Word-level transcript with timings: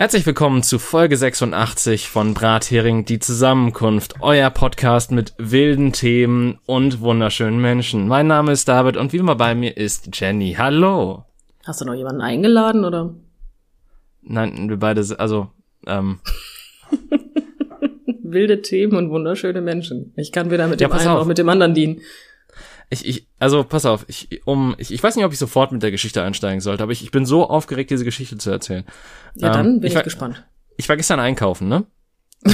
Herzlich 0.00 0.24
willkommen 0.24 0.62
zu 0.62 0.78
Folge 0.78 1.14
86 1.14 2.08
von 2.08 2.32
Brathering, 2.32 3.04
die 3.04 3.18
Zusammenkunft, 3.18 4.14
euer 4.20 4.48
Podcast 4.48 5.12
mit 5.12 5.34
wilden 5.36 5.92
Themen 5.92 6.58
und 6.64 7.02
wunderschönen 7.02 7.60
Menschen. 7.60 8.08
Mein 8.08 8.26
Name 8.26 8.52
ist 8.52 8.66
David 8.66 8.96
und 8.96 9.12
wie 9.12 9.18
immer 9.18 9.34
bei 9.34 9.54
mir 9.54 9.76
ist 9.76 10.08
Jenny. 10.18 10.54
Hallo. 10.56 11.26
Hast 11.66 11.82
du 11.82 11.84
noch 11.84 11.92
jemanden 11.92 12.22
eingeladen 12.22 12.86
oder? 12.86 13.14
Nein, 14.22 14.70
wir 14.70 14.78
beide, 14.78 15.04
also, 15.18 15.48
ähm. 15.86 16.20
Wilde 18.22 18.62
Themen 18.62 18.96
und 18.96 19.10
wunderschöne 19.10 19.60
Menschen. 19.60 20.14
Ich 20.16 20.32
kann 20.32 20.50
weder 20.50 20.66
mit 20.66 20.80
ja, 20.80 20.88
dem 20.88 20.96
einen 20.96 21.12
noch 21.12 21.26
mit 21.26 21.36
dem 21.36 21.50
anderen 21.50 21.74
dienen. 21.74 22.00
Ich, 22.92 23.06
ich, 23.06 23.28
also 23.38 23.62
pass 23.62 23.86
auf, 23.86 24.04
ich, 24.08 24.44
um, 24.46 24.74
ich, 24.76 24.92
ich 24.92 25.00
weiß 25.00 25.14
nicht, 25.14 25.24
ob 25.24 25.32
ich 25.32 25.38
sofort 25.38 25.70
mit 25.70 25.80
der 25.80 25.92
Geschichte 25.92 26.24
einsteigen 26.24 26.60
sollte, 26.60 26.82
aber 26.82 26.90
ich, 26.90 27.04
ich 27.04 27.12
bin 27.12 27.24
so 27.24 27.48
aufgeregt, 27.48 27.90
diese 27.90 28.04
Geschichte 28.04 28.36
zu 28.36 28.50
erzählen. 28.50 28.84
Ja, 29.36 29.50
dann 29.52 29.66
ähm, 29.66 29.80
bin 29.80 29.90
ich, 29.92 29.96
ich 29.96 30.02
gespannt. 30.02 30.44
Ich 30.76 30.88
war 30.88 30.96
gestern 30.96 31.20
einkaufen, 31.20 31.68
ne? 31.68 31.86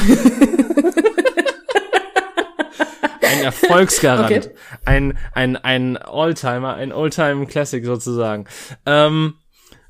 ein 3.22 3.44
Erfolgsgarant. 3.44 4.30
Okay. 4.30 4.50
Ein, 4.84 5.16
ein, 5.32 5.56
ein 5.56 5.96
Oldtimer, 5.96 6.74
ein 6.74 6.92
Oldtime 6.92 7.46
Classic 7.46 7.82
sozusagen. 7.84 8.44
Ähm, 8.84 9.34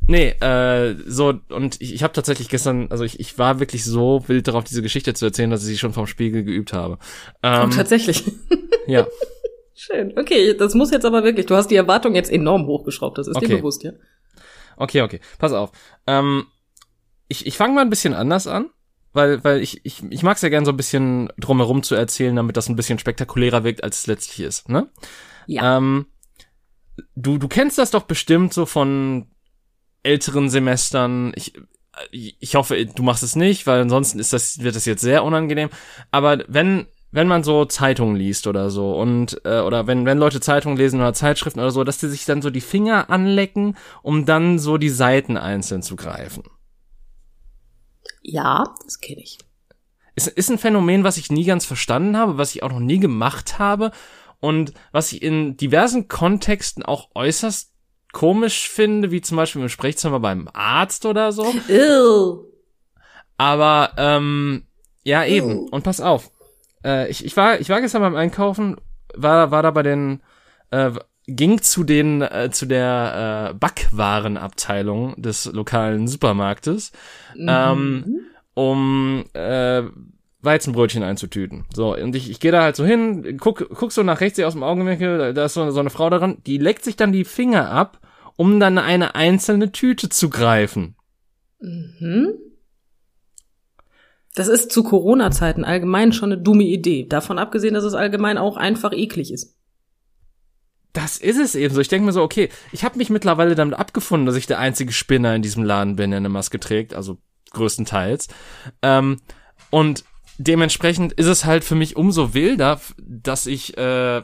nee, 0.07 0.29
äh, 0.29 0.95
so, 1.07 1.35
und 1.49 1.81
ich, 1.81 1.93
ich 1.93 2.03
habe 2.05 2.13
tatsächlich 2.13 2.49
gestern, 2.49 2.87
also 2.91 3.03
ich, 3.03 3.19
ich 3.19 3.37
war 3.37 3.59
wirklich 3.59 3.85
so 3.85 4.23
wild 4.29 4.47
darauf, 4.47 4.63
diese 4.63 4.83
Geschichte 4.83 5.13
zu 5.15 5.25
erzählen, 5.25 5.51
dass 5.51 5.63
ich 5.63 5.69
sie 5.69 5.79
schon 5.79 5.93
vom 5.93 6.07
Spiegel 6.07 6.45
geübt 6.45 6.73
habe. 6.73 6.99
Ähm, 7.43 7.71
oh, 7.71 7.75
tatsächlich. 7.75 8.25
ja. 8.87 9.07
Schön. 9.77 10.19
Okay, 10.19 10.55
das 10.55 10.75
muss 10.75 10.91
jetzt 10.91 11.05
aber 11.05 11.23
wirklich. 11.23 11.45
Du 11.45 11.55
hast 11.55 11.69
die 11.69 11.77
Erwartung 11.77 12.15
jetzt 12.15 12.31
enorm 12.31 12.67
hochgeschraubt. 12.67 13.19
Das 13.19 13.29
ist 13.29 13.37
okay. 13.37 13.47
dir 13.47 13.57
bewusst, 13.59 13.83
ja? 13.83 13.93
Okay, 14.79 15.03
okay. 15.03 15.21
Pass 15.39 15.53
auf. 15.53 15.71
Ähm, 16.07 16.47
ich 17.29 17.47
ich 17.47 17.59
fange 17.59 17.75
mal 17.75 17.83
ein 17.83 17.91
bisschen 17.91 18.15
anders 18.15 18.47
an, 18.47 18.71
weil 19.13 19.45
weil 19.45 19.61
ich 19.61 19.85
ich 19.85 20.03
ich 20.09 20.23
mag 20.23 20.37
es 20.37 20.43
ja 20.43 20.49
gern 20.49 20.65
so 20.65 20.73
ein 20.73 20.79
bisschen 20.79 21.31
drumherum 21.39 21.83
zu 21.83 21.95
erzählen, 21.95 22.35
damit 22.35 22.57
das 22.57 22.71
ein 22.71 22.77
bisschen 22.77 22.99
spektakulärer 22.99 23.65
wirkt, 23.65 23.85
als 23.85 23.99
es 23.99 24.07
letztlich 24.07 24.47
ist. 24.47 24.71
Ne? 24.71 24.89
Ja. 25.47 25.77
Ähm, 25.77 26.07
du 27.15 27.37
du 27.37 27.47
kennst 27.47 27.77
das 27.77 27.91
doch 27.91 28.05
bestimmt 28.05 28.55
so 28.55 28.65
von 28.65 29.27
älteren 30.03 30.49
Semestern. 30.49 31.33
Ich 31.37 31.53
ich 32.11 32.55
hoffe, 32.55 32.85
du 32.87 33.03
machst 33.03 33.23
es 33.23 33.37
nicht, 33.37 33.67
weil 33.67 33.83
ansonsten 33.83 34.19
ist 34.19 34.33
das 34.33 34.63
wird 34.63 34.75
das 34.75 34.87
jetzt 34.87 35.03
sehr 35.03 35.23
unangenehm. 35.23 35.69
Aber 36.11 36.45
wenn 36.49 36.87
wenn 37.17 37.29
man 37.29 37.43
so 37.43 37.65
Zeitungen 37.65 38.15
liest 38.15 38.47
oder 38.47 38.69
so 38.69 38.95
und 38.95 39.41
äh, 39.47 39.61
oder 39.61 39.87
wenn 39.87 40.05
wenn 40.05 40.19
Leute 40.19 40.39
Zeitungen 40.39 40.77
lesen 40.77 41.01
oder 41.01 41.15
Zeitschriften 41.15 41.61
oder 41.61 41.71
so, 41.71 41.83
dass 41.83 41.97
die 41.97 42.09
sich 42.09 42.27
dann 42.27 42.43
so 42.43 42.51
die 42.51 42.61
Finger 42.61 43.09
anlecken, 43.09 43.79
um 44.03 44.27
dann 44.27 44.59
so 44.59 44.77
die 44.77 44.91
Seiten 44.91 45.39
einzeln 45.39 45.83
zu 45.83 45.97
greifen. 45.97 46.43
Ja, 48.21 48.65
das 48.85 49.01
kenne 49.01 49.23
ich. 49.23 49.39
Ist, 50.15 50.27
ist 50.27 50.51
ein 50.51 50.59
Phänomen, 50.59 51.05
was 51.05 51.17
ich 51.17 51.33
nie 51.33 51.45
ganz 51.45 51.65
verstanden 51.65 52.19
habe, 52.19 52.37
was 52.37 52.55
ich 52.55 52.63
auch 52.63 52.71
noch 52.71 52.81
nie 52.81 52.99
gemacht 52.99 53.59
habe 53.59 53.93
und 54.41 54.75
was 54.93 55.11
ich 55.13 55.23
in 55.23 55.57
diversen 55.57 56.09
Kontexten 56.09 56.85
auch 56.85 57.09
äußerst 57.15 57.73
komisch 58.13 58.69
finde, 58.69 59.11
wie 59.11 59.23
zum 59.23 59.39
Beispiel 59.39 59.63
im 59.63 59.71
Sprechzimmer 59.71 60.21
beim 60.21 60.51
Arzt 60.53 61.07
oder 61.07 61.33
so. 61.33 61.47
Ew. 61.69 62.45
Aber 63.39 63.93
ähm, 63.97 64.67
ja 65.03 65.25
eben. 65.25 65.51
Ew. 65.53 65.69
Und 65.71 65.83
pass 65.83 66.03
auf, 66.03 66.31
äh, 66.87 67.09
ich, 67.09 67.25
ich, 67.25 67.37
war, 67.37 67.61
ich 67.61 67.69
war 67.69 67.81
gestern 67.81 68.03
beim 68.03 68.17
Einkaufen, 68.17 68.77
war, 69.15 69.51
war 69.51 69.63
da 69.63 69.71
bei 69.73 69.83
den, 69.83 70.23
äh, 70.71 70.93
ging 71.27 71.61
zu 71.61 71.85
den, 71.85 72.23
äh, 72.23 72.51
zu 72.53 72.67
der 72.67 73.51
äh, 73.51 73.55
Backwarenabteilung 73.55 75.21
des 75.21 75.47
lokalen 75.47 76.07
Supermarktes, 76.07 76.93
mhm. 77.35 77.49
ähm, 77.51 78.21
um 78.55 79.25
äh, 79.35 79.83
Weizenbrötchen 80.41 81.03
einzutüten. 81.03 81.65
So, 81.75 81.97
und 81.97 82.15
ich, 82.15 82.31
ich 82.31 82.39
gehe 82.39 82.53
da 82.53 82.63
halt 82.63 82.77
so 82.77 82.85
hin, 82.85 83.37
guck, 83.39 83.69
guck 83.75 83.91
so 83.91 84.03
nach 84.05 84.21
rechts 84.21 84.39
aus 84.41 84.53
dem 84.53 84.63
Augenwinkel, 84.63 85.35
da 85.35 85.45
ist 85.47 85.55
so, 85.55 85.69
so 85.71 85.81
eine 85.81 85.91
Frau 85.91 86.09
daran, 86.09 86.39
die 86.47 86.59
leckt 86.59 86.85
sich 86.85 86.95
dann 86.95 87.13
die 87.13 87.25
Finger 87.25 87.71
ab, 87.71 87.99
um 88.37 88.61
dann 88.61 88.79
eine 88.79 89.15
einzelne 89.15 89.73
Tüte 89.73 90.09
zu 90.09 90.31
greifen. 90.31 90.95
Mhm. 91.59 92.35
Das 94.37 94.49
ist 94.49 94.71
zu 94.71 94.85
Corona-Zeiten 94.85 95.65
allgemein 95.65 96.13
schon 96.13 96.31
eine 96.31 96.41
dumme 96.41 96.65
Idee. 96.65 97.07
Davon 97.09 97.39
abgesehen, 97.39 97.73
dass 97.73 97.85
es 97.85 97.95
allgemein 97.95 98.37
auch 98.37 98.59
einfach 98.59 98.93
eklig 98.93 99.33
ist. 99.33 99.57
Das 100.93 101.17
ist 101.17 101.39
es 101.39 101.55
eben 101.55 101.75
so. 101.75 101.81
Ich 101.81 101.89
denke 101.89 102.05
mir 102.05 102.13
so, 102.13 102.23
okay, 102.23 102.51
ich 102.71 102.85
habe 102.85 102.99
mich 102.99 103.09
mittlerweile 103.09 103.55
damit 103.55 103.79
abgefunden, 103.79 104.27
dass 104.27 104.37
ich 104.37 104.47
der 104.47 104.59
einzige 104.59 104.93
Spinner 104.93 105.35
in 105.35 105.41
diesem 105.41 105.65
Laden 105.65 105.97
bin, 105.97 106.11
der 106.11 106.19
eine 106.19 106.29
Maske 106.29 106.61
trägt, 106.61 106.95
also 106.95 107.17
größtenteils. 107.53 108.29
Ähm, 108.83 109.23
und 109.71 110.05
dementsprechend 110.37 111.15
ist 111.15 111.27
es 111.27 111.47
halt 111.47 111.65
für 111.65 111.75
mich 111.75 111.97
umso 111.97 112.35
wilder, 112.35 112.79
dass 112.99 113.47
ich 113.47 113.79
äh, 113.79 114.23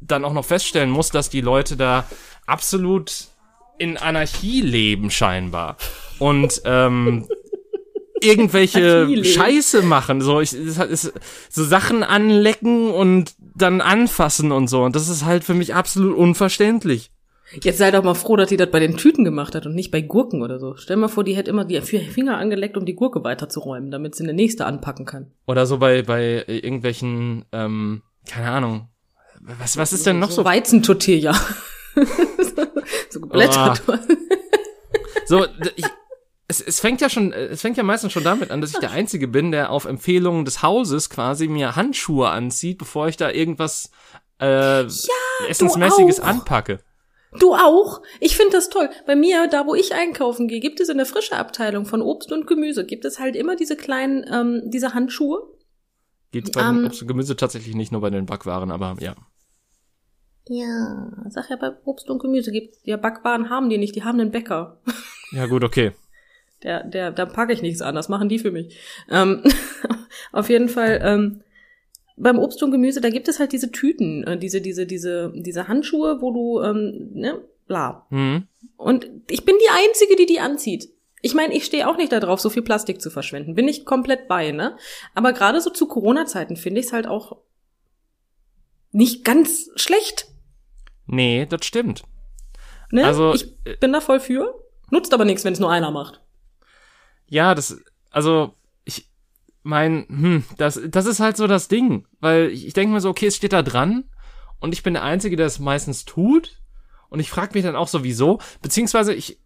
dann 0.00 0.24
auch 0.24 0.32
noch 0.32 0.44
feststellen 0.44 0.90
muss, 0.90 1.10
dass 1.10 1.28
die 1.28 1.40
Leute 1.40 1.76
da 1.76 2.04
absolut 2.46 3.26
in 3.78 3.96
Anarchie 3.96 4.60
leben 4.60 5.10
scheinbar. 5.10 5.76
Und 6.20 6.62
ähm, 6.64 7.26
irgendwelche. 8.20 9.24
Scheiße 9.24 9.82
machen, 9.82 10.20
so 10.20 10.40
ich 10.40 10.52
ist, 10.52 10.78
ist, 10.78 11.12
so 11.48 11.64
Sachen 11.64 12.02
anlecken 12.02 12.90
und 12.90 13.34
dann 13.38 13.80
anfassen 13.80 14.52
und 14.52 14.68
so 14.68 14.82
und 14.82 14.94
das 14.96 15.08
ist 15.08 15.24
halt 15.24 15.44
für 15.44 15.54
mich 15.54 15.74
absolut 15.74 16.16
unverständlich. 16.16 17.10
Jetzt 17.62 17.78
sei 17.78 17.90
doch 17.90 18.04
mal 18.04 18.14
froh, 18.14 18.36
dass 18.36 18.50
die 18.50 18.58
das 18.58 18.70
bei 18.70 18.78
den 18.78 18.98
Tüten 18.98 19.24
gemacht 19.24 19.54
hat 19.54 19.64
und 19.64 19.74
nicht 19.74 19.90
bei 19.90 20.02
Gurken 20.02 20.42
oder 20.42 20.58
so. 20.58 20.76
Stell 20.76 20.96
mal 20.96 21.08
vor, 21.08 21.24
die 21.24 21.34
hätte 21.34 21.50
immer 21.50 21.64
die 21.64 21.80
Finger 21.80 22.36
angeleckt, 22.36 22.76
um 22.76 22.84
die 22.84 22.94
Gurke 22.94 23.24
weiterzuräumen, 23.24 23.90
damit 23.90 24.14
sie 24.14 24.24
eine 24.24 24.34
nächste 24.34 24.66
anpacken 24.66 25.06
kann. 25.06 25.30
Oder 25.46 25.64
so 25.64 25.78
bei 25.78 26.02
bei 26.02 26.44
irgendwelchen 26.46 27.46
ähm, 27.52 28.02
keine 28.28 28.50
Ahnung. 28.50 28.88
Was 29.40 29.78
was 29.78 29.94
ist 29.94 30.04
denn 30.04 30.18
noch 30.18 30.30
so? 30.30 30.42
so? 30.42 30.44
Weizentortilla. 30.44 31.34
so 33.10 33.20
geblättert. 33.20 33.82
Oh. 33.86 33.94
So, 35.28 35.44
ich, 35.76 35.84
es, 36.48 36.62
es 36.62 36.80
fängt 36.80 37.02
ja 37.02 37.10
schon, 37.10 37.32
es 37.32 37.60
fängt 37.60 37.76
ja 37.76 37.82
meistens 37.82 38.12
schon 38.12 38.24
damit 38.24 38.50
an, 38.50 38.62
dass 38.62 38.72
ich 38.72 38.78
der 38.78 38.90
Einzige 38.90 39.28
bin, 39.28 39.52
der 39.52 39.70
auf 39.70 39.84
Empfehlungen 39.84 40.46
des 40.46 40.62
Hauses 40.62 41.10
quasi 41.10 41.46
mir 41.46 41.76
Handschuhe 41.76 42.30
anzieht, 42.30 42.78
bevor 42.78 43.06
ich 43.08 43.18
da 43.18 43.30
irgendwas 43.30 43.90
äh, 44.40 44.82
ja, 44.82 44.88
Essensmäßiges 45.48 46.20
anpacke. 46.20 46.80
Du 47.38 47.52
auch? 47.52 48.00
Ich 48.20 48.38
finde 48.38 48.52
das 48.52 48.70
toll. 48.70 48.88
Bei 49.06 49.14
mir, 49.14 49.48
da 49.48 49.66
wo 49.66 49.74
ich 49.74 49.92
einkaufen 49.92 50.48
gehe, 50.48 50.60
gibt 50.60 50.80
es 50.80 50.88
in 50.88 50.96
der 50.96 51.04
frische 51.04 51.36
Abteilung 51.36 51.84
von 51.84 52.00
Obst 52.00 52.32
und 52.32 52.46
Gemüse, 52.46 52.86
gibt 52.86 53.04
es 53.04 53.18
halt 53.18 53.36
immer 53.36 53.54
diese 53.54 53.76
kleinen, 53.76 54.24
ähm, 54.32 54.62
diese 54.70 54.94
Handschuhe. 54.94 55.42
Geht 56.32 56.52
bei 56.52 56.66
um, 56.66 56.86
Obst 56.86 57.02
und 57.02 57.08
Gemüse 57.08 57.36
tatsächlich 57.36 57.74
nicht 57.74 57.92
nur 57.92 58.00
bei 58.00 58.08
den 58.08 58.24
Backwaren, 58.24 58.70
aber 58.70 58.96
ja. 59.00 59.14
Ja, 60.48 61.12
sag 61.28 61.50
ja, 61.50 61.56
bei 61.56 61.72
Obst 61.84 62.08
und 62.08 62.20
Gemüse 62.20 62.50
gibt 62.50 62.76
ja 62.84 62.96
Backwaren 62.96 63.50
haben 63.50 63.68
die 63.68 63.76
nicht, 63.76 63.94
die 63.94 64.04
haben 64.04 64.18
einen 64.18 64.30
Bäcker. 64.30 64.80
Ja, 65.32 65.44
gut, 65.44 65.62
okay. 65.62 65.92
Der, 66.62 66.82
der, 66.84 67.12
da 67.12 67.26
packe 67.26 67.52
ich 67.52 67.62
nichts 67.62 67.82
an, 67.82 67.94
das 67.94 68.08
machen 68.08 68.28
die 68.28 68.38
für 68.38 68.50
mich. 68.50 68.76
Ähm, 69.10 69.42
auf 70.32 70.48
jeden 70.48 70.68
Fall, 70.68 71.00
ähm, 71.02 71.42
beim 72.16 72.38
Obst 72.38 72.62
und 72.62 72.72
Gemüse, 72.72 73.00
da 73.00 73.10
gibt 73.10 73.28
es 73.28 73.38
halt 73.38 73.52
diese 73.52 73.70
Tüten, 73.70 74.24
äh, 74.24 74.38
diese, 74.38 74.60
diese, 74.60 74.86
diese, 74.86 75.32
diese 75.34 75.68
Handschuhe, 75.68 76.20
wo 76.20 76.32
du, 76.32 76.62
ähm, 76.62 77.10
ne, 77.14 77.40
bla. 77.66 78.06
Mhm. 78.10 78.48
Und 78.76 79.08
ich 79.30 79.44
bin 79.44 79.54
die 79.60 79.70
Einzige, 79.70 80.16
die 80.16 80.26
die 80.26 80.40
anzieht. 80.40 80.88
Ich 81.20 81.34
meine, 81.34 81.54
ich 81.54 81.64
stehe 81.64 81.88
auch 81.88 81.96
nicht 81.96 82.12
darauf, 82.12 82.40
so 82.40 82.50
viel 82.50 82.62
Plastik 82.62 83.00
zu 83.00 83.10
verschwenden. 83.10 83.54
Bin 83.54 83.68
ich 83.68 83.84
komplett 83.84 84.28
bei, 84.28 84.52
ne? 84.52 84.76
Aber 85.14 85.32
gerade 85.32 85.60
so 85.60 85.70
zu 85.70 85.86
Corona-Zeiten 85.86 86.56
finde 86.56 86.80
ich 86.80 86.86
es 86.86 86.92
halt 86.92 87.06
auch 87.06 87.38
nicht 88.92 89.24
ganz 89.24 89.70
schlecht. 89.76 90.26
Nee, 91.06 91.46
das 91.46 91.64
stimmt. 91.64 92.04
Ne? 92.90 93.04
Also 93.04 93.34
ich 93.34 93.54
bin 93.80 93.92
da 93.92 94.00
voll 94.00 94.20
für. 94.20 94.54
Nutzt 94.90 95.12
aber 95.12 95.24
nichts, 95.24 95.44
wenn 95.44 95.52
es 95.52 95.60
nur 95.60 95.70
einer 95.70 95.90
macht. 95.90 96.22
Ja, 97.28 97.54
das, 97.54 97.78
also, 98.10 98.54
ich 98.84 99.08
mein, 99.62 100.06
hm, 100.08 100.44
das, 100.56 100.80
das 100.88 101.06
ist 101.06 101.20
halt 101.20 101.36
so 101.36 101.46
das 101.46 101.68
Ding, 101.68 102.06
weil 102.20 102.50
ich, 102.50 102.66
ich 102.66 102.72
denke 102.72 102.92
mir 102.92 103.00
so, 103.00 103.10
okay, 103.10 103.26
es 103.26 103.36
steht 103.36 103.52
da 103.52 103.62
dran 103.62 104.04
und 104.60 104.72
ich 104.72 104.82
bin 104.82 104.94
der 104.94 105.04
Einzige, 105.04 105.36
der 105.36 105.46
es 105.46 105.58
meistens 105.58 106.04
tut 106.04 106.60
und 107.10 107.20
ich 107.20 107.30
frage 107.30 107.54
mich 107.54 107.64
dann 107.64 107.76
auch 107.76 107.88
so, 107.88 108.04
wieso, 108.04 108.38
beziehungsweise 108.62 109.14
ich, 109.14 109.38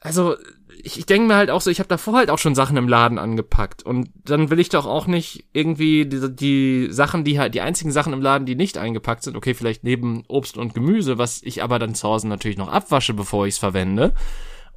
also, 0.00 0.36
ich, 0.82 0.98
ich 0.98 1.06
denke 1.06 1.28
mir 1.28 1.36
halt 1.36 1.50
auch 1.50 1.60
so, 1.60 1.70
ich 1.70 1.80
habe 1.80 1.88
davor 1.88 2.14
halt 2.14 2.30
auch 2.30 2.38
schon 2.38 2.54
Sachen 2.54 2.76
im 2.76 2.88
Laden 2.88 3.18
angepackt 3.18 3.82
und 3.82 4.10
dann 4.24 4.48
will 4.48 4.60
ich 4.60 4.68
doch 4.68 4.86
auch 4.86 5.06
nicht 5.06 5.44
irgendwie 5.52 6.06
die, 6.06 6.34
die 6.34 6.88
Sachen, 6.90 7.24
die 7.24 7.38
halt, 7.38 7.54
die 7.54 7.60
einzigen 7.60 7.90
Sachen 7.90 8.12
im 8.12 8.22
Laden, 8.22 8.46
die 8.46 8.54
nicht 8.54 8.78
eingepackt 8.78 9.24
sind, 9.24 9.36
okay, 9.36 9.54
vielleicht 9.54 9.84
neben 9.84 10.24
Obst 10.28 10.56
und 10.56 10.74
Gemüse, 10.74 11.18
was 11.18 11.42
ich 11.42 11.62
aber 11.62 11.78
dann 11.78 11.94
zu 11.94 12.08
Hause 12.08 12.28
natürlich 12.28 12.58
noch 12.58 12.68
abwasche, 12.68 13.12
bevor 13.12 13.46
ich 13.46 13.54
es 13.54 13.58
verwende, 13.58 14.14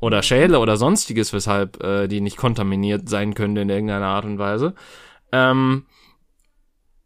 oder 0.02 0.22
Schäle 0.24 0.60
oder 0.60 0.76
sonstiges, 0.76 1.32
weshalb 1.32 1.82
äh, 1.82 2.08
die 2.08 2.22
nicht 2.22 2.38
kontaminiert 2.38 3.08
sein 3.08 3.34
können 3.34 3.56
in 3.56 3.70
irgendeiner 3.70 4.08
Art 4.08 4.26
und 4.26 4.40
Weise, 4.40 4.74
ähm, 5.32 5.86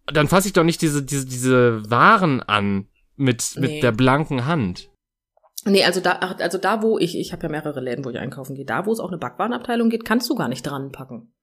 dann 0.07 0.27
fasse 0.27 0.47
ich 0.47 0.53
doch 0.53 0.63
nicht 0.63 0.81
diese, 0.81 1.03
diese, 1.03 1.25
diese 1.25 1.89
Waren 1.89 2.41
an 2.41 2.87
mit, 3.15 3.55
mit 3.57 3.69
nee. 3.69 3.79
der 3.81 3.91
blanken 3.91 4.45
Hand. 4.45 4.89
Nee, 5.65 5.83
also 5.83 5.99
da, 5.99 6.11
also 6.11 6.57
da, 6.57 6.83
wo 6.83 6.99
ich, 6.99 7.17
ich 7.17 7.33
habe 7.33 7.43
ja 7.43 7.49
mehrere 7.49 7.79
Läden, 7.79 8.05
wo 8.05 8.09
ich 8.09 8.19
einkaufen 8.19 8.55
gehe, 8.55 8.65
da, 8.65 8.85
wo 8.85 8.91
es 8.91 8.99
auch 8.99 9.09
eine 9.09 9.17
Backwarenabteilung 9.17 9.89
geht, 9.89 10.05
kannst 10.05 10.29
du 10.29 10.35
gar 10.35 10.47
nicht 10.47 10.61
dran 10.63 10.91
packen. 10.91 11.33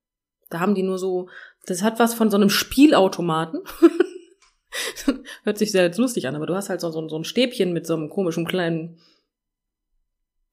Da 0.48 0.60
haben 0.60 0.74
die 0.74 0.84
nur 0.84 0.98
so, 0.98 1.28
das 1.66 1.82
hat 1.82 1.98
was 1.98 2.14
von 2.14 2.30
so 2.30 2.36
einem 2.36 2.50
Spielautomaten. 2.50 3.62
Hört 5.44 5.58
sich 5.58 5.72
sehr 5.72 5.92
lustig 5.96 6.28
an, 6.28 6.36
aber 6.36 6.46
du 6.46 6.54
hast 6.54 6.68
halt 6.68 6.80
so, 6.80 6.90
so, 6.90 7.08
so 7.08 7.16
ein 7.16 7.24
Stäbchen 7.24 7.72
mit 7.72 7.86
so 7.86 7.94
einem 7.94 8.10
komischen 8.10 8.46
kleinen, 8.46 8.98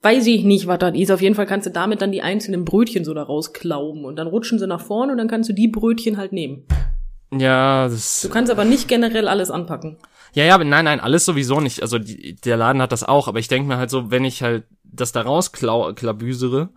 weiß 0.01 0.27
ich 0.27 0.43
nicht, 0.43 0.67
was 0.67 0.79
das 0.79 0.95
ist. 0.95 1.11
Auf 1.11 1.21
jeden 1.21 1.35
Fall 1.35 1.45
kannst 1.45 1.67
du 1.67 1.71
damit 1.71 2.01
dann 2.01 2.11
die 2.11 2.21
einzelnen 2.21 2.65
Brötchen 2.65 3.03
so 3.03 3.13
da 3.13 3.23
rausklauben 3.23 4.05
und 4.05 4.15
dann 4.15 4.27
rutschen 4.27 4.59
sie 4.59 4.67
nach 4.67 4.81
vorne 4.81 5.11
und 5.11 5.17
dann 5.17 5.27
kannst 5.27 5.49
du 5.49 5.53
die 5.53 5.67
Brötchen 5.67 6.17
halt 6.17 6.31
nehmen. 6.31 6.65
Ja, 7.31 7.87
das. 7.87 8.21
Du 8.21 8.29
kannst 8.29 8.51
aber 8.51 8.65
nicht 8.65 8.87
generell 8.87 9.27
alles 9.27 9.51
anpacken. 9.51 9.97
Ja, 10.33 10.45
ja, 10.45 10.55
aber 10.55 10.63
nein, 10.63 10.85
nein, 10.85 10.99
alles 10.99 11.25
sowieso 11.25 11.59
nicht. 11.59 11.81
Also 11.81 11.99
die, 11.99 12.35
der 12.35 12.57
Laden 12.57 12.81
hat 12.81 12.91
das 12.91 13.03
auch, 13.03 13.27
aber 13.27 13.39
ich 13.39 13.47
denke 13.47 13.67
mir 13.67 13.77
halt 13.77 13.89
so, 13.89 14.11
wenn 14.11 14.25
ich 14.25 14.41
halt 14.41 14.65
das 14.83 15.11
da 15.11 15.21
rausklabüsere 15.21 16.69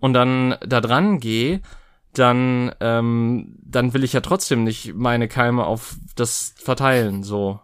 und 0.00 0.12
dann 0.12 0.56
da 0.66 0.80
dran 0.80 1.20
gehe, 1.20 1.60
dann, 2.12 2.72
ähm, 2.80 3.56
dann 3.62 3.94
will 3.94 4.04
ich 4.04 4.12
ja 4.12 4.20
trotzdem 4.20 4.64
nicht 4.64 4.94
meine 4.94 5.28
Keime 5.28 5.66
auf 5.66 5.96
das 6.14 6.54
verteilen, 6.56 7.22
so. 7.22 7.60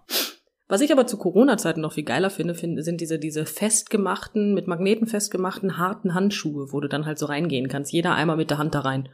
Was 0.72 0.80
ich 0.80 0.90
aber 0.90 1.06
zu 1.06 1.19
Corona-Zeiten 1.19 1.82
noch 1.82 1.92
viel 1.92 2.04
geiler 2.04 2.30
finde, 2.30 2.54
finde, 2.54 2.82
sind 2.82 3.02
diese, 3.02 3.19
diese 3.19 3.44
festgemachten, 3.44 4.54
mit 4.54 4.69
Magneten 4.69 5.06
festgemachten, 5.06 5.76
harten 5.76 6.14
Handschuhe, 6.14 6.72
wo 6.72 6.80
du 6.80 6.88
dann 6.88 7.04
halt 7.04 7.19
so 7.19 7.26
reingehen 7.26 7.69
kannst. 7.69 7.92
Jeder 7.92 8.14
einmal 8.14 8.38
mit 8.38 8.48
der 8.48 8.56
Hand 8.56 8.74
da 8.74 8.80
rein. 8.80 9.10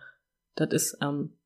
Das 0.55 0.69
ist, 0.71 0.99
ähm, 1.03 1.37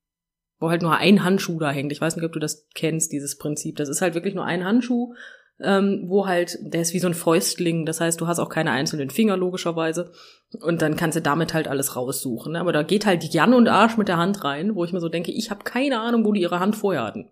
wo 0.59 0.69
halt 0.69 0.83
nur 0.83 0.95
ein 0.95 1.25
Handschuh 1.25 1.59
da 1.59 1.71
hängt. 1.71 1.93
Ich 1.93 2.01
weiß 2.03 2.15
nicht, 2.15 2.27
ob 2.27 2.33
du 2.33 2.41
das 2.41 2.69
kennst, 2.75 3.11
dieses 3.11 3.39
Prinzip. 3.39 3.77
Das 3.77 3.89
ist 3.89 4.03
halt 4.03 4.13
wirklich 4.13 4.35
nur 4.35 4.45
ein 4.45 4.67
Handschuh, 4.67 5.15
ähm, 5.61 6.03
wo 6.09 6.27
halt, 6.27 6.59
der 6.61 6.83
ist 6.83 6.93
wie 6.93 6.99
so 6.99 7.09
ein 7.09 7.15
Fäustling. 7.15 7.87
Das 7.87 8.03
heißt, 8.03 8.21
du 8.21 8.27
hast 8.27 8.39
auch 8.39 8.51
keine 8.51 8.73
einzelnen 8.73 9.09
Finger, 9.09 9.39
logischerweise. 9.39 10.13
Und 10.61 10.83
dann 10.83 10.97
kannst 10.97 11.17
du 11.17 11.23
damit 11.23 11.55
halt 11.55 11.69
alles 11.69 11.97
raussuchen. 11.97 12.53
Ne? 12.53 12.61
Aber 12.61 12.75
da 12.75 12.83
geht 12.83 13.07
halt 13.07 13.33
Jan 13.33 13.55
und 13.55 13.67
Arsch 13.67 13.97
mit 13.97 14.09
der 14.09 14.19
Hand 14.19 14.45
rein, 14.45 14.75
wo 14.75 14.85
ich 14.85 14.93
mir 14.93 15.01
so 15.01 15.09
denke, 15.09 15.33
ich 15.33 15.51
habe 15.51 15.65
keine 15.65 16.01
Ahnung, 16.01 16.27
wo 16.27 16.33
die 16.33 16.43
ihre 16.43 16.61
Hand 16.61 16.77
vorher 16.77 17.03
hatten. 17.03 17.31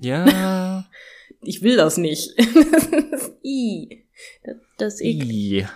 Ja. 0.00 0.84
ich 1.42 1.62
will 1.62 1.76
das 1.76 1.96
nicht. 1.96 2.32
I. 3.44 4.04
Das, 4.44 4.56
das 4.78 5.00
ich. 5.00 5.22
I. 5.22 5.66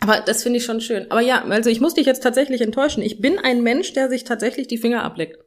Aber 0.00 0.20
das 0.20 0.42
finde 0.42 0.58
ich 0.58 0.64
schon 0.64 0.80
schön. 0.80 1.10
Aber 1.10 1.20
ja, 1.20 1.44
also 1.44 1.70
ich 1.70 1.80
muss 1.80 1.94
dich 1.94 2.06
jetzt 2.06 2.22
tatsächlich 2.22 2.60
enttäuschen. 2.60 3.02
Ich 3.02 3.20
bin 3.20 3.38
ein 3.38 3.62
Mensch, 3.62 3.94
der 3.94 4.10
sich 4.10 4.24
tatsächlich 4.24 4.66
die 4.66 4.78
Finger 4.78 5.02
ableckt 5.02 5.38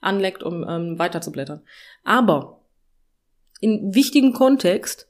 anleckt, 0.00 0.42
um 0.42 0.64
ähm, 0.68 0.98
weiterzublättern. 0.98 1.62
Aber 2.04 2.60
in 3.60 3.94
wichtigem 3.94 4.32
Kontext 4.32 5.08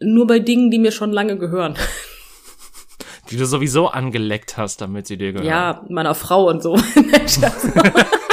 nur 0.00 0.26
bei 0.26 0.38
Dingen, 0.38 0.70
die 0.70 0.78
mir 0.78 0.92
schon 0.92 1.12
lange 1.12 1.38
gehören. 1.38 1.76
Die 3.30 3.36
du 3.36 3.46
sowieso 3.46 3.88
angeleckt 3.88 4.58
hast, 4.58 4.80
damit 4.80 5.06
sie 5.06 5.16
dir 5.16 5.32
gehören. 5.32 5.48
Ja, 5.48 5.84
meiner 5.88 6.14
Frau 6.14 6.48
und 6.48 6.62
so. 6.62 6.76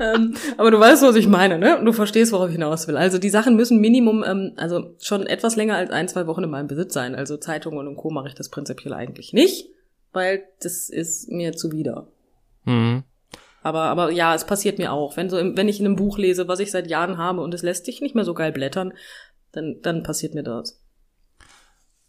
ähm, 0.00 0.34
aber 0.56 0.70
du 0.70 0.78
weißt, 0.78 1.02
was 1.02 1.16
ich 1.16 1.26
meine, 1.26 1.58
ne? 1.58 1.78
Und 1.78 1.84
du 1.84 1.92
verstehst, 1.92 2.32
worauf 2.32 2.48
ich 2.48 2.54
hinaus 2.54 2.88
will. 2.88 2.96
Also 2.96 3.18
die 3.18 3.30
Sachen 3.30 3.56
müssen 3.56 3.80
Minimum, 3.80 4.24
ähm, 4.26 4.52
also 4.56 4.94
schon 5.00 5.26
etwas 5.26 5.56
länger 5.56 5.76
als 5.76 5.90
ein, 5.90 6.08
zwei 6.08 6.26
Wochen 6.26 6.44
in 6.44 6.50
meinem 6.50 6.68
Besitz 6.68 6.94
sein. 6.94 7.14
Also 7.14 7.36
Zeitungen 7.36 7.86
und 7.86 7.96
Co. 7.96 8.10
mache 8.10 8.28
ich 8.28 8.34
das 8.34 8.48
prinzipiell 8.48 8.94
eigentlich 8.94 9.32
nicht, 9.32 9.68
weil 10.12 10.44
das 10.60 10.88
ist 10.90 11.30
mir 11.30 11.54
zuwider. 11.54 12.08
Mhm. 12.64 13.04
Aber, 13.62 13.82
aber 13.82 14.10
ja, 14.10 14.34
es 14.34 14.44
passiert 14.46 14.78
mir 14.78 14.92
auch. 14.92 15.16
Wenn, 15.16 15.28
so, 15.30 15.36
wenn 15.36 15.68
ich 15.68 15.80
in 15.80 15.86
einem 15.86 15.96
Buch 15.96 16.18
lese, 16.18 16.48
was 16.48 16.60
ich 16.60 16.70
seit 16.70 16.88
Jahren 16.88 17.18
habe 17.18 17.40
und 17.40 17.52
es 17.54 17.62
lässt 17.62 17.86
sich 17.86 18.00
nicht 18.00 18.14
mehr 18.14 18.24
so 18.24 18.34
geil 18.34 18.52
blättern, 18.52 18.92
dann, 19.52 19.80
dann 19.82 20.02
passiert 20.02 20.34
mir 20.34 20.42
das. 20.42 20.80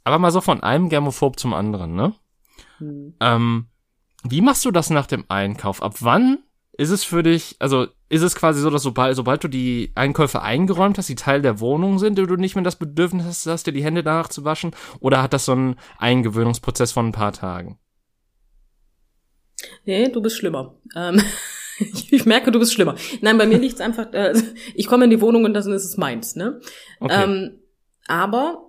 Aber 0.04 0.20
mal 0.20 0.32
so 0.32 0.42
von 0.42 0.62
einem 0.62 0.90
Germophob 0.90 1.40
zum 1.40 1.54
anderen, 1.54 1.96
ne? 1.96 2.14
Hm. 2.78 3.16
Ähm, 3.20 3.68
wie 4.24 4.42
machst 4.42 4.66
du 4.66 4.72
das 4.72 4.90
nach 4.90 5.08
dem 5.08 5.26
Einkauf? 5.30 5.82
Ab 5.82 5.96
wann 6.00 6.40
ist 6.80 6.92
es 6.92 7.04
für 7.04 7.24
dich, 7.24 7.58
also 7.60 7.88
ist 8.08 8.22
es 8.22 8.36
quasi 8.36 8.62
so, 8.62 8.70
dass 8.70 8.84
sobald, 8.84 9.14
sobald 9.14 9.44
du 9.44 9.50
die 9.50 9.92
Einkäufe 9.96 10.42
eingeräumt 10.42 10.98
hast, 10.98 11.10
die 11.10 11.16
Teil 11.16 11.42
der 11.42 11.60
Wohnung 11.60 12.00
sind, 12.00 12.18
du 12.18 12.24
nicht 12.38 12.56
mehr 12.56 12.64
das 12.64 12.78
Bedürfnis 12.78 13.26
hast, 13.26 13.46
hast 13.48 13.68
dir 13.68 13.74
die 13.74 13.84
Hände 13.84 14.02
danach 14.02 14.30
zu 14.30 14.46
waschen? 14.46 14.72
Oder 15.02 15.22
hat 15.22 15.34
das 15.34 15.44
so 15.44 15.52
einen 15.52 15.76
Eingewöhnungsprozess 15.98 16.94
von 16.94 17.08
ein 17.08 17.12
paar 17.12 17.34
Tagen? 17.34 17.78
Nee, 19.84 20.08
du 20.08 20.22
bist 20.22 20.38
schlimmer. 20.38 20.78
Ähm, 20.96 21.22
ich 22.12 22.26
merke, 22.26 22.50
du 22.50 22.60
bist 22.60 22.74
schlimmer. 22.74 22.96
Nein, 23.20 23.38
bei 23.38 23.46
mir 23.46 23.58
liegt's 23.58 23.82
einfach, 23.82 24.14
äh, 24.14 24.42
ich 24.74 24.88
komme 24.88 25.04
in 25.04 25.10
die 25.10 25.20
Wohnung 25.20 25.44
und 25.44 25.54
das 25.54 25.66
ist 25.66 25.84
es 25.84 25.98
meins, 25.98 26.38
ne? 26.38 26.62
Okay. 27.02 27.24
Ähm, 27.26 27.60
aber 28.08 28.69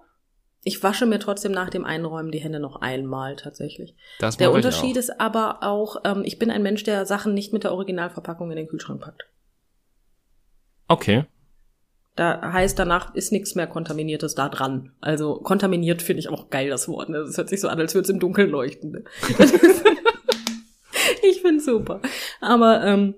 ich 0.63 0.83
wasche 0.83 1.07
mir 1.07 1.19
trotzdem 1.19 1.53
nach 1.53 1.71
dem 1.71 1.85
Einräumen 1.85 2.31
die 2.31 2.41
Hände 2.41 2.61
noch 2.61 2.77
einmal 2.77 3.37
tatsächlich. 3.37 3.95
das 4.19 4.37
Der 4.37 4.53
Unterschied 4.53 4.97
ist 4.97 5.21
aber 5.21 5.63
auch, 5.63 5.97
ähm, 6.05 6.23
ich 6.25 6.39
bin 6.39 6.51
ein 6.51 6.63
Mensch, 6.63 6.83
der 6.85 7.07
Sachen 7.07 7.33
nicht 7.33 7.53
mit 7.53 7.65
der 7.65 7.73
Originalverpackung 7.73 8.51
in 8.51 8.57
den 8.57 8.69
Kühlschrank 8.69 9.01
packt. 9.01 9.25
Okay. 10.89 11.25
Da 12.17 12.53
heißt, 12.53 12.79
danach 12.79 13.15
ist 13.15 13.33
nichts 13.33 13.55
mehr 13.55 13.67
Kontaminiertes 13.67 14.35
da 14.35 14.49
dran. 14.51 14.93
Also 15.01 15.37
kontaminiert 15.37 16.03
finde 16.03 16.21
ich 16.21 16.29
auch 16.29 16.51
geil, 16.51 16.69
das 16.69 16.89
Wort. 16.89 17.09
Ne? 17.09 17.25
Das 17.25 17.39
hört 17.39 17.49
sich 17.49 17.61
so 17.61 17.69
an, 17.69 17.79
als 17.79 17.95
würde 17.95 18.05
es 18.05 18.11
im 18.11 18.21
Dunkeln 18.21 18.51
leuchten. 18.51 18.91
Ne? 18.91 19.05
ich 21.23 21.41
finde 21.41 21.63
super. 21.63 22.03
Aber 22.43 22.85
ähm, 22.85 23.15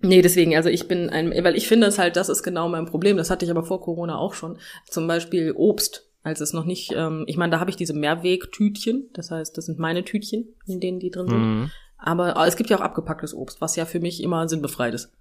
nee, 0.00 0.20
deswegen, 0.20 0.54
also 0.56 0.68
ich 0.68 0.88
bin 0.88 1.08
ein, 1.08 1.30
weil 1.42 1.56
ich 1.56 1.68
finde 1.68 1.86
es 1.86 1.98
halt, 1.98 2.16
das 2.16 2.28
ist 2.28 2.42
genau 2.42 2.68
mein 2.68 2.84
Problem. 2.84 3.16
Das 3.16 3.30
hatte 3.30 3.46
ich 3.46 3.50
aber 3.50 3.64
vor 3.64 3.80
Corona 3.80 4.18
auch 4.18 4.34
schon. 4.34 4.58
Zum 4.86 5.06
Beispiel 5.06 5.52
Obst. 5.52 6.07
Als 6.22 6.40
es 6.40 6.52
noch 6.52 6.64
nicht, 6.64 6.92
ähm, 6.94 7.24
ich 7.26 7.36
meine, 7.36 7.52
da 7.52 7.60
habe 7.60 7.70
ich 7.70 7.76
diese 7.76 7.94
Mehrwegtütchen, 7.94 9.08
das 9.12 9.30
heißt, 9.30 9.56
das 9.56 9.66
sind 9.66 9.78
meine 9.78 10.04
Tütchen, 10.04 10.48
in 10.66 10.80
denen 10.80 10.98
die 10.98 11.10
drin 11.10 11.28
sind. 11.28 11.40
Mhm. 11.40 11.70
Aber 11.96 12.36
äh, 12.36 12.48
es 12.48 12.56
gibt 12.56 12.70
ja 12.70 12.76
auch 12.76 12.82
abgepacktes 12.82 13.34
Obst, 13.34 13.60
was 13.60 13.76
ja 13.76 13.86
für 13.86 14.00
mich 14.00 14.22
immer 14.22 14.48
sinnbefreit 14.48 14.94
ist. 14.94 15.12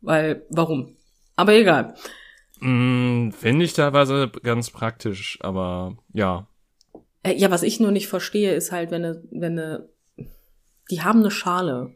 Weil, 0.00 0.46
warum? 0.48 0.96
Aber 1.36 1.52
egal. 1.54 1.94
Mm, 2.60 3.30
Finde 3.30 3.64
ich 3.64 3.72
teilweise 3.72 4.30
ganz 4.42 4.70
praktisch, 4.70 5.38
aber 5.42 5.96
ja. 6.12 6.48
Äh, 7.22 7.34
ja, 7.36 7.50
was 7.50 7.62
ich 7.62 7.80
nur 7.80 7.90
nicht 7.90 8.08
verstehe, 8.08 8.54
ist 8.54 8.72
halt, 8.72 8.90
wenn 8.90 9.04
eine, 9.04 9.22
wenn 9.30 9.58
eine, 9.58 9.88
die 10.90 11.02
haben 11.02 11.20
eine 11.20 11.30
Schale, 11.30 11.94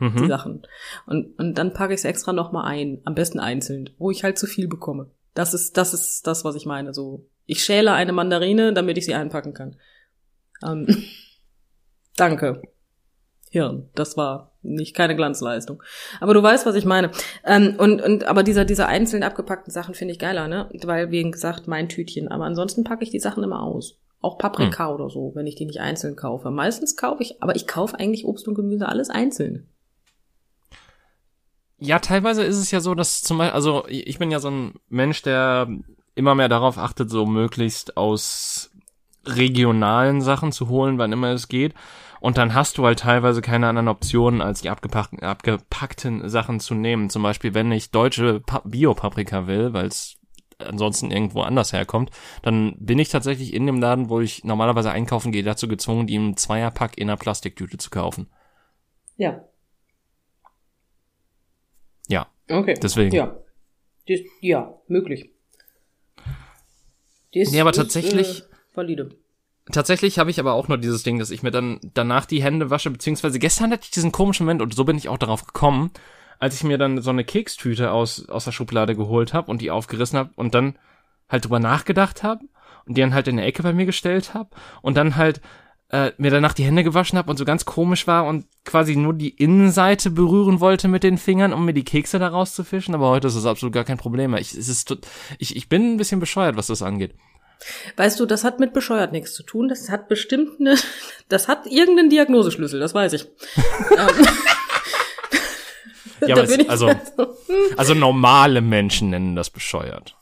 die 0.00 0.04
Mhm. 0.04 0.28
Sachen. 0.28 0.66
Und, 1.06 1.38
und 1.38 1.54
dann 1.56 1.72
packe 1.72 1.94
ich 1.94 2.00
es 2.00 2.04
extra 2.04 2.32
nochmal 2.32 2.64
ein, 2.66 3.00
am 3.04 3.14
besten 3.14 3.38
einzeln, 3.38 3.90
wo 3.98 4.10
ich 4.10 4.24
halt 4.24 4.38
zu 4.38 4.46
viel 4.46 4.66
bekomme. 4.66 5.10
Das 5.34 5.52
ist, 5.52 5.76
das 5.76 5.92
ist 5.92 6.26
das, 6.26 6.44
was 6.44 6.54
ich 6.54 6.66
meine. 6.66 6.94
So, 6.94 7.28
ich 7.46 7.62
schäle 7.62 7.92
eine 7.92 8.12
Mandarine, 8.12 8.72
damit 8.72 8.96
ich 8.98 9.04
sie 9.04 9.14
einpacken 9.14 9.52
kann. 9.52 9.76
Ähm, 10.64 11.04
danke. 12.16 12.62
Hirn. 13.50 13.88
Das 13.94 14.16
war 14.16 14.52
nicht 14.62 14.96
keine 14.96 15.14
Glanzleistung. 15.14 15.82
Aber 16.20 16.34
du 16.34 16.42
weißt, 16.42 16.66
was 16.66 16.74
ich 16.74 16.84
meine. 16.84 17.10
Ähm, 17.44 17.76
und, 17.78 18.02
und 18.02 18.24
aber 18.24 18.42
dieser, 18.42 18.64
diese 18.64 18.86
einzeln 18.86 19.22
abgepackten 19.22 19.72
Sachen 19.72 19.94
finde 19.94 20.12
ich 20.12 20.18
geiler, 20.18 20.48
ne? 20.48 20.68
Weil, 20.84 21.10
wie 21.10 21.30
gesagt, 21.30 21.68
mein 21.68 21.88
Tütchen. 21.88 22.28
Aber 22.28 22.44
ansonsten 22.44 22.82
packe 22.82 23.04
ich 23.04 23.10
die 23.10 23.20
Sachen 23.20 23.44
immer 23.44 23.62
aus. 23.62 24.00
Auch 24.20 24.38
Paprika 24.38 24.92
oder 24.92 25.10
so, 25.10 25.32
wenn 25.34 25.46
ich 25.46 25.54
die 25.54 25.66
nicht 25.66 25.80
einzeln 25.80 26.16
kaufe. 26.16 26.50
Meistens 26.50 26.96
kaufe 26.96 27.22
ich, 27.22 27.42
aber 27.42 27.54
ich 27.56 27.66
kaufe 27.66 27.98
eigentlich 27.98 28.24
Obst 28.24 28.48
und 28.48 28.54
Gemüse 28.54 28.88
alles 28.88 29.10
einzeln. 29.10 29.68
Ja, 31.78 31.98
teilweise 31.98 32.44
ist 32.44 32.58
es 32.58 32.70
ja 32.70 32.80
so, 32.80 32.94
dass 32.94 33.22
zum 33.22 33.38
Beispiel, 33.38 33.54
also 33.54 33.84
ich 33.88 34.18
bin 34.18 34.30
ja 34.30 34.38
so 34.38 34.50
ein 34.50 34.74
Mensch, 34.88 35.22
der 35.22 35.68
immer 36.14 36.34
mehr 36.34 36.48
darauf 36.48 36.78
achtet, 36.78 37.10
so 37.10 37.26
möglichst 37.26 37.96
aus 37.96 38.70
regionalen 39.26 40.20
Sachen 40.20 40.52
zu 40.52 40.68
holen, 40.68 40.98
wann 40.98 41.12
immer 41.12 41.28
es 41.30 41.48
geht. 41.48 41.74
Und 42.20 42.38
dann 42.38 42.54
hast 42.54 42.78
du 42.78 42.86
halt 42.86 43.00
teilweise 43.00 43.42
keine 43.42 43.68
anderen 43.68 43.88
Optionen, 43.88 44.40
als 44.40 44.62
die 44.62 44.70
abgepackten, 44.70 45.22
abgepackten 45.22 46.28
Sachen 46.28 46.60
zu 46.60 46.74
nehmen. 46.74 47.10
Zum 47.10 47.22
Beispiel, 47.22 47.52
wenn 47.52 47.70
ich 47.72 47.90
deutsche 47.90 48.40
Pa- 48.40 48.62
Bio-Paprika 48.64 49.46
will, 49.46 49.72
weil 49.74 49.86
es 49.86 50.16
ansonsten 50.58 51.10
irgendwo 51.10 51.42
anders 51.42 51.72
herkommt, 51.72 52.10
dann 52.42 52.76
bin 52.78 52.98
ich 52.98 53.08
tatsächlich 53.08 53.52
in 53.52 53.66
dem 53.66 53.80
Laden, 53.80 54.08
wo 54.08 54.20
ich 54.20 54.44
normalerweise 54.44 54.90
einkaufen 54.90 55.32
gehe, 55.32 55.42
dazu 55.42 55.68
gezwungen, 55.68 56.06
die 56.06 56.14
im 56.14 56.36
Zweierpack 56.36 56.96
in 56.96 57.10
einer 57.10 57.18
Plastiktüte 57.18 57.76
zu 57.76 57.90
kaufen. 57.90 58.28
Ja. 59.16 59.42
Ja, 62.08 62.26
Okay. 62.50 62.74
deswegen. 62.82 63.14
Ja. 63.14 63.36
Das, 64.08 64.20
ja, 64.40 64.74
möglich. 64.88 65.30
Das 67.34 67.50
Nee, 67.50 67.60
aber 67.60 67.70
ist, 67.70 67.76
tatsächlich- 67.76 68.40
Äh, 68.42 68.44
valide. 68.74 69.10
Tatsächlich 69.72 70.18
habe 70.18 70.30
ich 70.30 70.38
aber 70.38 70.52
auch 70.52 70.68
nur 70.68 70.76
dieses 70.76 71.02
Ding, 71.04 71.18
dass 71.18 71.30
ich 71.30 71.42
mir 71.42 71.50
dann 71.50 71.80
danach 71.94 72.26
die 72.26 72.42
Hände 72.42 72.68
wasche, 72.68 72.90
beziehungsweise 72.90 73.38
gestern 73.38 73.72
hatte 73.72 73.84
ich 73.84 73.90
diesen 73.90 74.12
komischen 74.12 74.44
Moment 74.44 74.60
und 74.60 74.74
so 74.74 74.84
bin 74.84 74.98
ich 74.98 75.08
auch 75.08 75.16
darauf 75.16 75.46
gekommen, 75.46 75.90
als 76.38 76.54
ich 76.56 76.64
mir 76.64 76.76
dann 76.76 77.00
so 77.00 77.10
eine 77.10 77.24
Kekstüte 77.24 77.90
aus, 77.90 78.28
aus 78.28 78.44
der 78.44 78.52
Schublade 78.52 78.94
geholt 78.94 79.32
habe 79.32 79.50
und 79.50 79.62
die 79.62 79.70
aufgerissen 79.70 80.18
habe 80.18 80.30
und 80.36 80.54
dann 80.54 80.78
halt 81.30 81.44
drüber 81.46 81.60
nachgedacht 81.60 82.22
habe 82.22 82.44
und 82.84 82.96
die 82.98 83.00
dann 83.00 83.14
halt 83.14 83.26
in 83.26 83.38
der 83.38 83.46
Ecke 83.46 83.62
bei 83.62 83.72
mir 83.72 83.86
gestellt 83.86 84.34
habe 84.34 84.50
und 84.82 84.98
dann 84.98 85.16
halt 85.16 85.40
äh, 85.94 86.12
mir 86.18 86.30
danach 86.30 86.54
die 86.54 86.64
Hände 86.64 86.82
gewaschen 86.82 87.16
habe 87.18 87.30
und 87.30 87.36
so 87.36 87.44
ganz 87.44 87.64
komisch 87.64 88.06
war 88.08 88.26
und 88.26 88.46
quasi 88.64 88.96
nur 88.96 89.14
die 89.14 89.28
Innenseite 89.28 90.10
berühren 90.10 90.58
wollte 90.58 90.88
mit 90.88 91.04
den 91.04 91.18
Fingern, 91.18 91.52
um 91.52 91.64
mir 91.64 91.72
die 91.74 91.84
Kekse 91.84 92.18
da 92.18 92.28
rauszufischen. 92.28 92.94
Aber 92.94 93.08
heute 93.10 93.28
ist 93.28 93.36
das 93.36 93.46
absolut 93.46 93.72
gar 93.72 93.84
kein 93.84 93.98
Problem 93.98 94.32
mehr. 94.32 94.40
Ich, 94.40 94.52
es 94.54 94.68
ist, 94.68 94.96
ich, 95.38 95.54
ich 95.56 95.68
bin 95.68 95.92
ein 95.94 95.96
bisschen 95.96 96.18
bescheuert, 96.20 96.56
was 96.56 96.66
das 96.66 96.82
angeht. 96.82 97.14
Weißt 97.96 98.18
du, 98.18 98.26
das 98.26 98.42
hat 98.42 98.58
mit 98.58 98.72
bescheuert 98.72 99.12
nichts 99.12 99.32
zu 99.34 99.42
tun. 99.44 99.68
Das 99.68 99.88
hat 99.88 100.08
bestimmt 100.08 100.60
eine, 100.60 100.74
das 101.28 101.46
hat 101.48 101.66
irgendeinen 101.66 102.10
Diagnoseschlüssel, 102.10 102.80
das 102.80 102.92
weiß 102.94 103.12
ich. 103.14 103.26
Ähm, 103.96 104.26
Ja, 106.26 106.34
aber 106.38 106.44
es, 106.44 106.68
also, 106.68 106.86
also- 106.88 107.36
also 107.76 107.94
normale 107.94 108.60
Menschen 108.60 109.10
nennen 109.10 109.36
das 109.36 109.50
bescheuert. 109.50 110.16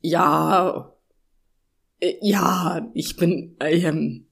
Ja, 0.00 0.92
äh, 2.00 2.14
ja, 2.20 2.88
ich 2.94 3.16
bin, 3.16 3.56
ähm, 3.60 4.26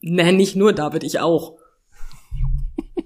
ne, 0.00 0.32
nicht 0.32 0.56
nur 0.56 0.72
David, 0.72 1.04
ich 1.04 1.20
auch. 1.20 1.56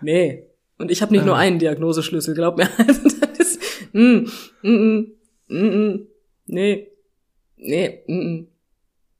nee. 0.00 0.44
Und 0.78 0.90
ich 0.90 1.02
habe 1.02 1.12
nicht 1.12 1.26
nur 1.26 1.34
Ah. 1.34 1.38
einen 1.38 1.58
Diagnoseschlüssel, 1.58 2.34
glaub 2.34 2.56
mir. 2.56 2.68
Also 2.78 3.08
das 3.20 3.38
ist, 3.38 3.60
mm, 3.92 4.26
mm, 4.62 4.64
mm, 4.68 5.06
mm, 5.48 5.56
mm, 5.56 6.06
nee, 6.46 6.88
nee, 7.56 8.02
mm, 8.06 8.14
mm. 8.14 8.46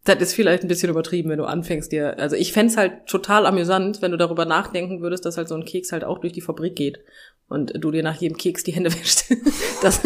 Das 0.05 0.23
ist 0.23 0.33
vielleicht 0.35 0.63
ein 0.63 0.69
bisschen 0.69 0.89
übertrieben, 0.89 1.29
wenn 1.29 1.39
du 1.39 1.45
anfängst 1.45 1.93
dir, 1.93 2.19
also 2.19 2.35
ich 2.35 2.55
fänd's 2.55 2.79
halt 2.79 3.07
total 3.07 3.45
amüsant, 3.45 4.01
wenn 4.01 4.11
du 4.13 4.17
darüber 4.17 4.47
nachdenken 4.47 5.03
würdest, 5.03 5.27
dass 5.27 5.37
halt 5.37 5.49
so 5.49 5.55
ein 5.55 5.67
Keks 5.67 5.93
halt 5.93 6.03
auch 6.05 6.19
durch 6.19 6.33
die 6.33 6.41
Fabrik 6.41 6.77
geht 6.77 7.01
und 7.49 7.73
du 7.77 7.91
dir 7.91 8.03
nach 8.03 8.19
jedem 8.19 8.39
Keks 8.39 8.65
die 8.65 8.73
Hände 8.73 8.91
wäschst. 8.93 9.31
Das, 9.83 10.01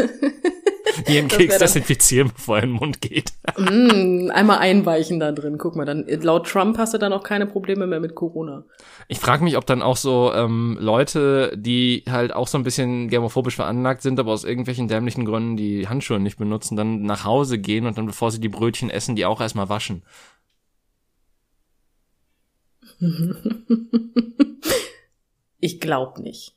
Das 1.06 1.28
Keks 1.28 1.58
desinfizieren, 1.58 2.32
bevor 2.34 2.56
er 2.56 2.64
in 2.64 2.70
den 2.70 2.78
Mund 2.78 3.00
geht. 3.00 3.32
Mm, 3.58 4.30
einmal 4.32 4.58
einweichen 4.58 5.20
da 5.20 5.30
drin. 5.30 5.58
Guck 5.58 5.76
mal, 5.76 5.84
dann 5.84 6.06
laut 6.06 6.46
Trump 6.46 6.78
hast 6.78 6.94
du 6.94 6.98
dann 6.98 7.12
auch 7.12 7.22
keine 7.22 7.46
Probleme 7.46 7.86
mehr 7.86 8.00
mit 8.00 8.14
Corona. 8.14 8.64
Ich 9.08 9.18
frage 9.18 9.44
mich, 9.44 9.56
ob 9.58 9.66
dann 9.66 9.82
auch 9.82 9.96
so 9.96 10.32
ähm, 10.32 10.78
Leute, 10.80 11.52
die 11.56 12.04
halt 12.08 12.32
auch 12.32 12.48
so 12.48 12.56
ein 12.56 12.64
bisschen 12.64 13.08
germophobisch 13.08 13.56
veranlagt 13.56 14.00
sind, 14.00 14.18
aber 14.18 14.32
aus 14.32 14.44
irgendwelchen 14.44 14.88
dämlichen 14.88 15.26
Gründen 15.26 15.56
die 15.56 15.86
Handschuhe 15.86 16.18
nicht 16.18 16.38
benutzen, 16.38 16.76
dann 16.76 17.02
nach 17.02 17.24
Hause 17.24 17.58
gehen 17.58 17.86
und 17.86 17.98
dann, 17.98 18.06
bevor 18.06 18.30
sie 18.30 18.40
die 18.40 18.48
Brötchen 18.48 18.90
essen, 18.90 19.16
die 19.16 19.26
auch 19.26 19.40
erstmal 19.40 19.68
waschen. 19.68 20.02
Ich 25.64 25.78
glaub 25.78 26.18
nicht. 26.18 26.56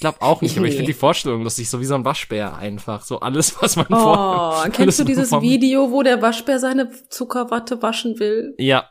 Ich 0.00 0.02
glaube 0.02 0.22
auch 0.22 0.40
nicht, 0.40 0.56
aber 0.56 0.64
ich 0.64 0.70
Nee. 0.72 0.76
finde 0.78 0.92
die 0.94 0.98
Vorstellung 0.98 1.42
lustig, 1.42 1.68
so 1.68 1.78
wie 1.78 1.84
so 1.84 1.94
ein 1.94 2.06
Waschbär 2.06 2.56
einfach. 2.56 3.02
So 3.02 3.20
alles, 3.20 3.60
was 3.60 3.76
man 3.76 3.84
Oh, 3.90 3.96
vor. 3.96 4.16
alles 4.62 4.74
kennst 4.74 4.98
du 4.98 5.04
dieses 5.04 5.28
vom- 5.28 5.42
Video, 5.42 5.90
wo 5.90 6.02
der 6.02 6.22
Waschbär 6.22 6.58
seine 6.58 6.90
Zuckerwatte 7.10 7.82
waschen 7.82 8.18
will? 8.18 8.54
Ja, 8.56 8.88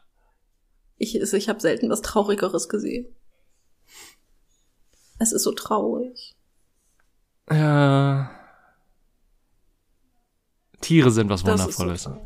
Ich, 1.00 1.16
ich 1.20 1.50
habe 1.50 1.60
selten 1.62 1.90
was 1.90 2.04
Traurigeres 2.04 2.70
gesehen. 2.70 3.08
Es 5.18 5.32
ist 5.32 5.42
so 5.42 5.52
traurig. 5.52 6.36
äh, 7.48 8.24
Tiere 10.82 11.10
sind 11.10 11.30
was 11.32 11.42
Das 11.44 11.60
Wundervolles. 11.60 12.04
traurig. 12.04 12.22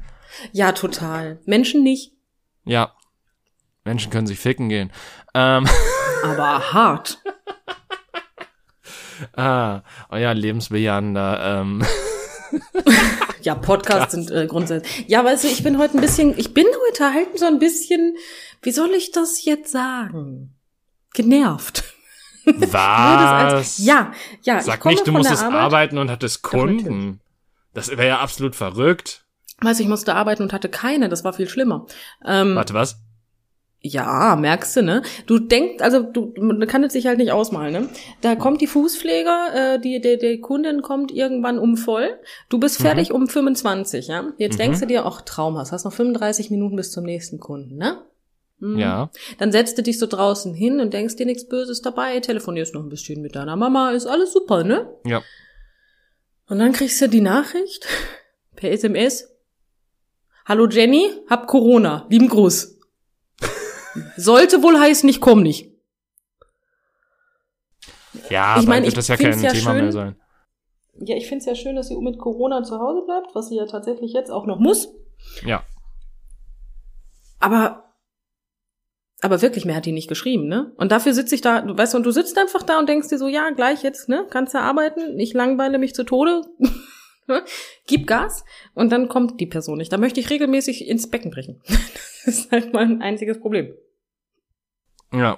Ja, 0.51 0.73
total. 0.73 1.39
Menschen 1.45 1.83
nicht, 1.83 2.11
ja. 2.65 2.93
Menschen 3.85 4.11
können 4.11 4.27
sich 4.27 4.39
ficken 4.39 4.67
gehen. 4.67 4.91
Ähm, 5.33 5.67
aber 6.23 6.73
hart. 6.73 7.21
ah, 9.35 9.81
euer 10.09 10.33
lebensbejahender, 10.33 11.59
ähm, 11.61 11.83
Ja, 13.41 13.55
Podcasts 13.55 14.13
sind 14.13 14.31
äh, 14.31 14.47
grundsätzlich. 14.47 15.05
Ja, 15.09 15.25
weißt 15.25 15.43
du, 15.43 15.47
ich 15.49 15.63
bin 15.63 15.77
heute 15.77 15.97
ein 15.97 16.01
bisschen, 16.01 16.37
ich 16.37 16.53
bin 16.53 16.65
heute 16.87 17.13
halt 17.13 17.37
so 17.37 17.45
ein 17.45 17.59
bisschen, 17.59 18.15
wie 18.61 18.71
soll 18.71 18.91
ich 18.91 19.11
das 19.11 19.43
jetzt 19.43 19.71
sagen? 19.71 20.55
Genervt. 21.13 21.83
Was? 22.45 22.73
als- 22.75 23.77
ja, 23.79 24.11
ja. 24.43 24.59
ich 24.59 24.63
Sag 24.63 24.85
nicht, 24.85 25.05
du 25.05 25.11
musstest 25.11 25.43
Arbeit. 25.43 25.59
arbeiten 25.59 25.97
und 25.97 26.09
hattest. 26.09 26.41
Kunden. 26.41 27.19
Das 27.73 27.89
wäre 27.89 28.07
ja 28.07 28.19
absolut 28.19 28.55
verrückt. 28.55 29.25
Weißt 29.61 29.79
du, 29.79 29.83
ich 29.83 29.89
musste 29.89 30.15
arbeiten 30.15 30.43
und 30.43 30.53
hatte 30.53 30.69
keine, 30.69 31.09
das 31.09 31.23
war 31.23 31.33
viel 31.33 31.49
schlimmer. 31.49 31.85
Ähm, 32.25 32.55
Warte, 32.55 32.73
was? 32.73 32.97
Ja, 33.85 34.37
merkst 34.39 34.77
du, 34.77 34.81
ne? 34.81 35.01
Du 35.27 35.39
denkst, 35.39 35.83
also 35.83 36.03
du, 36.03 36.33
man 36.39 36.65
kann 36.67 36.85
es 36.85 36.93
sich 36.93 37.05
halt 37.05 37.17
nicht 37.17 37.33
ausmalen, 37.33 37.73
ne? 37.73 37.89
Da 38.21 38.35
kommt 38.35 38.61
die 38.61 38.67
Fußpfleger, 38.67 39.73
äh, 39.75 39.79
die, 39.79 39.99
die, 39.99 40.17
die 40.17 40.39
Kundin 40.39 40.81
kommt 40.81 41.11
irgendwann 41.11 41.59
um 41.59 41.75
voll. 41.75 42.17
Du 42.47 42.59
bist 42.59 42.79
Mhm. 42.79 42.83
fertig 42.85 43.11
um 43.11 43.27
25, 43.27 44.07
ja? 44.07 44.31
Jetzt 44.37 44.53
Mhm. 44.53 44.57
denkst 44.59 44.79
du 44.79 44.85
dir, 44.87 45.05
ach, 45.05 45.19
Traum 45.21 45.57
hast, 45.57 45.73
hast 45.73 45.83
noch 45.83 45.91
35 45.91 46.49
Minuten 46.49 46.77
bis 46.77 46.93
zum 46.93 47.03
nächsten 47.03 47.39
Kunden, 47.41 47.75
ne? 47.75 47.97
Mhm. 48.59 48.79
Ja. 48.79 49.09
Dann 49.37 49.51
setzt 49.51 49.77
du 49.77 49.83
dich 49.83 49.99
so 49.99 50.05
draußen 50.07 50.53
hin 50.53 50.79
und 50.79 50.93
denkst 50.93 51.17
dir 51.17 51.25
nichts 51.25 51.49
Böses 51.49 51.81
dabei, 51.81 52.21
telefonierst 52.21 52.73
noch 52.75 52.83
ein 52.83 52.89
bisschen 52.89 53.21
mit 53.21 53.35
deiner 53.35 53.57
Mama, 53.57 53.91
ist 53.91 54.05
alles 54.07 54.31
super, 54.31 54.63
ne? 54.63 54.87
Ja. 55.05 55.21
Und 56.47 56.59
dann 56.59 56.71
kriegst 56.71 57.01
du 57.01 57.09
die 57.09 57.19
Nachricht 57.19 57.85
per 58.55 58.71
SMS. 58.71 59.29
Hallo 60.45 60.69
Jenny, 60.69 61.09
hab 61.29 61.47
Corona, 61.47 62.05
lieben 62.09 62.29
Gruß. 62.29 62.69
Sollte 64.17 64.63
wohl 64.63 64.79
heißen, 64.79 65.07
ich 65.09 65.21
komm 65.21 65.43
nicht. 65.43 65.71
Ja, 68.29 68.55
Ich 68.57 68.63
ich 68.63 68.67
mein, 68.67 68.83
wird 68.83 68.97
das 68.97 69.07
ja 69.07 69.17
kein 69.17 69.39
ja 69.41 69.51
Thema 69.51 69.71
schön- 69.71 69.81
mehr 69.83 69.91
sein. 69.91 70.15
Ja, 70.99 71.15
ich 71.15 71.27
find's 71.27 71.45
ja 71.45 71.55
schön, 71.55 71.75
dass 71.75 71.87
sie 71.87 71.97
mit 71.97 72.19
Corona 72.19 72.63
zu 72.63 72.77
Hause 72.79 73.01
bleibt, 73.05 73.33
was 73.33 73.49
sie 73.49 73.55
ja 73.55 73.65
tatsächlich 73.65 74.13
jetzt 74.13 74.29
auch 74.29 74.45
noch 74.45 74.59
muss. 74.59 74.89
Ja. 75.43 75.63
Aber, 77.39 77.93
aber 79.21 79.41
wirklich, 79.41 79.65
mehr 79.65 79.75
hat 79.75 79.85
die 79.87 79.91
nicht 79.91 80.07
geschrieben, 80.07 80.47
ne? 80.47 80.71
Und 80.77 80.91
dafür 80.91 81.13
sitze 81.15 81.33
ich 81.33 81.41
da, 81.41 81.61
du 81.61 81.75
weißt, 81.75 81.93
du, 81.93 81.97
und 81.97 82.03
du 82.05 82.11
sitzt 82.11 82.37
einfach 82.37 82.61
da 82.61 82.77
und 82.77 82.87
denkst 82.87 83.07
dir 83.09 83.17
so, 83.17 83.27
ja, 83.27 83.49
gleich 83.49 83.81
jetzt, 83.83 84.07
ne? 84.07 84.27
Kannst 84.29 84.53
du 84.53 84.59
arbeiten, 84.59 85.19
ich 85.19 85.33
langweile 85.33 85.79
mich 85.79 85.95
zu 85.95 86.03
Tode. 86.03 86.41
Gib 87.87 88.07
Gas 88.07 88.43
und 88.73 88.91
dann 88.91 89.07
kommt 89.09 89.39
die 89.39 89.45
Person 89.45 89.77
nicht. 89.77 89.91
Da 89.93 89.97
möchte 89.97 90.19
ich 90.19 90.29
regelmäßig 90.29 90.87
ins 90.87 91.09
Becken 91.09 91.31
brechen. 91.31 91.61
Das 92.25 92.37
ist 92.37 92.51
halt 92.53 92.71
mein 92.71 93.01
einziges 93.01 93.37
Problem. 93.41 93.73
Ja. 95.11 95.37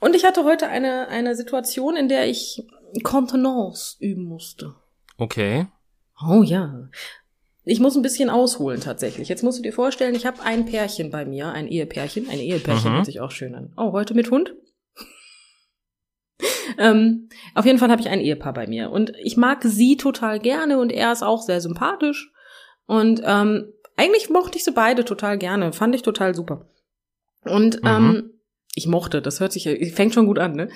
Und 0.00 0.16
ich 0.16 0.24
hatte 0.24 0.42
heute 0.42 0.66
eine, 0.66 1.06
eine 1.06 1.36
Situation, 1.36 1.94
in 1.94 2.08
der 2.08 2.28
ich 2.28 2.66
Kontenance 3.04 3.98
üben 4.00 4.24
musste. 4.24 4.74
Okay. 5.16 5.66
Oh 6.28 6.42
ja. 6.42 6.88
Ich 7.64 7.78
muss 7.78 7.94
ein 7.94 8.02
bisschen 8.02 8.30
ausholen 8.30 8.80
tatsächlich. 8.80 9.28
Jetzt 9.28 9.44
musst 9.44 9.58
du 9.58 9.62
dir 9.62 9.72
vorstellen, 9.72 10.16
ich 10.16 10.26
habe 10.26 10.42
ein 10.42 10.66
Pärchen 10.66 11.10
bei 11.12 11.24
mir, 11.24 11.52
ein 11.52 11.68
Ehepärchen. 11.68 12.28
Ein 12.28 12.40
Ehepärchen 12.40 12.90
Mhm. 12.90 12.96
hört 12.96 13.06
sich 13.06 13.20
auch 13.20 13.30
schön 13.30 13.54
an. 13.54 13.72
Oh, 13.76 13.92
heute 13.92 14.14
mit 14.14 14.32
Hund? 14.32 14.52
Ähm, 16.78 17.28
auf 17.54 17.64
jeden 17.64 17.78
Fall 17.78 17.90
habe 17.90 18.00
ich 18.00 18.08
ein 18.08 18.20
Ehepaar 18.20 18.52
bei 18.52 18.66
mir. 18.66 18.90
Und 18.90 19.12
ich 19.22 19.36
mag 19.36 19.62
sie 19.62 19.96
total 19.96 20.38
gerne 20.38 20.78
und 20.78 20.92
er 20.92 21.12
ist 21.12 21.22
auch 21.22 21.42
sehr 21.42 21.60
sympathisch. 21.60 22.32
Und 22.86 23.22
ähm, 23.24 23.72
eigentlich 23.96 24.30
mochte 24.30 24.58
ich 24.58 24.64
sie 24.64 24.72
beide 24.72 25.04
total 25.04 25.38
gerne. 25.38 25.72
Fand 25.72 25.94
ich 25.94 26.02
total 26.02 26.34
super. 26.34 26.66
Und 27.44 27.82
Mhm. 27.82 27.88
ähm, 27.88 28.30
ich 28.74 28.86
mochte, 28.86 29.20
das 29.20 29.40
hört 29.40 29.52
sich, 29.52 29.68
fängt 29.94 30.14
schon 30.14 30.26
gut 30.26 30.38
an, 30.38 30.54
ne? 30.54 30.68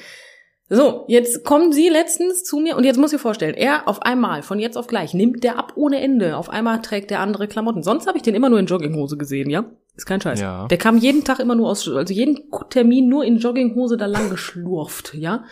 So, 0.68 1.04
jetzt 1.06 1.44
kommen 1.44 1.72
sie 1.72 1.88
letztens 1.88 2.42
zu 2.42 2.58
mir 2.58 2.76
und 2.76 2.82
jetzt 2.82 2.96
muss 2.98 3.12
ich 3.12 3.20
vorstellen, 3.20 3.54
er 3.54 3.86
auf 3.86 4.02
einmal, 4.02 4.42
von 4.42 4.58
jetzt 4.58 4.76
auf 4.76 4.88
gleich, 4.88 5.14
nimmt 5.14 5.44
der 5.44 5.58
ab 5.60 5.74
ohne 5.76 6.00
Ende. 6.00 6.36
Auf 6.36 6.50
einmal 6.50 6.82
trägt 6.82 7.10
der 7.10 7.20
andere 7.20 7.46
Klamotten. 7.46 7.84
Sonst 7.84 8.08
habe 8.08 8.18
ich 8.18 8.22
den 8.24 8.34
immer 8.34 8.48
nur 8.50 8.58
in 8.58 8.66
Jogginghose 8.66 9.16
gesehen, 9.16 9.48
ja? 9.48 9.70
Ist 9.94 10.06
kein 10.06 10.20
Scheiß. 10.20 10.40
Ja. 10.40 10.66
Der 10.66 10.76
kam 10.76 10.98
jeden 10.98 11.22
Tag 11.22 11.38
immer 11.38 11.54
nur 11.54 11.70
aus, 11.70 11.88
also 11.88 12.12
jeden 12.12 12.50
Termin 12.68 13.08
nur 13.08 13.24
in 13.24 13.38
Jogginghose 13.38 13.96
da 13.96 14.06
lang 14.06 14.28
geschlurft, 14.28 15.14
ja? 15.14 15.44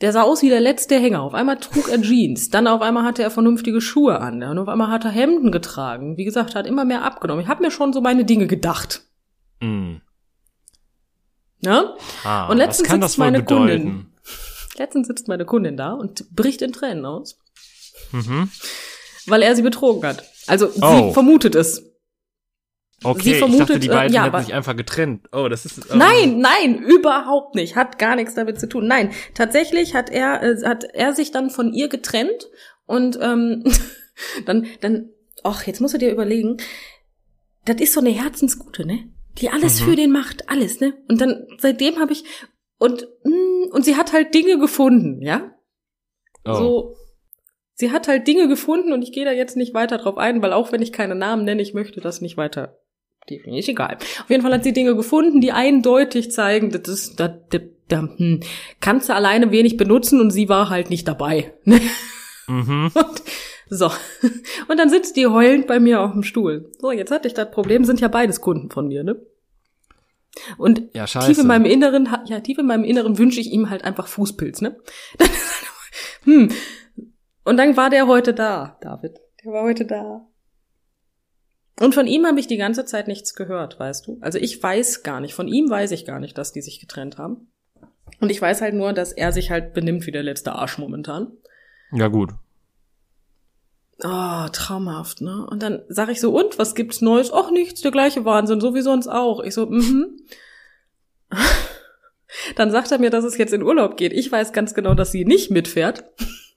Der 0.00 0.12
sah 0.12 0.22
aus 0.22 0.42
wie 0.42 0.48
der 0.48 0.60
letzte 0.60 0.96
Hänger. 0.98 1.22
Auf 1.22 1.34
einmal 1.34 1.58
trug 1.58 1.88
er 1.88 2.00
Jeans. 2.00 2.50
Dann 2.50 2.66
auf 2.68 2.82
einmal 2.82 3.02
hatte 3.04 3.22
er 3.22 3.30
vernünftige 3.32 3.80
Schuhe 3.80 4.20
an. 4.20 4.42
Und 4.44 4.58
auf 4.58 4.68
einmal 4.68 4.90
hat 4.90 5.04
er 5.04 5.10
Hemden 5.10 5.50
getragen. 5.50 6.16
Wie 6.16 6.24
gesagt, 6.24 6.54
hat 6.54 6.66
immer 6.66 6.84
mehr 6.84 7.02
abgenommen. 7.02 7.42
Ich 7.42 7.48
habe 7.48 7.62
mir 7.64 7.70
schon 7.72 7.92
so 7.92 8.00
meine 8.00 8.24
Dinge 8.24 8.46
gedacht. 8.46 9.02
Mm. 9.60 9.96
Ne? 11.60 11.94
Ah, 12.22 12.46
Und 12.48 12.58
letztens 12.58 12.88
was 12.88 12.92
kann 12.92 13.02
sitzt 13.02 13.18
meine 13.18 13.40
bedeuten? 13.42 13.66
Kundin. 13.82 14.06
Letztens 14.76 15.08
sitzt 15.08 15.26
meine 15.26 15.44
Kundin 15.44 15.76
da 15.76 15.92
und 15.92 16.30
bricht 16.34 16.62
in 16.62 16.72
Tränen 16.72 17.04
aus, 17.04 17.36
Mhm. 18.12 18.48
weil 19.26 19.42
er 19.42 19.56
sie 19.56 19.62
betrogen 19.62 20.04
hat. 20.08 20.22
Also 20.46 20.68
Oh. 20.80 21.08
sie 21.08 21.12
vermutet 21.12 21.56
es. 21.56 21.87
Okay, 23.04 23.22
Sie 23.22 23.30
ich 23.32 23.38
vermutet, 23.38 23.68
dachte, 23.68 23.78
die 23.80 23.88
äh, 23.88 23.92
beiden 23.92 24.12
ja, 24.14 24.24
hätten 24.24 24.40
sich 24.44 24.54
einfach 24.54 24.74
getrennt. 24.74 25.28
Oh, 25.32 25.48
das 25.48 25.64
ist. 25.64 25.78
ähm, 25.90 25.98
Nein, 25.98 26.38
nein, 26.40 26.82
überhaupt 26.82 27.54
nicht. 27.54 27.76
Hat 27.76 27.98
gar 27.98 28.16
nichts 28.16 28.34
damit 28.34 28.58
zu 28.58 28.68
tun. 28.68 28.88
Nein, 28.88 29.12
tatsächlich 29.34 29.94
hat 29.94 30.10
er, 30.10 30.42
äh, 30.42 30.56
hat 30.64 30.84
er 30.94 31.14
sich 31.14 31.30
dann 31.30 31.50
von 31.50 31.72
ihr 31.72 31.88
getrennt 31.88 32.48
und 32.86 33.18
ähm, 33.22 33.62
dann, 34.46 34.66
dann, 34.80 35.10
ach, 35.44 35.64
jetzt 35.64 35.80
musst 35.80 35.94
du 35.94 35.98
dir 35.98 36.10
überlegen, 36.10 36.56
das 37.64 37.76
ist 37.80 37.92
so 37.92 38.00
eine 38.00 38.10
Herzensgute, 38.10 38.84
ne? 38.84 39.08
Die 39.38 39.50
alles 39.50 39.80
Mhm. 39.80 39.84
für 39.84 39.96
den 39.96 40.10
macht, 40.10 40.48
alles, 40.50 40.80
ne? 40.80 40.94
Und 41.08 41.20
dann 41.20 41.46
seitdem 41.58 42.00
habe 42.00 42.12
ich 42.12 42.24
und 42.78 43.06
mm, 43.22 43.70
und 43.70 43.84
sie 43.84 43.94
hat 43.96 44.12
halt 44.12 44.34
Dinge 44.34 44.58
gefunden, 44.58 45.22
ja? 45.22 45.52
Oh. 46.44 46.54
So, 46.54 46.96
sie 47.74 47.92
hat 47.92 48.08
halt 48.08 48.26
Dinge 48.26 48.48
gefunden 48.48 48.92
und 48.92 49.02
ich 49.02 49.12
gehe 49.12 49.24
da 49.24 49.30
jetzt 49.30 49.56
nicht 49.56 49.74
weiter 49.74 49.98
drauf 49.98 50.16
ein, 50.16 50.42
weil 50.42 50.52
auch 50.52 50.72
wenn 50.72 50.82
ich 50.82 50.92
keine 50.92 51.14
Namen 51.14 51.44
nenne, 51.44 51.62
ich 51.62 51.74
möchte 51.74 52.00
das 52.00 52.20
nicht 52.20 52.36
weiter 52.36 52.78
definitiv 53.30 53.68
egal. 53.68 53.98
Auf 54.22 54.30
jeden 54.30 54.42
Fall 54.42 54.52
hat 54.52 54.64
sie 54.64 54.72
Dinge 54.72 54.96
gefunden, 54.96 55.40
die 55.40 55.52
eindeutig 55.52 56.30
zeigen, 56.30 56.70
das 56.70 56.88
ist, 56.88 57.20
das, 57.20 57.32
das, 57.50 57.62
das 57.88 58.04
hm, 58.16 58.40
kannst 58.80 59.08
du 59.08 59.14
alleine 59.14 59.50
wenig 59.50 59.76
benutzen 59.76 60.20
und 60.20 60.30
sie 60.30 60.48
war 60.48 60.70
halt 60.70 60.90
nicht 60.90 61.06
dabei. 61.08 61.52
Mhm. 62.48 62.90
Und, 62.94 63.22
so. 63.68 63.90
Und 64.68 64.78
dann 64.78 64.88
sitzt 64.88 65.16
die 65.16 65.26
heulend 65.26 65.66
bei 65.66 65.78
mir 65.78 66.00
auf 66.00 66.12
dem 66.12 66.22
Stuhl. 66.22 66.72
So, 66.78 66.90
jetzt 66.90 67.10
hatte 67.10 67.28
ich 67.28 67.34
das 67.34 67.50
Problem, 67.50 67.84
sind 67.84 68.00
ja 68.00 68.08
beides 68.08 68.40
Kunden 68.40 68.70
von 68.70 68.88
mir, 68.88 69.04
ne? 69.04 69.20
Und 70.56 70.82
Ja, 70.94 71.04
tief 71.04 71.38
in 71.38 71.46
meinem 71.46 71.66
Inneren, 71.66 72.08
ja, 72.26 72.40
tief 72.40 72.58
in 72.58 72.66
meinem 72.66 72.84
Inneren 72.84 73.18
wünsche 73.18 73.40
ich 73.40 73.52
ihm 73.52 73.70
halt 73.70 73.84
einfach 73.84 74.06
Fußpilz, 74.06 74.60
ne? 74.62 74.78
hm. 76.24 76.50
Und 77.44 77.56
dann 77.56 77.76
war 77.76 77.90
der 77.90 78.06
heute 78.06 78.34
da, 78.34 78.78
David. 78.80 79.18
Der 79.44 79.52
war 79.52 79.62
heute 79.62 79.84
da. 79.84 80.26
Und 81.80 81.94
von 81.94 82.06
ihm 82.06 82.26
habe 82.26 82.40
ich 82.40 82.46
die 82.46 82.56
ganze 82.56 82.84
Zeit 82.84 83.08
nichts 83.08 83.34
gehört, 83.34 83.78
weißt 83.78 84.06
du? 84.06 84.18
Also 84.20 84.38
ich 84.38 84.62
weiß 84.62 85.02
gar 85.02 85.20
nicht, 85.20 85.34
von 85.34 85.48
ihm 85.48 85.70
weiß 85.70 85.92
ich 85.92 86.04
gar 86.04 86.18
nicht, 86.18 86.36
dass 86.36 86.52
die 86.52 86.62
sich 86.62 86.80
getrennt 86.80 87.18
haben. 87.18 87.52
Und 88.20 88.30
ich 88.30 88.42
weiß 88.42 88.60
halt 88.60 88.74
nur, 88.74 88.92
dass 88.92 89.12
er 89.12 89.32
sich 89.32 89.50
halt 89.50 89.74
benimmt 89.74 90.06
wie 90.06 90.12
der 90.12 90.22
letzte 90.22 90.52
Arsch 90.52 90.78
momentan. 90.78 91.32
Ja, 91.92 92.08
gut. 92.08 92.30
Oh, 94.02 94.48
traumhaft, 94.52 95.20
ne? 95.20 95.46
Und 95.50 95.62
dann 95.62 95.82
sag 95.88 96.08
ich 96.08 96.20
so, 96.20 96.36
und, 96.36 96.58
was 96.58 96.74
gibt's 96.74 97.00
Neues? 97.00 97.32
Och, 97.32 97.50
nichts, 97.50 97.80
der 97.80 97.90
gleiche 97.90 98.24
Wahnsinn, 98.24 98.60
so 98.60 98.74
wie 98.74 98.80
sonst 98.80 99.08
auch. 99.08 99.40
Ich 99.40 99.54
so, 99.54 99.66
mhm. 99.66 100.20
Dann 102.56 102.70
sagt 102.70 102.92
er 102.92 102.98
mir, 102.98 103.10
dass 103.10 103.24
es 103.24 103.36
jetzt 103.38 103.52
in 103.52 103.62
Urlaub 103.62 103.96
geht. 103.96 104.12
Ich 104.12 104.30
weiß 104.30 104.52
ganz 104.52 104.74
genau, 104.74 104.94
dass 104.94 105.12
sie 105.12 105.24
nicht 105.24 105.50
mitfährt. 105.50 106.04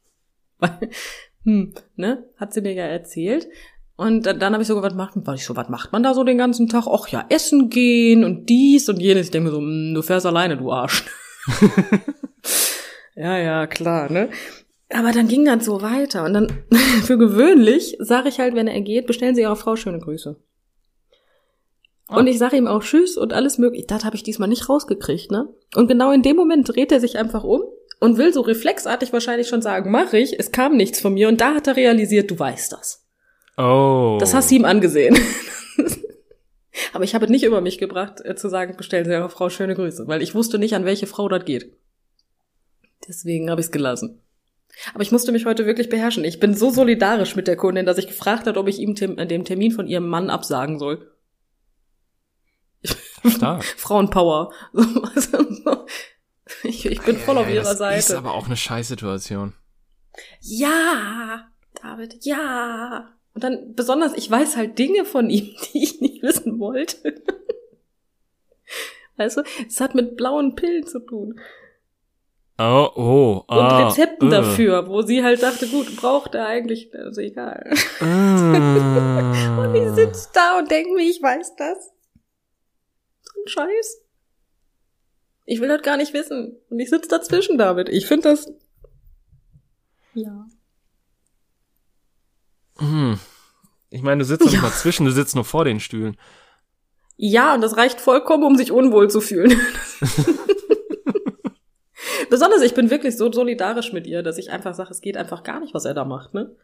Weil, 0.60 0.90
hm, 1.44 1.74
ne? 1.96 2.30
Hat 2.38 2.54
sie 2.54 2.62
mir 2.62 2.74
ja 2.74 2.86
erzählt. 2.86 3.48
Und 4.02 4.26
dann, 4.26 4.40
dann 4.40 4.54
habe 4.54 4.64
ich 4.64 4.68
so, 4.68 4.82
was 4.82 4.96
macht, 4.96 5.14
war 5.28 5.36
ich 5.36 5.46
so, 5.46 5.56
was 5.56 5.70
macht 5.70 5.92
man 5.92 6.02
da 6.02 6.16
so 6.16 6.24
den 6.24 6.40
ganzen 6.40 6.68
Tag? 6.68 6.88
Och 6.88 7.10
ja, 7.10 7.24
essen 7.30 7.70
gehen 7.70 8.24
und 8.24 8.50
dies 8.50 8.90
und 8.90 9.00
jenes. 9.00 9.28
Ich 9.28 9.32
denke 9.32 9.50
mir 9.50 9.56
so, 9.56 9.62
hm, 9.62 9.94
du 9.94 10.02
fährst 10.02 10.26
alleine, 10.26 10.58
du 10.58 10.72
Arsch. 10.72 11.06
ja, 13.16 13.38
ja, 13.38 13.68
klar, 13.68 14.12
ne? 14.12 14.32
Aber 14.90 15.12
dann 15.12 15.28
ging 15.28 15.46
das 15.46 15.66
so 15.66 15.84
weiter. 15.84 16.24
Und 16.24 16.34
dann, 16.34 16.64
für 17.04 17.20
gewöhnlich, 17.20 17.96
sage 18.00 18.30
ich 18.30 18.40
halt, 18.40 18.56
wenn 18.56 18.68
er 18.68 18.82
geht, 18.82 19.06
bestellen 19.06 19.36
Sie 19.36 19.42
Ihrer 19.42 19.56
Frau 19.56 19.76
schöne 19.76 20.00
Grüße. 20.00 20.36
Und 22.08 22.26
ich 22.26 22.40
sage 22.40 22.58
ihm 22.58 22.66
auch 22.66 22.82
Tschüss 22.82 23.18
und 23.18 23.34
alles 23.34 23.60
mögliche. 23.60 23.86
Das 23.86 24.04
habe 24.04 24.16
ich 24.16 24.24
diesmal 24.24 24.50
nicht 24.50 24.68
rausgekriegt, 24.68 25.30
ne? 25.30 25.48
Und 25.76 25.88
genau 25.88 26.12
in 26.12 26.24
dem 26.24 26.38
Moment 26.38 26.68
dreht 26.68 26.92
er 26.92 27.00
sich 27.00 27.20
einfach 27.20 27.44
um 27.44 27.62
und 28.00 28.18
will 28.18 28.34
so 28.34 28.42
reflexartig 28.42 29.14
wahrscheinlich 29.14 29.48
schon 29.48 29.62
sagen, 29.62 29.92
mach 29.92 30.12
ich, 30.14 30.40
es 30.40 30.52
kam 30.52 30.76
nichts 30.76 31.00
von 31.00 31.14
mir. 31.14 31.28
Und 31.28 31.40
da 31.40 31.54
hat 31.54 31.68
er 31.68 31.76
realisiert, 31.76 32.32
du 32.32 32.40
weißt 32.40 32.72
das. 32.72 33.06
Oh. 33.58 34.18
Das 34.20 34.34
hast 34.34 34.50
du 34.52 34.56
ihm 34.56 34.66
angesehen. 34.66 35.18
Aber 36.94 37.04
ich 37.04 37.14
habe 37.16 37.26
es 37.26 37.32
nicht 37.32 37.44
über 37.44 37.62
mich 37.62 37.78
gebracht, 37.78 38.20
äh, 38.24 38.36
zu 38.36 38.50
sagen, 38.50 38.76
bestellen 38.78 39.06
Sie 39.06 39.12
Ihrer 39.12 39.30
Frau 39.30 39.50
schöne 39.50 39.76
Grüße, 39.76 40.08
weil 40.08 40.22
ich 40.22 40.36
wusste 40.36 40.58
nicht, 40.58 40.74
an 40.76 40.86
welche 40.86 41.08
Frau 41.08 41.28
das 41.30 41.46
geht. 41.46 41.74
Deswegen 43.08 43.50
habe 43.50 43.62
ich 43.62 43.68
es 43.68 43.72
gelassen. 43.72 44.22
Aber 44.94 45.04
ich 45.04 45.12
musste 45.12 45.32
mich 45.32 45.46
heute 45.46 45.66
wirklich 45.66 45.90
beherrschen. 45.90 46.24
Ich 46.24 46.40
bin 46.40 46.54
so 46.56 46.70
solidarisch 46.70 47.36
mit 47.36 47.48
der 47.48 47.58
Kundin, 47.58 47.86
dass 47.86 47.98
ich 47.98 48.08
gefragt 48.08 48.48
hat, 48.48 48.58
ob 48.58 48.68
ich 48.68 48.80
ihm 48.80 48.96
tem- 48.96 49.18
äh, 49.18 49.28
den 49.28 49.44
Termin 49.46 49.72
von 49.72 49.88
ihrem 49.88 50.08
Mann 50.08 50.30
absagen 50.30 50.80
soll. 50.80 51.12
Stark. 53.28 53.64
Frauenpower. 53.64 54.52
Ich, 56.64 56.86
ich 56.86 57.02
bin 57.02 57.16
voll 57.18 57.38
auf 57.38 57.48
Ja, 57.48 57.54
ihrer 57.56 57.64
das 57.64 57.78
Seite. 57.78 57.98
ist 58.00 58.12
aber 58.12 58.34
auch 58.34 58.46
eine 58.46 58.58
Scheißsituation. 58.58 59.54
Ja, 60.42 61.48
David, 61.82 62.18
ja. 62.26 63.10
Und 63.34 63.44
dann 63.44 63.76
besonders, 63.76 64.14
ich 64.16 64.30
weiß 64.30 64.58
halt 64.58 64.78
Dinge 64.78 65.06
von 65.06 65.30
ihm, 65.30 65.56
die 65.74 65.84
ich 65.84 66.02
nicht 66.02 66.22
wissen 66.22 66.60
wollte. 66.60 67.22
Weißt 69.18 69.38
du, 69.38 69.44
es 69.68 69.80
hat 69.80 69.96
mit 69.96 70.18
blauen 70.18 70.56
Pillen 70.56 70.86
zu 70.86 71.00
tun. 71.00 71.40
Oh, 72.58 72.90
oh. 72.96 73.44
Und 73.48 73.58
ah, 73.58 73.88
Rezepten 73.88 74.28
äh. 74.28 74.32
dafür, 74.32 74.88
wo 74.88 75.02
sie 75.02 75.24
halt 75.24 75.42
dachte, 75.42 75.68
gut, 75.68 75.96
braucht 75.96 76.36
er 76.36 76.46
eigentlich, 76.46 76.94
also 76.94 77.22
egal. 77.22 77.74
Ah. 78.00 79.62
Und 79.64 79.76
ich 79.76 79.90
sitze 79.96 80.30
da 80.34 80.60
und 80.60 80.70
denke 80.70 80.94
mir, 80.94 81.04
ich 81.04 81.22
weiß 81.22 81.56
das. 81.56 81.92
So 83.22 83.42
ein 83.42 83.48
Scheiß. 83.48 84.02
Ich 85.46 85.60
will 85.60 85.70
das 85.70 85.82
gar 85.82 85.98
nicht 85.98 86.14
wissen. 86.14 86.58
Und 86.70 86.80
ich 86.80 86.90
sitze 86.90 87.10
dazwischen, 87.10 87.58
David. 87.58 87.90
Ich 87.90 88.06
finde 88.06 88.30
das. 88.30 88.52
Ja. 90.14 90.46
Hm. 92.82 93.20
Ich 93.90 94.02
meine, 94.02 94.20
du 94.20 94.26
sitzt 94.26 94.42
doch 94.42 94.46
nicht 94.48 94.56
Ja. 94.56 94.62
mal 94.62 94.72
zwischen, 94.74 95.06
du 95.06 95.12
sitzt 95.12 95.36
nur 95.36 95.46
vor 95.46 95.66
den 95.66 95.80
Stühlen. 95.80 96.18
Ja, 97.18 97.54
und 97.54 97.62
das 97.62 97.78
reicht 97.78 98.02
vollkommen, 98.02 98.44
um 98.44 98.56
sich 98.56 98.72
unwohl 98.72 99.10
zu 99.10 99.22
fühlen. 99.22 99.52
Besonders, 102.30 102.62
ich 102.62 102.74
bin 102.74 102.90
wirklich 102.90 103.18
so 103.18 103.32
solidarisch 103.32 103.92
mit 103.94 104.08
ihr, 104.08 104.24
dass 104.24 104.38
ich 104.38 104.52
einfach 104.52 104.74
sage, 104.74 104.90
es 104.92 105.02
geht 105.02 105.18
einfach 105.18 105.44
gar 105.44 105.60
nicht, 105.60 105.74
was 105.74 105.86
er 105.86 105.94
da 105.94 106.06
macht, 106.06 106.34
ne? 106.34 106.56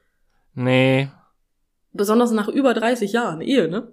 Nee. 0.53 1.09
Besonders 1.93 2.31
nach 2.31 2.47
über 2.47 2.73
30 2.73 3.11
Jahren 3.11 3.41
Ehe, 3.41 3.67
ne? 3.67 3.91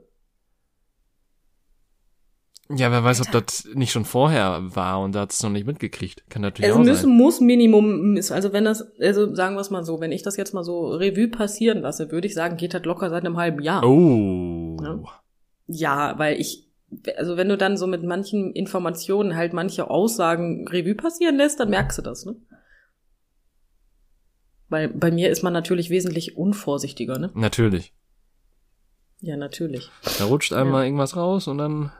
Ja, 2.77 2.91
wer 2.91 3.05
weiß, 3.05 3.21
ob 3.21 3.31
das 3.31 3.67
nicht 3.75 3.93
schon 3.93 4.05
vorher 4.05 4.61
war 4.75 5.01
und 5.01 5.15
da 5.15 5.21
hat 5.21 5.33
es 5.33 5.43
noch 5.43 5.51
nicht 5.51 5.67
mitgekriegt. 5.67 6.25
Kann 6.29 6.43
natürlich 6.43 6.71
Also 6.71 6.81
auch 6.81 6.85
müssen, 6.85 7.09
sein. 7.09 7.17
muss 7.17 7.41
Minimum, 7.41 8.19
also 8.31 8.53
wenn 8.53 8.65
das, 8.65 8.85
also 9.01 9.35
sagen 9.35 9.55
wir 9.55 9.61
es 9.61 9.71
mal 9.71 9.85
so, 9.85 10.01
wenn 10.01 10.13
ich 10.13 10.23
das 10.23 10.37
jetzt 10.37 10.55
mal 10.55 10.65
so 10.65 10.89
Revue 10.89 11.29
passieren 11.29 11.81
lasse, 11.83 12.11
würde 12.11 12.27
ich 12.27 12.35
sagen, 12.35 12.57
geht 12.57 12.75
das 12.75 12.85
locker 12.85 13.11
seit 13.11 13.25
einem 13.25 13.37
halben 13.37 13.63
Jahr. 13.63 13.85
Oh. 13.85 14.77
Ja. 14.83 15.01
Ja, 15.67 16.19
weil 16.19 16.41
ich, 16.41 16.69
also 17.17 17.37
wenn 17.37 17.49
du 17.49 17.57
dann 17.57 17.77
so 17.77 17.87
mit 17.87 18.03
manchen 18.03 18.53
Informationen 18.53 19.37
halt 19.37 19.53
manche 19.53 19.89
Aussagen 19.89 20.67
Revue 20.69 20.95
passieren 20.95 21.37
lässt, 21.37 21.61
dann 21.61 21.71
merkst 21.71 21.99
du 21.99 22.03
das, 22.03 22.25
ne? 22.27 22.37
Weil 24.69 24.89
bei 24.89 25.11
mir 25.11 25.31
ist 25.31 25.43
man 25.43 25.53
natürlich 25.53 25.91
wesentlich 25.91 26.37
unvorsichtiger, 26.37 27.19
ne? 27.19 27.31
Natürlich. 27.35 27.93
Ja, 29.21 29.37
natürlich. 29.37 29.91
Da 30.19 30.25
rutscht 30.25 30.53
einmal 30.53 30.85
irgendwas 30.85 31.17
raus 31.17 31.49
und 31.49 31.59
dann. 31.59 31.93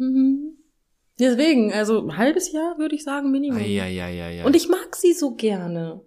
Mhm. 0.00 0.56
Deswegen, 1.18 1.72
also 1.72 2.00
ein 2.02 2.16
halbes 2.16 2.50
Jahr 2.50 2.78
würde 2.78 2.94
ich 2.94 3.04
sagen 3.04 3.30
Minimum. 3.30 3.60
Eieieiei. 3.60 4.42
Und 4.44 4.56
ich 4.56 4.68
mag 4.68 4.96
sie 4.96 5.12
so 5.12 5.34
gerne. 5.34 6.00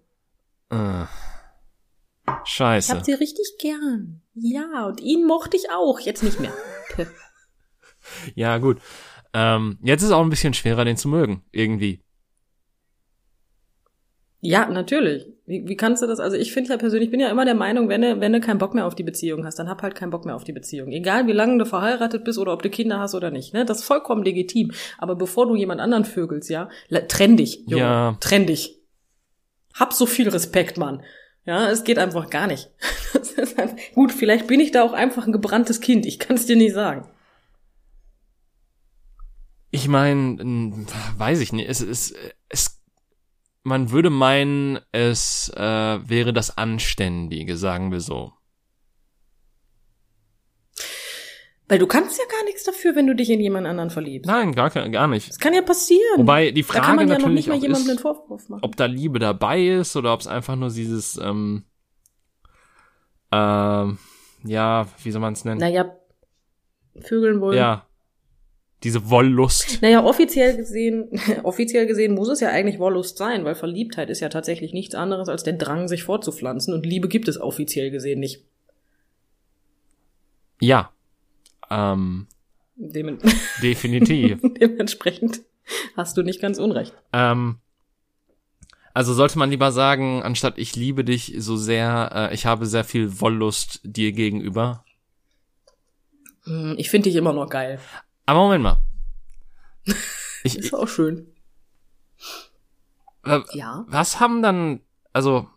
Ich 0.72 2.50
Scheiße. 2.50 2.92
hab 2.92 3.06
sie 3.06 3.14
richtig 3.14 3.58
gern. 3.60 4.22
Ja, 4.34 4.88
und 4.88 5.00
ihn 5.00 5.28
mochte 5.28 5.56
ich 5.56 5.70
auch. 5.70 6.00
Jetzt 6.00 6.24
nicht 6.24 6.40
mehr. 6.40 6.54
Ja, 8.36 8.58
gut. 8.58 8.82
Ähm, 9.34 9.80
jetzt 9.82 10.04
ist 10.04 10.12
auch 10.12 10.22
ein 10.22 10.30
bisschen 10.30 10.54
schwerer, 10.54 10.84
den 10.84 10.98
zu 10.98 11.08
mögen. 11.08 11.46
Irgendwie. 11.54 12.04
Ja, 14.42 14.68
natürlich. 14.68 15.33
Wie, 15.54 15.68
wie 15.68 15.78
kannst 15.78 16.02
du 16.02 16.08
das? 16.08 16.20
Also 16.20 16.36
ich 16.36 16.52
finde 16.52 16.72
ja 16.72 16.78
persönlich, 16.78 17.06
ich 17.06 17.12
bin 17.12 17.20
ja 17.20 17.30
immer 17.30 17.46
der 17.46 17.54
Meinung, 17.54 17.88
wenn 17.88 18.02
du, 18.02 18.20
wenn 18.20 18.34
du 18.34 18.40
keinen 18.40 18.58
Bock 18.58 18.74
mehr 18.74 18.88
auf 18.88 18.96
die 18.96 19.04
Beziehung 19.04 19.46
hast, 19.46 19.60
dann 19.60 19.70
hab 19.70 19.84
halt 19.84 19.94
keinen 19.94 20.10
Bock 20.10 20.26
mehr 20.26 20.36
auf 20.36 20.44
die 20.44 20.52
Beziehung. 20.52 20.92
Egal 20.92 21.28
wie 21.28 21.32
lange 21.32 21.60
du 21.60 21.66
verheiratet 21.68 22.24
bist 22.24 22.40
oder 22.40 22.54
ob 22.54 22.64
du 22.64 22.72
Kinder 22.72 22.98
hast 22.98 23.14
oder 23.14 23.30
nicht. 23.30 23.54
Ne? 23.54 23.64
Das 23.64 23.80
ist 23.80 23.84
vollkommen 23.84 24.24
legitim. 24.24 24.72
Aber 24.98 25.16
bevor 25.16 25.46
du 25.46 25.56
jemand 25.56 25.80
anderen 25.80 26.06
vögelst, 26.06 26.50
ja, 26.50 26.70
trenn 27.08 27.38
dich, 27.38 27.64
Junge. 27.68 27.84
Ja. 27.84 28.18
Trenn 28.20 28.48
dich. 28.48 28.80
Hab 29.76 29.94
so 29.94 30.08
viel 30.08 30.28
Respekt, 30.28 30.80
Mann. 30.80 31.04
Ja, 31.46 31.70
es 31.70 31.84
geht 31.84 32.00
einfach 32.00 32.32
gar 32.32 32.48
nicht. 32.48 32.72
Einfach, 33.38 33.76
gut, 33.94 34.12
vielleicht 34.12 34.48
bin 34.48 34.60
ich 34.60 34.72
da 34.72 34.84
auch 34.84 34.94
einfach 34.94 35.28
ein 35.28 35.34
gebranntes 35.34 35.82
Kind. 35.82 36.06
Ich 36.06 36.18
kann 36.18 36.36
es 36.36 36.46
dir 36.46 36.56
nicht 36.56 36.74
sagen. 36.74 37.08
Ich 39.70 39.88
meine, 39.88 40.86
weiß 41.18 41.42
ich 41.42 41.52
nicht. 41.52 41.68
Es 41.68 41.82
ist, 41.82 42.16
es, 42.48 42.83
man 43.64 43.92
würde 43.92 44.10
meinen, 44.10 44.80
es 44.92 45.52
äh, 45.56 45.60
wäre 46.10 46.34
das 46.34 46.58
Anständige, 46.58 47.58
sagen 47.58 47.92
wir 47.92 48.00
so. 48.00 48.34
Weil 51.70 51.80
du 51.80 51.88
kannst 51.88 52.20
ja 52.20 52.26
gar 52.30 52.44
nichts 52.44 52.66
dafür, 52.66 52.96
wenn 52.96 53.08
du 53.08 53.16
dich 53.16 53.30
in 53.30 53.40
jemand 53.40 53.66
anderen 53.66 53.90
verliebst. 53.90 54.28
Nein, 54.30 54.52
gar, 54.52 54.70
gar 54.70 55.08
nicht. 55.08 55.30
Das 55.30 55.40
kann 55.40 55.54
ja 55.54 55.62
passieren. 55.62 56.20
Wobei 56.20 56.52
die 56.52 56.62
da 56.62 56.74
kann 56.74 56.84
Frage 56.84 56.96
man 56.98 57.08
ja 57.08 57.14
noch 57.14 57.20
natürlich 57.22 57.36
nicht 57.36 57.48
mal 57.48 57.62
jemandem 57.62 57.96
den 57.96 58.00
Vorwurf 58.00 58.50
machen. 58.50 58.64
ob 58.64 58.76
da 58.76 58.86
Liebe 58.86 59.18
dabei 59.20 59.66
ist 59.66 59.96
oder 59.96 60.14
ob 60.14 60.20
es 60.20 60.28
einfach 60.28 60.58
nur 60.58 60.70
dieses, 60.70 61.18
ähm, 61.18 61.64
ähm, 63.32 63.98
ja, 64.44 64.88
wie 65.02 65.12
soll 65.12 65.22
man 65.22 65.34
es 65.34 65.46
nennen? 65.46 65.62
Naja, 65.62 65.96
Vögeln 67.00 67.42
wohl. 67.42 67.56
Ja, 67.56 67.88
diese 68.84 69.10
Wollust. 69.10 69.82
Naja, 69.82 70.04
offiziell 70.04 70.58
gesehen, 70.58 71.10
offiziell 71.44 71.88
gesehen 71.88 72.14
muss 72.14 72.30
es 72.30 72.40
ja 72.42 72.50
eigentlich 72.50 72.80
Wollust 72.80 73.18
sein, 73.18 73.46
weil 73.46 73.56
Verliebtheit 73.56 74.10
ist 74.10 74.20
ja 74.20 74.30
tatsächlich 74.30 74.74
nichts 74.74 74.96
anderes 74.96 75.30
als 75.30 75.44
der 75.44 75.54
Drang, 75.54 75.88
sich 75.88 76.04
fortzupflanzen 76.04 76.74
und 76.74 76.86
Liebe 76.86 77.08
gibt 77.08 77.28
es 77.28 77.40
offiziell 77.40 77.92
gesehen 77.92 78.20
nicht. 78.20 78.44
Ja, 80.60 80.92
ähm, 81.70 82.28
Demen 82.76 83.20
definitiv. 83.62 84.40
Dementsprechend 84.42 85.42
hast 85.96 86.18
du 86.18 86.24
nicht 86.24 86.42
ganz 86.42 86.58
unrecht. 86.60 86.94
ähm, 87.14 87.58
also 88.96 89.14
sollte 89.16 89.40
man 89.40 89.50
lieber 89.50 89.72
sagen, 89.72 90.22
anstatt 90.22 90.60
ich 90.60 90.76
liebe 90.76 91.04
dich 91.04 91.34
so 91.40 91.58
sehr, 91.58 92.12
äh, 92.30 92.34
ich 92.36 92.46
habe 92.46 92.68
sehr 92.68 92.84
viel 92.84 93.20
Wollust 93.22 93.80
dir 93.84 94.12
gegenüber. 94.12 94.86
Hm, 96.44 96.76
Ich 96.78 96.92
finde 96.92 97.10
dich 97.10 97.16
immer 97.16 97.34
noch 97.34 97.50
geil. 97.50 97.80
Aber 98.26 98.40
Moment 98.40 98.64
mal. 98.64 98.82
Ich, 100.46 100.58
Ist 100.58 100.74
auch 100.74 100.90
schön. 100.90 101.28
äh, 103.26 103.40
Ja. 103.54 103.86
was 103.88 104.20
haben 104.20 104.42
dann, 104.42 104.82
also, 105.14 105.48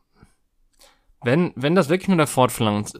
wenn, 1.24 1.52
wenn 1.56 1.74
das 1.74 1.88
wirklich 1.88 2.06
nur 2.06 2.18
der 2.18 2.28
Fortpflanz, 2.28 2.92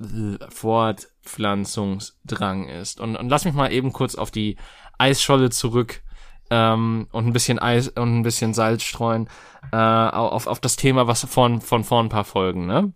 Fortpflanzungsdrang 0.49 2.69
ist, 2.69 2.99
und, 3.01 3.15
und 3.15 3.29
lass 3.29 3.45
mich 3.45 3.55
mal 3.55 3.71
eben 3.73 3.93
kurz 3.93 4.17
auf 4.17 4.33
die 4.33 4.57
Eisscholle 4.99 5.51
zurück, 5.51 6.03
ähm, 6.51 7.07
und 7.13 7.27
ein 7.27 7.33
bisschen 7.33 7.61
Eis 7.61 7.87
und 7.89 8.19
ein 8.19 8.23
bisschen 8.23 8.53
Salz 8.53 8.83
streuen, 8.83 9.29
äh, 9.73 9.77
auf, 9.77 10.49
auf 10.49 10.59
das 10.61 10.75
Thema, 10.75 11.07
was 11.07 11.25
von, 11.25 11.61
von 11.61 11.85
vor 11.85 12.03
ein 12.03 12.09
paar 12.09 12.25
Folgen, 12.25 12.67
ne? 12.67 12.93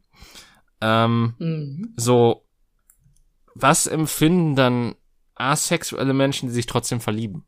Ähm, 0.80 1.34
Mhm. 1.38 1.94
so, 1.96 2.44
was 3.54 3.86
empfinden 3.86 4.56
dann 4.56 4.96
asexuelle 5.40 6.12
Menschen, 6.14 6.48
die 6.48 6.54
sich 6.54 6.66
trotzdem 6.66 7.00
verlieben? 7.00 7.44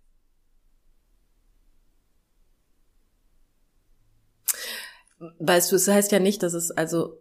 Weißt 5.38 5.70
du, 5.70 5.76
es 5.76 5.86
heißt 5.86 6.10
ja 6.12 6.18
nicht, 6.18 6.42
dass 6.42 6.52
es, 6.54 6.70
also, 6.72 7.18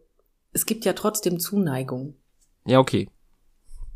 es 0.53 0.65
gibt 0.65 0.85
ja 0.85 0.93
trotzdem 0.93 1.39
Zuneigung. 1.39 2.15
Ja, 2.65 2.79
okay. 2.79 3.09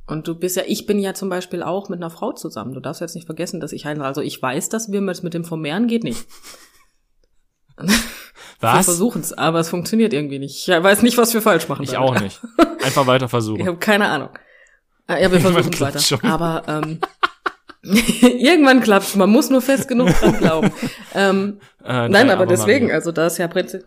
Und 0.07 0.27
du 0.27 0.35
bist 0.35 0.55
ja, 0.55 0.63
ich 0.67 0.85
bin 0.85 0.99
ja 0.99 1.15
zum 1.15 1.29
Beispiel 1.29 1.63
auch 1.63 1.89
mit 1.89 1.97
einer 1.97 2.11
Frau 2.11 2.31
zusammen. 2.31 2.73
Du 2.73 2.79
darfst 2.79 3.01
jetzt 3.01 3.15
nicht 3.15 3.25
vergessen, 3.25 3.59
dass 3.59 3.71
ich 3.71 3.85
heirate. 3.85 4.05
Also 4.05 4.21
ich 4.21 4.39
weiß, 4.39 4.69
dass 4.69 4.91
wir 4.91 5.01
mit, 5.01 5.23
mit 5.23 5.33
dem 5.33 5.43
Vermehren 5.45 5.87
geht 5.87 6.03
nicht. 6.03 6.27
Wir 8.61 8.69
Was? 8.71 8.85
versuchen 8.85 9.19
es, 9.21 9.33
aber 9.33 9.59
es 9.59 9.67
funktioniert 9.69 10.13
irgendwie 10.13 10.39
nicht. 10.39 10.65
Ich 10.65 10.67
weiß 10.69 11.01
nicht, 11.01 11.17
was 11.17 11.33
wir 11.33 11.41
falsch 11.41 11.67
machen. 11.67 11.83
Ich 11.83 11.91
damit. 11.91 12.09
auch 12.09 12.19
nicht. 12.21 12.41
Einfach 12.81 13.05
weiter 13.05 13.25
Ich 13.25 13.29
versuchen. 13.29 13.67
habe 13.67 13.77
keine 13.77 14.07
Ahnung. 14.07 14.29
Ah, 15.07 15.17
Ja, 15.19 15.31
wir 15.31 15.39
versuchen 15.41 15.73
es 15.73 15.79
weiter. 15.81 15.91
klappt's 15.99 16.07
schon. 16.07 16.21
Aber 16.23 16.63
ähm, 16.67 16.99
irgendwann 18.21 18.81
klappt 18.81 19.15
Man 19.15 19.29
muss 19.29 19.49
nur 19.49 19.61
fest 19.61 19.87
genug 19.87 20.09
dran 20.09 20.37
glauben. 20.39 20.71
ähm, 21.13 21.59
Äh, 21.83 22.09
nein, 22.09 22.27
drei 22.27 22.33
aber 22.33 22.43
Ave 22.43 22.47
deswegen, 22.47 22.85
Maria. 22.87 22.95
also 22.95 23.11
da 23.11 23.27
ist 23.27 23.37
ja 23.37 23.47
Prinzip. 23.47 23.85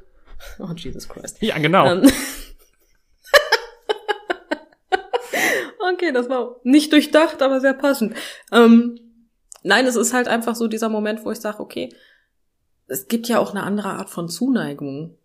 Oh, 0.60 0.72
Jesus 0.76 1.08
Christ. 1.08 1.38
Ja, 1.40 1.58
genau. 1.58 1.86
Ähm, 1.90 2.02
okay, 5.92 6.12
das 6.12 6.28
war 6.28 6.56
nicht 6.64 6.92
durchdacht, 6.92 7.42
aber 7.42 7.60
sehr 7.60 7.74
passend. 7.74 8.14
Ähm, 8.52 8.98
nein, 9.62 9.86
es 9.86 9.96
ist 9.96 10.12
halt 10.12 10.28
einfach 10.28 10.54
so 10.54 10.68
dieser 10.68 10.88
Moment, 10.88 11.24
wo 11.24 11.30
ich 11.30 11.38
sage, 11.40 11.60
okay, 11.60 11.88
es 12.86 13.08
gibt 13.08 13.28
ja 13.28 13.38
auch 13.38 13.50
eine 13.50 13.62
andere 13.64 13.90
Art 13.90 14.10
von 14.10 14.28
Zuneigung. 14.28 15.16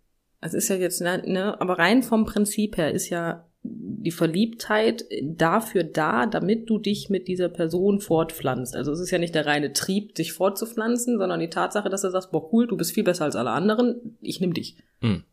Es 0.42 0.54
ist 0.54 0.68
ja 0.68 0.76
jetzt, 0.76 1.00
ne, 1.02 1.22
ne, 1.26 1.60
aber 1.62 1.78
rein 1.80 2.04
vom 2.04 2.26
Prinzip 2.26 2.78
her 2.78 2.92
ist 2.92 3.10
ja 3.10 3.48
die 3.64 4.12
Verliebtheit 4.12 5.06
dafür 5.22 5.86
da, 5.86 6.26
damit 6.26 6.70
du 6.70 6.78
dich 6.78 7.10
mit 7.10 7.30
dieser 7.30 7.48
Person 7.48 8.02
fortpflanzt. 8.02 8.76
Also 8.76 8.92
es 8.92 9.00
ist 9.00 9.12
ja 9.12 9.18
nicht 9.18 9.34
der 9.34 9.46
reine 9.46 9.72
Trieb, 9.72 10.16
dich 10.16 10.34
fortzupflanzen, 10.34 11.18
sondern 11.18 11.40
die 11.40 11.50
Tatsache, 11.50 11.90
dass 11.90 12.02
du 12.02 12.12
sagst, 12.12 12.32
boah, 12.32 12.52
cool, 12.54 12.68
du 12.68 12.76
bist 12.76 12.92
viel 12.92 13.06
besser 13.06 13.24
als 13.24 13.38
alle 13.38 13.52
anderen, 13.52 14.18
ich 14.22 14.42
nimm 14.42 14.54
dich. 14.54 14.76
Hm. 15.02 15.24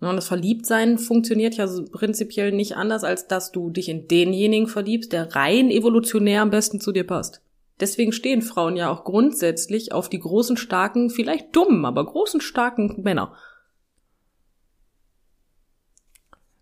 Und 0.00 0.16
das 0.16 0.28
Verliebtsein 0.28 0.96
funktioniert 0.96 1.56
ja 1.56 1.68
prinzipiell 1.92 2.52
nicht 2.52 2.76
anders, 2.76 3.04
als 3.04 3.26
dass 3.26 3.52
du 3.52 3.70
dich 3.70 3.88
in 3.88 4.08
denjenigen 4.08 4.66
verliebst, 4.66 5.12
der 5.12 5.34
rein 5.34 5.70
evolutionär 5.70 6.40
am 6.40 6.50
besten 6.50 6.80
zu 6.80 6.92
dir 6.92 7.04
passt. 7.04 7.42
Deswegen 7.80 8.12
stehen 8.12 8.42
Frauen 8.42 8.76
ja 8.76 8.90
auch 8.90 9.04
grundsätzlich 9.04 9.92
auf 9.92 10.08
die 10.08 10.20
großen, 10.20 10.56
starken, 10.56 11.10
vielleicht 11.10 11.54
dummen, 11.54 11.84
aber 11.84 12.04
großen, 12.06 12.40
starken 12.40 13.02
Männer. 13.02 13.34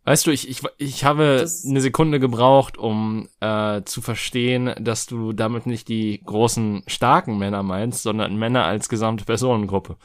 Weißt 0.08 0.26
du, 0.26 0.30
ich, 0.30 0.48
ich, 0.48 0.62
ich 0.78 1.04
habe 1.04 1.36
Das- 1.40 1.66
eine 1.66 1.82
Sekunde 1.82 2.18
gebraucht, 2.18 2.78
um 2.78 3.28
äh, 3.40 3.82
zu 3.82 4.00
verstehen, 4.00 4.72
dass 4.80 5.04
du 5.04 5.34
damit 5.34 5.66
nicht 5.66 5.86
die 5.88 6.22
großen, 6.24 6.82
starken 6.86 7.36
Männer 7.36 7.62
meinst, 7.62 8.04
sondern 8.04 8.34
Männer 8.38 8.64
als 8.64 8.88
gesamte 8.88 9.26
Personengruppe. 9.26 9.98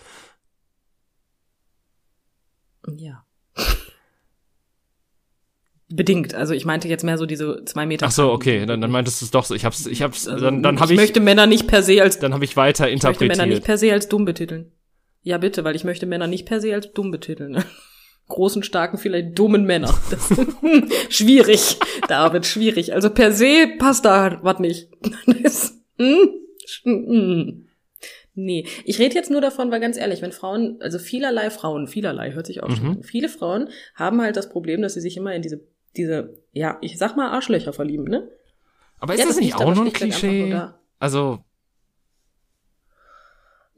Ja. 2.97 3.23
Bedingt. 5.87 6.33
Also 6.33 6.53
ich 6.53 6.65
meinte 6.65 6.89
jetzt 6.89 7.05
mehr 7.05 7.17
so 7.17 7.25
diese 7.25 7.63
zwei 7.63 7.85
Meter. 7.85 8.07
Ach 8.07 8.11
so, 8.11 8.29
okay, 8.33 8.65
dann, 8.65 8.81
dann 8.81 8.91
meintest 8.91 9.21
du 9.21 9.25
es 9.25 9.31
doch 9.31 9.45
so. 9.45 9.55
Ich 9.55 9.63
hab's, 9.63 9.85
ich 9.85 10.01
hab's, 10.01 10.27
Also, 10.27 10.43
dann, 10.43 10.61
dann 10.61 10.75
ich 10.75 10.81
habe 10.81 10.91
ich, 10.91 10.99
möchte 10.99 11.21
Männer 11.21 11.47
nicht 11.47 11.65
per 11.67 11.81
se 11.81 12.01
als 12.01 12.19
dann 12.19 12.33
habe 12.33 12.43
ich 12.43 12.57
weiter 12.57 12.89
ich 12.89 13.01
möchte 13.01 13.23
Männer 13.25 13.45
nicht 13.45 13.59
interpretiert. 13.59 13.63
per 13.63 13.77
se 13.77 13.93
als 13.93 14.09
dumm 14.09 14.25
betiteln. 14.25 14.73
Ja, 15.21 15.37
bitte, 15.37 15.63
weil 15.63 15.77
ich 15.77 15.85
möchte 15.85 16.05
Männer 16.07 16.27
nicht 16.27 16.45
per 16.45 16.59
se 16.59 16.73
als 16.73 16.91
dumm 16.91 17.09
betiteln. 17.09 17.63
Großen, 18.27 18.63
starken, 18.63 18.97
vielleicht 18.97 19.37
dummen 19.37 19.65
Männer. 19.65 19.93
Das 20.09 20.29
schwierig, 21.09 21.77
David, 22.07 22.45
schwierig. 22.45 22.93
Also 22.93 23.09
per 23.09 23.31
se 23.31 23.67
passt 23.77 24.05
da 24.05 24.39
was 24.41 24.59
nicht. 24.59 24.89
Das, 25.43 25.73
hm? 25.97 26.29
Hm. 26.83 27.67
Nee, 28.35 28.65
ich 28.85 28.97
rede 28.97 29.13
jetzt 29.13 29.29
nur 29.29 29.41
davon, 29.41 29.69
weil 29.71 29.79
ganz 29.79 29.95
ehrlich, 29.97 30.21
wenn 30.23 30.31
Frauen, 30.31 30.77
also 30.81 30.97
vielerlei 30.97 31.51
Frauen, 31.51 31.87
vielerlei 31.87 32.31
hört 32.31 32.47
sich 32.47 32.63
auch 32.63 32.71
schon 32.71 32.83
Mhm. 32.83 32.91
an. 32.97 33.03
Viele 33.03 33.29
Frauen 33.29 33.69
haben 33.93 34.21
halt 34.21 34.35
das 34.37 34.49
Problem, 34.49 34.81
dass 34.81 34.95
sie 34.95 35.01
sich 35.01 35.17
immer 35.17 35.35
in 35.35 35.43
diese, 35.43 35.61
diese, 35.95 36.33
ja, 36.51 36.77
ich 36.81 36.97
sag 36.97 37.15
mal 37.15 37.29
Arschlöcher 37.29 37.73
verlieben, 37.73 38.05
ne? 38.05 38.27
Aber 38.99 39.13
ist 39.13 39.19
Ja, 39.19 39.27
das, 39.27 39.35
nicht 39.35 39.45
liegt 39.47 39.57
auch 39.61 39.75
nur 39.75 39.85
ein 39.85 39.93
Klischee? 39.93 40.59
Also, 40.97 41.39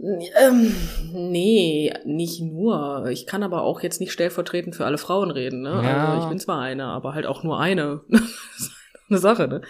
Ähm, 0.05 0.75
nee, 1.13 1.93
nicht 2.05 2.41
nur. 2.41 3.07
Ich 3.09 3.25
kann 3.25 3.43
aber 3.43 3.63
auch 3.63 3.81
jetzt 3.81 3.99
nicht 3.99 4.11
stellvertretend 4.11 4.75
für 4.75 4.85
alle 4.85 4.97
Frauen 4.97 5.31
reden, 5.31 5.61
ne? 5.61 5.81
Ja. 5.83 6.09
Also 6.09 6.23
ich 6.23 6.29
bin 6.29 6.39
zwar 6.39 6.61
eine, 6.61 6.85
aber 6.85 7.13
halt 7.13 7.25
auch 7.25 7.43
nur 7.43 7.59
eine. 7.59 8.01
Ist 8.09 8.71
eine 9.09 9.19
Sache, 9.19 9.47
ne? 9.47 9.61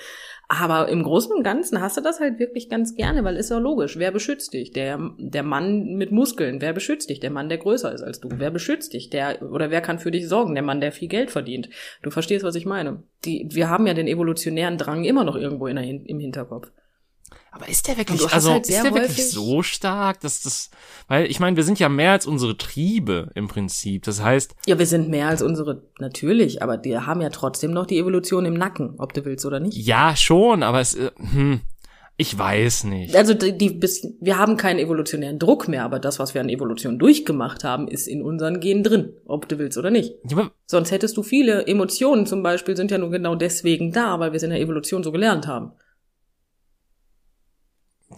Aber 0.47 0.89
im 0.89 1.01
Großen 1.03 1.35
und 1.35 1.43
Ganzen 1.43 1.81
hast 1.81 1.97
du 1.97 2.01
das 2.01 2.19
halt 2.19 2.37
wirklich 2.37 2.69
ganz 2.69 2.95
gerne, 2.95 3.23
weil 3.23 3.35
ist 3.35 3.49
ja 3.49 3.57
logisch. 3.57 3.97
Wer 3.97 4.11
beschützt 4.11 4.53
dich? 4.53 4.71
Der, 4.71 4.99
der 5.17 5.41
Mann 5.41 5.95
mit 5.95 6.11
Muskeln. 6.11 6.61
Wer 6.61 6.71
beschützt 6.71 7.09
dich? 7.09 7.19
Der 7.19 7.31
Mann, 7.31 7.49
der 7.49 7.57
größer 7.57 7.91
ist 7.91 8.03
als 8.03 8.19
du. 8.19 8.29
Wer 8.31 8.51
beschützt 8.51 8.93
dich? 8.93 9.09
Der, 9.09 9.41
oder 9.41 9.71
wer 9.71 9.81
kann 9.81 9.97
für 9.97 10.11
dich 10.11 10.27
sorgen? 10.27 10.53
Der 10.53 10.63
Mann, 10.63 10.81
der 10.81 10.91
viel 10.91 11.07
Geld 11.07 11.31
verdient. 11.31 11.69
Du 12.03 12.11
verstehst, 12.11 12.45
was 12.45 12.55
ich 12.55 12.67
meine. 12.67 13.01
Die, 13.25 13.47
wir 13.51 13.69
haben 13.69 13.87
ja 13.87 13.95
den 13.95 14.07
evolutionären 14.07 14.77
Drang 14.77 15.03
immer 15.03 15.23
noch 15.23 15.35
irgendwo 15.35 15.65
in 15.65 15.77
der, 15.77 15.85
im 15.85 16.19
Hinterkopf. 16.19 16.71
Aber 17.55 17.69
ist 17.69 17.87
der 17.87 17.97
wirklich, 17.97 18.19
du 18.19 18.25
hast 18.25 18.33
also 18.33 18.51
halt 18.51 18.67
ist 18.67 18.83
der 18.83 18.93
wirklich 18.93 19.31
so 19.31 19.63
stark, 19.63 20.19
dass 20.19 20.41
das, 20.41 20.69
weil 21.07 21.31
ich 21.31 21.39
meine, 21.39 21.55
wir 21.55 21.63
sind 21.63 21.79
ja 21.79 21.87
mehr 21.87 22.11
als 22.11 22.25
unsere 22.25 22.57
Triebe 22.57 23.31
im 23.33 23.47
Prinzip. 23.47 24.03
Das 24.03 24.21
heißt, 24.21 24.55
Ja, 24.67 24.77
wir 24.77 24.85
sind 24.85 25.07
mehr 25.07 25.29
als 25.29 25.41
unsere, 25.41 25.83
natürlich, 25.97 26.61
aber 26.61 26.75
die 26.75 26.97
haben 26.97 27.21
ja 27.21 27.29
trotzdem 27.29 27.71
noch 27.71 27.85
die 27.85 27.97
Evolution 27.97 28.45
im 28.45 28.55
Nacken, 28.55 28.95
ob 28.97 29.13
du 29.13 29.23
willst 29.23 29.45
oder 29.45 29.61
nicht. 29.61 29.77
ja 29.77 30.17
schon, 30.17 30.63
aber 30.63 30.81
es, 30.81 30.95
äh, 30.95 31.11
hm, 31.15 31.61
ich 32.17 32.37
weiß 32.37 32.85
nicht. 32.85 33.15
Also 33.15 33.33
die, 33.33 33.57
die 33.57 33.69
bis, 33.69 34.05
wir 34.19 34.37
haben 34.37 34.57
keinen 34.57 34.79
evolutionären 34.79 35.39
Druck 35.39 35.69
mehr, 35.69 35.85
aber 35.85 35.99
das, 35.99 36.19
was 36.19 36.33
wir 36.33 36.41
an 36.41 36.49
Evolution 36.49 36.99
durchgemacht 36.99 37.63
haben, 37.63 37.87
ist 37.87 38.07
in 38.07 38.21
unseren 38.21 38.59
Genen 38.59 38.83
drin, 38.83 39.13
ob 39.25 39.47
du 39.47 39.59
willst 39.59 39.77
oder 39.77 39.91
nicht. 39.91 40.13
Ja, 40.29 40.51
Sonst 40.65 40.91
hättest 40.91 41.15
du 41.15 41.23
viele 41.23 41.67
Emotionen 41.67 42.25
zum 42.25 42.43
Beispiel, 42.43 42.75
sind 42.75 42.91
ja 42.91 42.97
nur 42.97 43.11
genau 43.11 43.35
deswegen 43.35 43.93
da, 43.93 44.19
weil 44.19 44.33
wir 44.33 44.37
es 44.37 44.43
in 44.43 44.49
der 44.49 44.59
Evolution 44.59 45.03
so 45.03 45.13
gelernt 45.13 45.47
haben. 45.47 45.71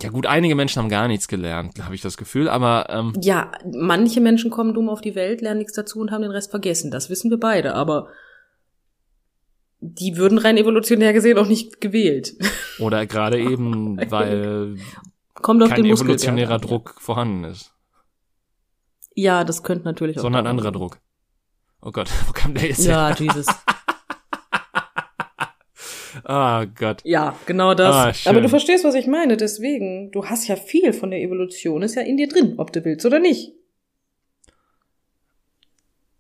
Ja 0.02 0.10
gut, 0.10 0.26
einige 0.28 0.54
Menschen 0.56 0.82
haben 0.82 0.90
gar 0.90 1.08
nichts 1.08 1.28
gelernt, 1.28 1.84
habe 1.84 1.96
ich 1.96 2.02
das 2.02 2.18
Gefühl, 2.18 2.50
aber 2.50 2.88
ähm, 2.90 3.14
Ja, 3.22 3.52
manche 3.74 4.22
Menschen 4.22 4.52
kommen 4.52 4.74
dumm 4.74 4.90
auf 4.90 5.02
die 5.02 5.16
Welt, 5.16 5.42
lernen 5.42 5.60
nichts 5.60 5.74
dazu 5.74 6.00
und 6.00 6.12
haben 6.12 6.22
den 6.22 6.32
Rest 6.32 6.52
vergessen. 6.52 6.92
Das 6.92 7.10
wissen 7.10 7.32
wir 7.32 7.40
beide, 7.40 7.74
aber 7.74 8.10
die 9.80 10.18
würden 10.18 10.38
rein 10.38 10.58
evolutionär 10.58 11.14
gesehen 11.14 11.38
auch 11.38 11.48
nicht 11.48 11.82
gewählt. 11.82 12.36
oder 12.80 13.06
gerade 13.06 13.40
eben, 13.40 13.98
weil 14.12 14.78
Kommt 15.34 15.62
auf 15.64 15.70
kein 15.70 15.84
den 15.84 15.90
Muskelwert 15.92 16.22
evolutionärer 16.22 16.56
an. 16.56 16.62
Druck 16.62 16.96
vorhanden 17.00 17.44
ist, 17.44 17.74
Ja, 19.16 19.44
das 19.44 19.64
könnte 19.64 19.86
natürlich 19.86 20.18
auch. 20.18 20.22
sondern 20.24 20.46
ein 20.46 20.50
anderer. 20.52 20.72
Druck. 20.72 21.00
Oh 21.82 21.92
Gott, 21.92 22.10
wo 22.28 22.32
kam 22.34 22.54
der 22.54 22.68
jetzt 22.68 22.86
her? 22.88 22.94
Ja, 22.94 23.16
Jesus. 23.16 23.46
Ah 26.24 26.66
Gott. 26.66 27.02
Ja, 27.04 27.36
genau 27.46 27.74
das. 27.74 28.26
Ah. 28.26 28.30
Aber 28.30 28.42
du 28.42 28.50
verstehst, 28.50 28.84
was 28.84 28.96
ich 28.96 29.08
meine. 29.08 29.38
Deswegen, 29.38 30.12
du 30.12 30.26
hast 30.26 30.48
ja 30.48 30.56
viel 30.56 30.94
von 30.94 31.12
der 31.12 31.22
Evolution, 31.22 31.82
ist 31.82 31.96
ja 31.96 32.02
in 32.02 32.18
dir 32.18 32.28
drin, 32.28 32.56
ob 32.58 32.74
du 32.74 32.84
willst 32.84 33.06
oder 33.06 33.20
nicht. 33.20 33.54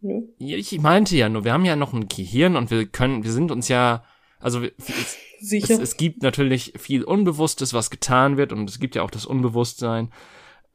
Ja, 0.01 0.57
Ich 0.57 0.79
meinte 0.79 1.15
ja 1.15 1.29
nur, 1.29 1.43
wir 1.43 1.53
haben 1.53 1.65
ja 1.65 1.75
noch 1.75 1.93
ein 1.93 2.07
Gehirn 2.07 2.55
und 2.55 2.71
wir 2.71 2.85
können, 2.85 3.23
wir 3.23 3.31
sind 3.31 3.51
uns 3.51 3.67
ja, 3.67 4.03
also 4.39 4.61
es, 4.61 5.17
Sicher. 5.39 5.75
es, 5.75 5.79
es 5.79 5.97
gibt 5.97 6.23
natürlich 6.23 6.73
viel 6.77 7.03
Unbewusstes, 7.03 7.73
was 7.73 7.89
getan 7.89 8.37
wird 8.37 8.53
und 8.53 8.69
es 8.69 8.79
gibt 8.79 8.95
ja 8.95 9.01
auch 9.01 9.11
das 9.11 9.25
Unbewusstsein. 9.25 10.11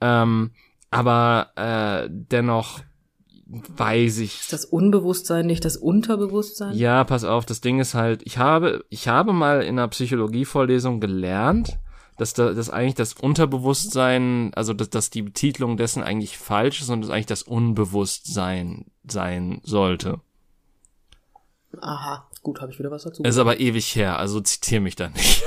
Ähm, 0.01 0.53
aber 0.91 1.53
äh, 1.57 2.09
dennoch 2.11 2.81
weiß 3.53 4.19
ich. 4.19 4.41
ist 4.41 4.53
das 4.53 4.65
Unbewusstsein 4.65 5.47
nicht 5.47 5.65
das 5.65 5.77
Unterbewusstsein? 5.77 6.75
Ja, 6.75 7.05
pass 7.05 7.25
auf, 7.25 7.45
das 7.45 7.61
Ding 7.61 7.81
ist 7.81 7.95
halt, 7.95 8.23
ich 8.25 8.39
habe, 8.39 8.85
ich 8.89 9.09
habe 9.09 9.33
mal 9.33 9.63
in 9.63 9.79
einer 9.79 9.89
Psychologievorlesung 9.89 11.01
gelernt, 11.01 11.79
dass 12.17 12.35
da, 12.35 12.53
dass 12.53 12.71
eigentlich 12.71 12.95
das 12.95 13.15
Unterbewusstsein, 13.15 14.53
also 14.55 14.73
dass, 14.73 14.91
dass 14.91 15.11
die 15.11 15.23
Betitelung 15.23 15.77
dessen 15.77 16.03
eigentlich 16.03 16.39
falsch 16.39 16.81
ist 16.81 16.89
und 16.89 17.05
es 17.05 17.11
eigentlich 17.11 17.27
das 17.27 17.43
Unbewusstsein 17.43 18.87
sein 19.05 19.61
sollte. 19.65 20.21
Aha, 21.81 22.29
gut, 22.43 22.61
habe 22.61 22.73
ich 22.73 22.79
wieder 22.79 22.91
was 22.91 23.05
dazu. 23.05 23.23
Ist 23.23 23.39
aber 23.39 23.61
ewig 23.61 23.97
her, 23.97 24.19
also 24.19 24.41
zitiere 24.41 24.81
mich 24.81 24.97
da 24.97 25.09
nicht. 25.09 25.43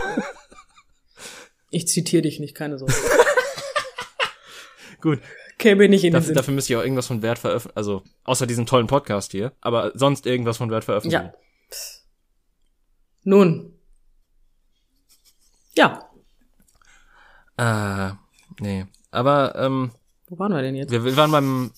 Ich 1.71 1.87
zitiere 1.87 2.21
dich 2.21 2.39
nicht, 2.39 2.55
keine 2.55 2.77
Sorge. 2.77 2.93
Gut, 5.01 5.19
Käme 5.57 5.87
nicht 5.87 6.03
in 6.03 6.09
den 6.09 6.13
dafür, 6.13 6.25
Sinn. 6.27 6.35
dafür 6.35 6.53
müsst 6.53 6.69
ihr 6.69 6.79
auch 6.79 6.83
irgendwas 6.83 7.07
von 7.07 7.21
Wert 7.21 7.39
veröffentlichen, 7.39 7.77
also 7.77 8.03
außer 8.25 8.45
diesem 8.45 8.65
tollen 8.65 8.87
Podcast 8.87 9.31
hier, 9.31 9.53
aber 9.61 9.91
sonst 9.95 10.25
irgendwas 10.25 10.57
von 10.57 10.69
Wert 10.69 10.83
veröffentlichen. 10.83 11.25
Ja. 11.25 11.33
Nun. 13.23 13.73
Ja, 15.75 16.09
Äh, 17.57 18.11
nee. 18.59 18.85
Aber 19.11 19.55
ähm, 19.55 19.91
wo 20.27 20.37
waren 20.39 20.51
wir 20.53 20.61
denn 20.61 20.75
jetzt? 20.75 20.91
wir, 20.91 21.03
wir 21.05 21.15
waren 21.17 21.31
beim 21.31 21.71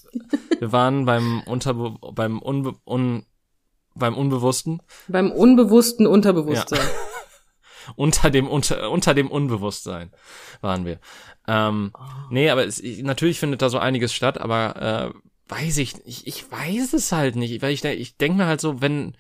wir 0.60 0.72
waren 0.72 1.06
beim 1.06 1.42
Unterbe 1.46 1.98
beim 2.14 2.40
Unbe 2.40 2.76
un 2.86 3.26
beim 3.94 4.16
Unbewussten 4.16 4.82
Beim 5.08 5.32
unbewussten 5.32 6.08
Unterbewusstsein. 6.08 6.80
Unter 7.96 8.30
dem 8.30 8.48
unter 8.48 8.90
unter 8.92 9.14
dem 9.14 9.30
Unbewusstsein 9.30 10.12
waren 10.62 10.86
wir. 10.86 11.00
Ähm, 11.48 11.94
nee, 12.30 12.50
aber 12.50 12.66
es, 12.66 12.80
ich, 12.80 13.04
natürlich 13.04 13.40
findet 13.40 13.62
da 13.62 13.70
so 13.70 13.80
einiges 13.80 14.14
statt, 14.14 14.40
aber 14.40 15.14
äh, 15.16 15.54
weiß 15.54 15.78
ich, 15.78 15.96
ich 16.06 16.28
ich 16.28 16.52
weiß 16.52 16.94
es 16.94 17.12
halt 17.12 17.36
nicht, 17.36 17.62
weil 17.62 17.74
ich 17.74 17.84
ich 17.84 18.18
denke 18.18 18.38
mir 18.38 18.48
halt 18.48 18.62
so, 18.62 18.82
wenn 18.82 19.16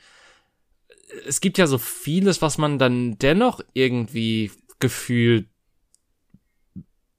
es 1.25 1.41
gibt 1.41 1.57
ja 1.57 1.67
so 1.67 1.77
vieles, 1.77 2.41
was 2.41 2.57
man 2.57 2.79
dann 2.79 3.17
dennoch 3.17 3.61
irgendwie 3.73 4.51
gefühlt 4.79 5.47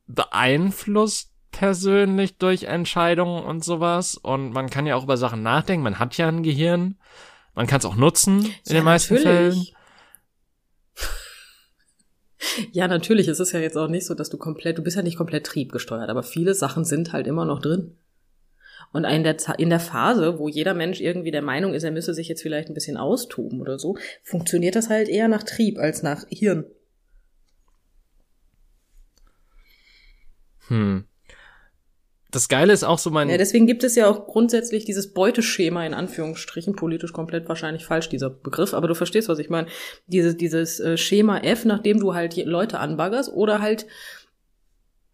beeinflusst 0.07 1.33
persönlich 1.51 2.37
durch 2.39 2.65
Entscheidungen 2.65 3.45
und 3.45 3.65
sowas. 3.65 4.15
Und 4.15 4.53
man 4.53 4.71
kann 4.71 4.87
ja 4.87 4.97
auch 4.97 5.05
über 5.05 5.17
Sachen 5.17 5.43
nachdenken, 5.43 5.83
man 5.83 5.99
hat 5.99 6.17
ja 6.17 6.29
ein 6.29 6.43
Gehirn, 6.43 6.99
man 7.55 7.67
kann 7.67 7.79
es 7.79 7.85
auch 7.85 7.97
nutzen 7.97 8.45
in 8.45 8.53
Ja, 8.67 8.75
den 8.75 8.85
meisten 8.85 9.17
Fällen. 9.17 9.67
Ja, 12.73 12.89
natürlich. 12.89 13.29
Es 13.29 13.41
ist 13.41 13.53
ja 13.53 13.61
jetzt 13.61 13.77
auch 13.77 13.89
nicht 13.89 14.07
so, 14.07 14.15
dass 14.15 14.31
du 14.31 14.39
komplett, 14.39 14.79
du 14.79 14.83
bist 14.83 14.97
ja 14.97 15.03
nicht 15.03 15.17
komplett 15.17 15.47
triebgesteuert, 15.47 16.09
aber 16.11 16.23
viele 16.23 16.55
Sachen 16.55 16.85
sind 16.85 17.13
halt 17.13 17.27
immer 17.27 17.45
noch 17.45 17.61
drin. 17.61 17.97
Und 18.93 19.05
in 19.05 19.23
der, 19.23 19.37
in 19.59 19.71
der 19.71 19.81
Phase, 19.81 20.39
wo 20.39 20.49
jeder 20.49 20.75
Mensch 20.75 21.01
irgendwie 21.01 21.31
der 21.31 21.43
Meinung 21.43 21.75
ist, 21.75 21.85
er 21.85 21.91
müsse 21.91 22.15
sich 22.15 22.29
jetzt 22.29 22.43
vielleicht 22.43 22.69
ein 22.69 22.75
bisschen 22.75 22.97
austoben 22.97 23.61
oder 23.61 23.79
so, 23.79 23.97
funktioniert 24.23 24.77
das 24.77 24.89
halt 24.89 25.09
eher 25.09 25.29
nach 25.29 25.43
Trieb 25.43 25.79
als 25.79 26.03
nach 26.03 26.25
Hirn. 26.29 26.65
Hm. 30.69 31.08
Das 32.31 32.49
Geile 32.49 32.75
ist 32.75 32.85
auch 32.85 32.99
so 32.99 33.11
mein 33.11 33.31
Ja, 33.31 33.39
deswegen 33.39 33.67
gibt 33.67 33.85
es 33.85 33.95
ja 33.95 34.07
auch 34.07 34.27
grundsätzlich 34.27 34.85
dieses 34.85 35.15
Beuteschema 35.15 35.87
in 35.87 35.95
Anführungsstrichen, 35.95 36.77
politisch 36.77 37.13
komplett 37.13 37.49
wahrscheinlich 37.49 37.87
falsch, 37.87 38.11
dieser 38.11 38.29
Begriff, 38.29 38.75
aber 38.75 38.87
du 38.87 38.95
verstehst, 38.95 39.29
was 39.29 39.39
ich 39.39 39.49
meine. 39.49 39.69
Dieses, 40.07 40.37
dieses 40.37 40.79
äh, 40.79 40.99
Schema 40.99 41.39
F, 41.39 41.65
nachdem 41.65 42.01
du 42.01 42.15
halt 42.15 42.37
Leute 42.37 42.81
anbaggerst 42.81 43.33
oder 43.33 43.61
halt 43.61 43.87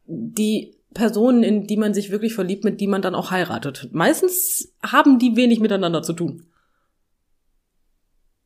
die 0.07 0.77
Personen, 0.93 1.43
in 1.45 1.67
die 1.67 1.77
man 1.77 1.95
sich 1.95 2.11
wirklich 2.11 2.35
verliebt, 2.35 2.65
mit 2.65 2.81
die 2.81 2.87
man 2.89 3.03
dann 3.03 3.15
auch 3.15 3.31
heiratet. 3.31 3.89
Meistens 3.93 4.73
haben 4.83 5.19
die 5.19 5.37
wenig 5.37 5.61
miteinander 5.61 6.03
zu 6.03 6.15
tun. 6.15 6.47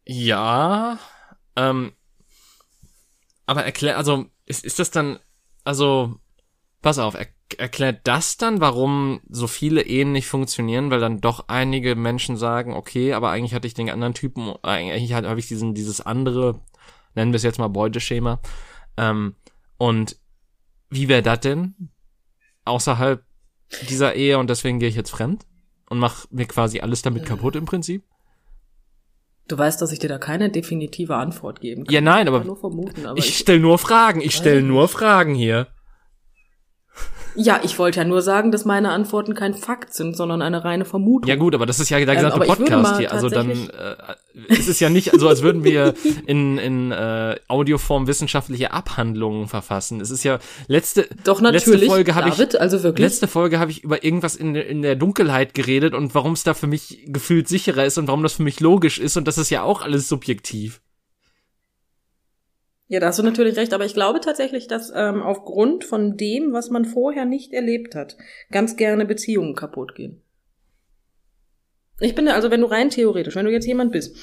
Ja, 0.04 0.98
ähm, 1.56 1.92
aber 3.46 3.64
erklär, 3.64 3.96
also 3.96 4.26
ist, 4.46 4.64
ist 4.64 4.78
das 4.78 4.90
dann, 4.90 5.18
also 5.64 6.16
pass 6.80 6.98
auf, 6.98 7.14
er, 7.14 7.26
erklärt 7.56 8.00
das 8.04 8.36
dann, 8.36 8.60
warum 8.60 9.20
so 9.28 9.46
viele 9.46 9.82
Ehen 9.82 10.12
nicht 10.12 10.26
funktionieren, 10.26 10.90
weil 10.90 11.00
dann 11.00 11.20
doch 11.20 11.48
einige 11.48 11.94
Menschen 11.94 12.36
sagen, 12.36 12.74
okay, 12.74 13.14
aber 13.14 13.30
eigentlich 13.30 13.54
hatte 13.54 13.66
ich 13.66 13.74
den 13.74 13.90
anderen 13.90 14.14
Typen, 14.14 14.54
eigentlich 14.62 15.12
habe 15.14 15.38
ich 15.38 15.48
diesen 15.48 15.74
dieses 15.74 16.00
andere, 16.00 16.60
nennen 17.14 17.32
wir 17.32 17.36
es 17.36 17.42
jetzt 17.42 17.58
mal 17.58 17.68
Beuteschema, 17.68 18.40
ähm, 18.96 19.34
und 19.78 20.16
wie 20.90 21.08
wäre 21.08 21.22
das 21.22 21.40
denn 21.40 21.90
außerhalb 22.64 23.24
dieser 23.88 24.14
Ehe 24.14 24.38
und 24.38 24.50
deswegen 24.50 24.78
gehe 24.78 24.88
ich 24.88 24.96
jetzt 24.96 25.10
fremd 25.10 25.46
und 25.88 25.98
mach 25.98 26.26
mir 26.30 26.46
quasi 26.46 26.80
alles 26.80 27.02
damit 27.02 27.24
kaputt 27.24 27.56
im 27.56 27.64
Prinzip? 27.64 28.04
Du 29.46 29.56
weißt, 29.56 29.80
dass 29.80 29.92
ich 29.92 29.98
dir 29.98 30.08
da 30.08 30.18
keine 30.18 30.50
definitive 30.50 31.16
Antwort 31.16 31.60
geben 31.60 31.84
kann. 31.84 31.94
Ja, 31.94 32.02
nein, 32.02 32.28
aber 32.28 32.44
nur 32.44 32.58
vermuten, 32.58 33.06
aber 33.06 33.18
ich 33.18 33.30
ich, 33.30 33.38
stell 33.38 33.60
nur 33.60 33.78
Fragen, 33.78 34.20
ich 34.20 34.34
stell 34.34 34.62
nur 34.62 34.88
Fragen 34.88 35.34
hier. 35.34 35.68
Ja, 37.38 37.60
ich 37.62 37.78
wollte 37.78 38.00
ja 38.00 38.04
nur 38.04 38.20
sagen, 38.20 38.50
dass 38.52 38.64
meine 38.64 38.90
Antworten 38.90 39.34
kein 39.34 39.54
Fakt 39.54 39.94
sind, 39.94 40.16
sondern 40.16 40.42
eine 40.42 40.64
reine 40.64 40.84
Vermutung. 40.84 41.28
Ja 41.28 41.36
gut, 41.36 41.54
aber 41.54 41.66
das 41.66 41.78
ist 41.80 41.88
ja 41.88 41.98
der 41.98 42.08
Ähm, 42.08 42.16
gesamte 42.16 42.40
würde 42.40 42.56
Podcast 42.64 42.98
hier. 42.98 43.12
Also 43.12 43.28
dann 43.28 43.50
äh, 43.50 43.96
es 44.48 44.68
ist 44.68 44.80
ja 44.80 44.90
nicht 44.90 45.12
so, 45.18 45.28
als 45.28 45.42
würden 45.42 45.64
wir 45.64 45.94
in, 46.26 46.58
in 46.58 46.92
äh, 46.92 47.36
Audioform 47.48 48.06
wissenschaftliche 48.06 48.72
Abhandlungen 48.72 49.48
verfassen. 49.48 50.00
Es 50.00 50.10
ist 50.10 50.24
ja 50.24 50.38
letzte 50.66 51.08
Doch 51.24 51.40
letzte 51.40 51.78
Folge 51.78 52.14
habe 52.14 52.28
ich 52.28 52.60
also 52.60 52.82
wirklich. 52.82 53.04
letzte 53.04 53.28
Folge 53.28 53.58
habe 53.58 53.70
ich 53.70 53.84
über 53.84 54.04
irgendwas 54.04 54.36
in, 54.36 54.54
der- 54.54 54.66
in 54.66 54.82
der 54.82 54.96
Dunkelheit 54.96 55.54
geredet 55.54 55.94
und 55.94 56.14
warum 56.14 56.32
es 56.32 56.42
da 56.44 56.54
für 56.54 56.66
mich 56.66 57.04
gefühlt 57.06 57.48
sicherer 57.48 57.84
ist 57.84 57.98
und 57.98 58.08
warum 58.08 58.22
das 58.22 58.34
für 58.34 58.42
mich 58.42 58.60
logisch 58.60 58.98
ist 58.98 59.16
und 59.16 59.28
das 59.28 59.38
ist 59.38 59.50
ja 59.50 59.62
auch 59.62 59.82
alles 59.82 60.08
subjektiv. 60.08 60.80
Ja, 62.88 63.00
da 63.00 63.08
hast 63.08 63.18
du 63.18 63.22
natürlich 63.22 63.56
recht, 63.56 63.74
aber 63.74 63.84
ich 63.84 63.92
glaube 63.92 64.20
tatsächlich, 64.20 64.66
dass 64.66 64.90
ähm, 64.94 65.22
aufgrund 65.22 65.84
von 65.84 66.16
dem, 66.16 66.54
was 66.54 66.70
man 66.70 66.86
vorher 66.86 67.26
nicht 67.26 67.52
erlebt 67.52 67.94
hat, 67.94 68.16
ganz 68.50 68.76
gerne 68.76 69.04
Beziehungen 69.04 69.54
kaputt 69.54 69.94
gehen. 69.94 70.22
Ich 72.00 72.14
bin 72.14 72.26
da, 72.26 72.32
also 72.32 72.50
wenn 72.50 72.62
du 72.62 72.66
rein 72.66 72.88
theoretisch, 72.88 73.36
wenn 73.36 73.44
du 73.44 73.52
jetzt 73.52 73.66
jemand 73.66 73.92
bist, 73.92 74.16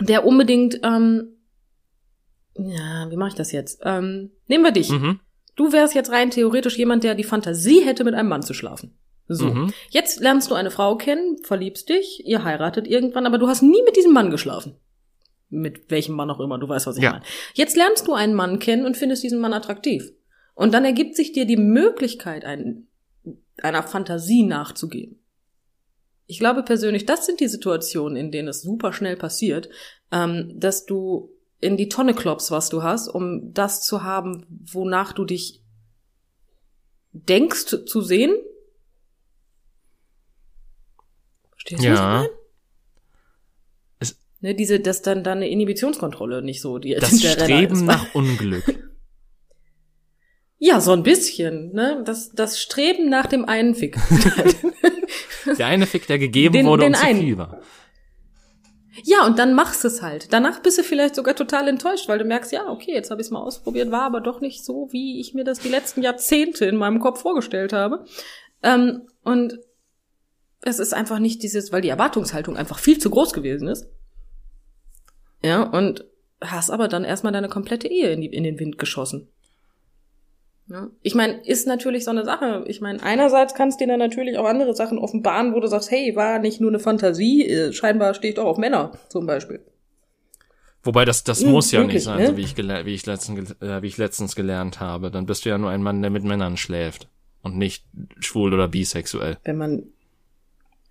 der 0.00 0.26
unbedingt, 0.26 0.80
ähm, 0.82 1.36
ja, 2.56 3.08
wie 3.10 3.16
mache 3.16 3.28
ich 3.28 3.34
das 3.34 3.52
jetzt? 3.52 3.80
Ähm, 3.84 4.32
nehmen 4.48 4.64
wir 4.64 4.72
dich. 4.72 4.90
Mhm. 4.90 5.20
Du 5.54 5.72
wärst 5.72 5.94
jetzt 5.94 6.10
rein 6.10 6.30
theoretisch 6.30 6.76
jemand, 6.76 7.04
der 7.04 7.14
die 7.14 7.22
Fantasie 7.22 7.80
hätte, 7.80 8.02
mit 8.02 8.14
einem 8.14 8.28
Mann 8.28 8.42
zu 8.42 8.54
schlafen. 8.54 8.96
So. 9.28 9.46
Mhm. 9.46 9.72
Jetzt 9.90 10.20
lernst 10.20 10.50
du 10.50 10.54
eine 10.54 10.72
Frau 10.72 10.96
kennen, 10.96 11.38
verliebst 11.44 11.88
dich, 11.88 12.22
ihr 12.26 12.42
heiratet 12.42 12.88
irgendwann, 12.88 13.26
aber 13.26 13.38
du 13.38 13.46
hast 13.46 13.62
nie 13.62 13.82
mit 13.84 13.96
diesem 13.96 14.12
Mann 14.12 14.30
geschlafen. 14.30 14.76
Mit 15.50 15.90
welchem 15.90 16.14
Mann 16.14 16.30
auch 16.30 16.40
immer, 16.40 16.58
du 16.58 16.68
weißt, 16.68 16.86
was 16.86 16.96
ich 16.96 17.02
Ja. 17.04 17.12
meine. 17.12 17.24
Jetzt 17.54 17.76
lernst 17.76 18.06
du 18.06 18.14
einen 18.14 18.34
Mann 18.34 18.58
kennen 18.58 18.86
und 18.86 18.96
findest 18.96 19.22
diesen 19.22 19.40
Mann 19.40 19.52
attraktiv. 19.52 20.10
Und 20.54 20.72
dann 20.72 20.84
ergibt 20.84 21.16
sich 21.16 21.32
dir 21.32 21.46
die 21.46 21.56
Möglichkeit, 21.56 22.44
ein, 22.44 22.88
einer 23.62 23.82
Fantasie 23.82 24.44
nachzugeben. 24.44 25.20
Ich 26.26 26.38
glaube 26.38 26.62
persönlich, 26.62 27.04
das 27.06 27.26
sind 27.26 27.40
die 27.40 27.48
Situationen, 27.48 28.16
in 28.16 28.30
denen 28.32 28.48
es 28.48 28.62
super 28.62 28.92
schnell 28.92 29.16
passiert, 29.16 29.68
ähm, 30.10 30.52
dass 30.58 30.86
du 30.86 31.30
in 31.60 31.76
die 31.76 31.88
Tonne 31.88 32.14
klopfst, 32.14 32.50
was 32.50 32.68
du 32.70 32.82
hast, 32.82 33.08
um 33.08 33.52
das 33.52 33.82
zu 33.82 34.02
haben, 34.02 34.46
wonach 34.72 35.12
du 35.12 35.24
dich 35.24 35.62
denkst 37.12 37.84
zu 37.86 38.00
sehen. 38.00 38.34
Verstehst 41.50 41.84
du, 41.84 41.90
was 41.90 41.98
ich 41.98 42.04
Ja. 42.04 42.12
meine? 42.12 42.30
Ne, 44.44 44.54
diese, 44.54 44.78
dass 44.78 45.00
dann 45.00 45.24
deine 45.24 45.48
Inhibitionskontrolle 45.48 46.42
nicht 46.42 46.60
so 46.60 46.76
die 46.78 46.94
Das 47.00 47.18
Streben 47.18 47.86
nach 47.86 48.14
Unglück. 48.14 48.62
Ja, 50.58 50.80
so 50.80 50.92
ein 50.92 51.02
bisschen, 51.02 51.72
ne? 51.72 52.02
Das, 52.06 52.30
das 52.32 52.58
Streben 52.60 53.08
nach 53.10 53.26
dem 53.26 53.44
einen 53.46 53.74
Fick. 53.74 53.96
Der 55.58 55.66
eine 55.66 55.86
Fick, 55.86 56.06
der 56.06 56.18
gegeben 56.18 56.52
Den- 56.54 56.66
wurde 56.66 56.82
den 56.84 56.92
und 56.94 56.98
zu 56.98 57.04
einen. 57.06 57.20
viel 57.20 57.36
war. 57.38 57.60
ja, 59.02 59.26
und 59.26 59.38
dann 59.38 59.52
machst 59.54 59.82
du 59.84 59.88
es 59.88 60.00
halt. 60.02 60.32
Danach 60.32 60.60
bist 60.60 60.78
du 60.78 60.82
vielleicht 60.82 61.14
sogar 61.16 61.34
total 61.34 61.68
enttäuscht, 61.68 62.08
weil 62.08 62.18
du 62.18 62.24
merkst, 62.24 62.52
ja, 62.52 62.66
okay, 62.68 62.92
jetzt 62.92 63.10
habe 63.10 63.20
ich 63.20 63.26
es 63.26 63.30
mal 63.30 63.42
ausprobiert, 63.42 63.90
war 63.90 64.02
aber 64.02 64.20
doch 64.22 64.40
nicht 64.40 64.64
so, 64.64 64.88
wie 64.90 65.20
ich 65.20 65.34
mir 65.34 65.44
das 65.44 65.58
die 65.58 65.68
letzten 65.68 66.02
Jahrzehnte 66.02 66.64
in 66.66 66.76
meinem 66.76 67.00
Kopf 67.00 67.20
vorgestellt 67.22 67.72
habe. 67.74 68.04
Ähm, 68.62 69.02
und 69.22 69.58
es 70.62 70.78
ist 70.78 70.94
einfach 70.94 71.18
nicht 71.18 71.42
dieses, 71.42 71.72
weil 71.72 71.82
die 71.82 71.88
Erwartungshaltung 71.90 72.56
einfach 72.56 72.78
viel 72.78 72.98
zu 72.98 73.10
groß 73.10 73.32
gewesen 73.34 73.68
ist. 73.68 73.86
Ja, 75.44 75.62
und 75.62 76.06
hast 76.40 76.70
aber 76.70 76.88
dann 76.88 77.04
erstmal 77.04 77.34
deine 77.34 77.50
komplette 77.50 77.86
Ehe 77.86 78.10
in, 78.10 78.22
die, 78.22 78.28
in 78.28 78.44
den 78.44 78.58
Wind 78.58 78.78
geschossen. 78.78 79.28
Ja. 80.70 80.88
Ich 81.02 81.14
meine, 81.14 81.46
ist 81.46 81.66
natürlich 81.66 82.04
so 82.04 82.10
eine 82.10 82.24
Sache. 82.24 82.64
Ich 82.66 82.80
meine, 82.80 83.02
einerseits 83.02 83.54
kannst 83.54 83.78
du 83.78 83.84
dir 83.84 83.92
dann 83.92 83.98
natürlich 83.98 84.38
auch 84.38 84.46
andere 84.46 84.74
Sachen 84.74 84.96
offenbaren, 84.98 85.52
wo 85.54 85.60
du 85.60 85.66
sagst, 85.66 85.90
hey, 85.90 86.16
war 86.16 86.38
nicht 86.38 86.62
nur 86.62 86.70
eine 86.70 86.78
Fantasie, 86.78 87.46
äh, 87.46 87.72
scheinbar 87.74 88.14
stehe 88.14 88.30
ich 88.30 88.36
doch 88.36 88.46
auf 88.46 88.56
Männer, 88.56 88.92
zum 89.10 89.26
Beispiel. 89.26 89.62
Wobei 90.82 91.04
das, 91.04 91.24
das 91.24 91.42
Hm, 91.42 91.50
muss 91.50 91.70
ja 91.72 91.80
wirklich, 91.80 91.96
nicht 91.96 92.04
sein, 92.04 92.20
ne? 92.20 92.26
so 92.28 92.36
wie 92.38 92.42
ich, 92.42 92.56
wie, 92.56 92.94
ich 92.94 93.04
letztens, 93.04 93.50
äh, 93.60 93.82
wie 93.82 93.86
ich 93.86 93.98
letztens 93.98 94.34
gelernt 94.34 94.80
habe. 94.80 95.10
Dann 95.10 95.26
bist 95.26 95.44
du 95.44 95.50
ja 95.50 95.58
nur 95.58 95.68
ein 95.68 95.82
Mann, 95.82 96.00
der 96.00 96.10
mit 96.10 96.24
Männern 96.24 96.56
schläft 96.56 97.08
und 97.42 97.58
nicht 97.58 97.84
schwul 98.20 98.54
oder 98.54 98.68
bisexuell. 98.68 99.36
Wenn 99.44 99.58
man, 99.58 99.82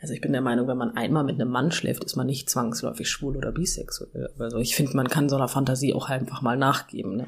also 0.04 0.14
ich 0.14 0.20
bin 0.20 0.34
der 0.34 0.42
Meinung, 0.42 0.68
wenn 0.68 0.78
man 0.78 0.98
einmal 0.98 1.24
mit 1.24 1.40
einem 1.40 1.50
Mann 1.50 1.72
schläft, 1.72 2.04
ist 2.04 2.18
man 2.18 2.28
nicht 2.28 2.50
zwangsläufig 2.50 3.10
schwul 3.10 3.38
oder 3.38 3.54
bisexuell. 3.54 4.34
Also 4.38 4.58
ich 4.58 4.76
finde, 4.76 4.98
man 4.98 5.08
kann 5.08 5.30
so 5.30 5.38
einer 5.38 5.48
Fantasie 5.48 5.94
auch 5.94 6.10
einfach 6.10 6.42
mal 6.42 6.58
nachgeben. 6.58 7.16
Ne? 7.16 7.28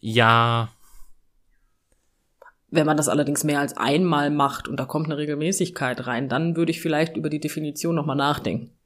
Ja, 0.00 0.68
Wenn 2.68 2.84
man 2.84 2.98
das 2.98 3.08
allerdings 3.08 3.42
mehr 3.42 3.60
als 3.60 3.74
einmal 3.78 4.30
macht 4.30 4.68
und 4.68 4.78
da 4.78 4.84
kommt 4.84 5.06
eine 5.06 5.16
Regelmäßigkeit 5.16 6.06
rein, 6.06 6.28
dann 6.28 6.56
würde 6.56 6.72
ich 6.72 6.82
vielleicht 6.82 7.16
über 7.16 7.30
die 7.30 7.40
Definition 7.40 7.94
nochmal 7.94 8.16
nachdenken. 8.16 8.76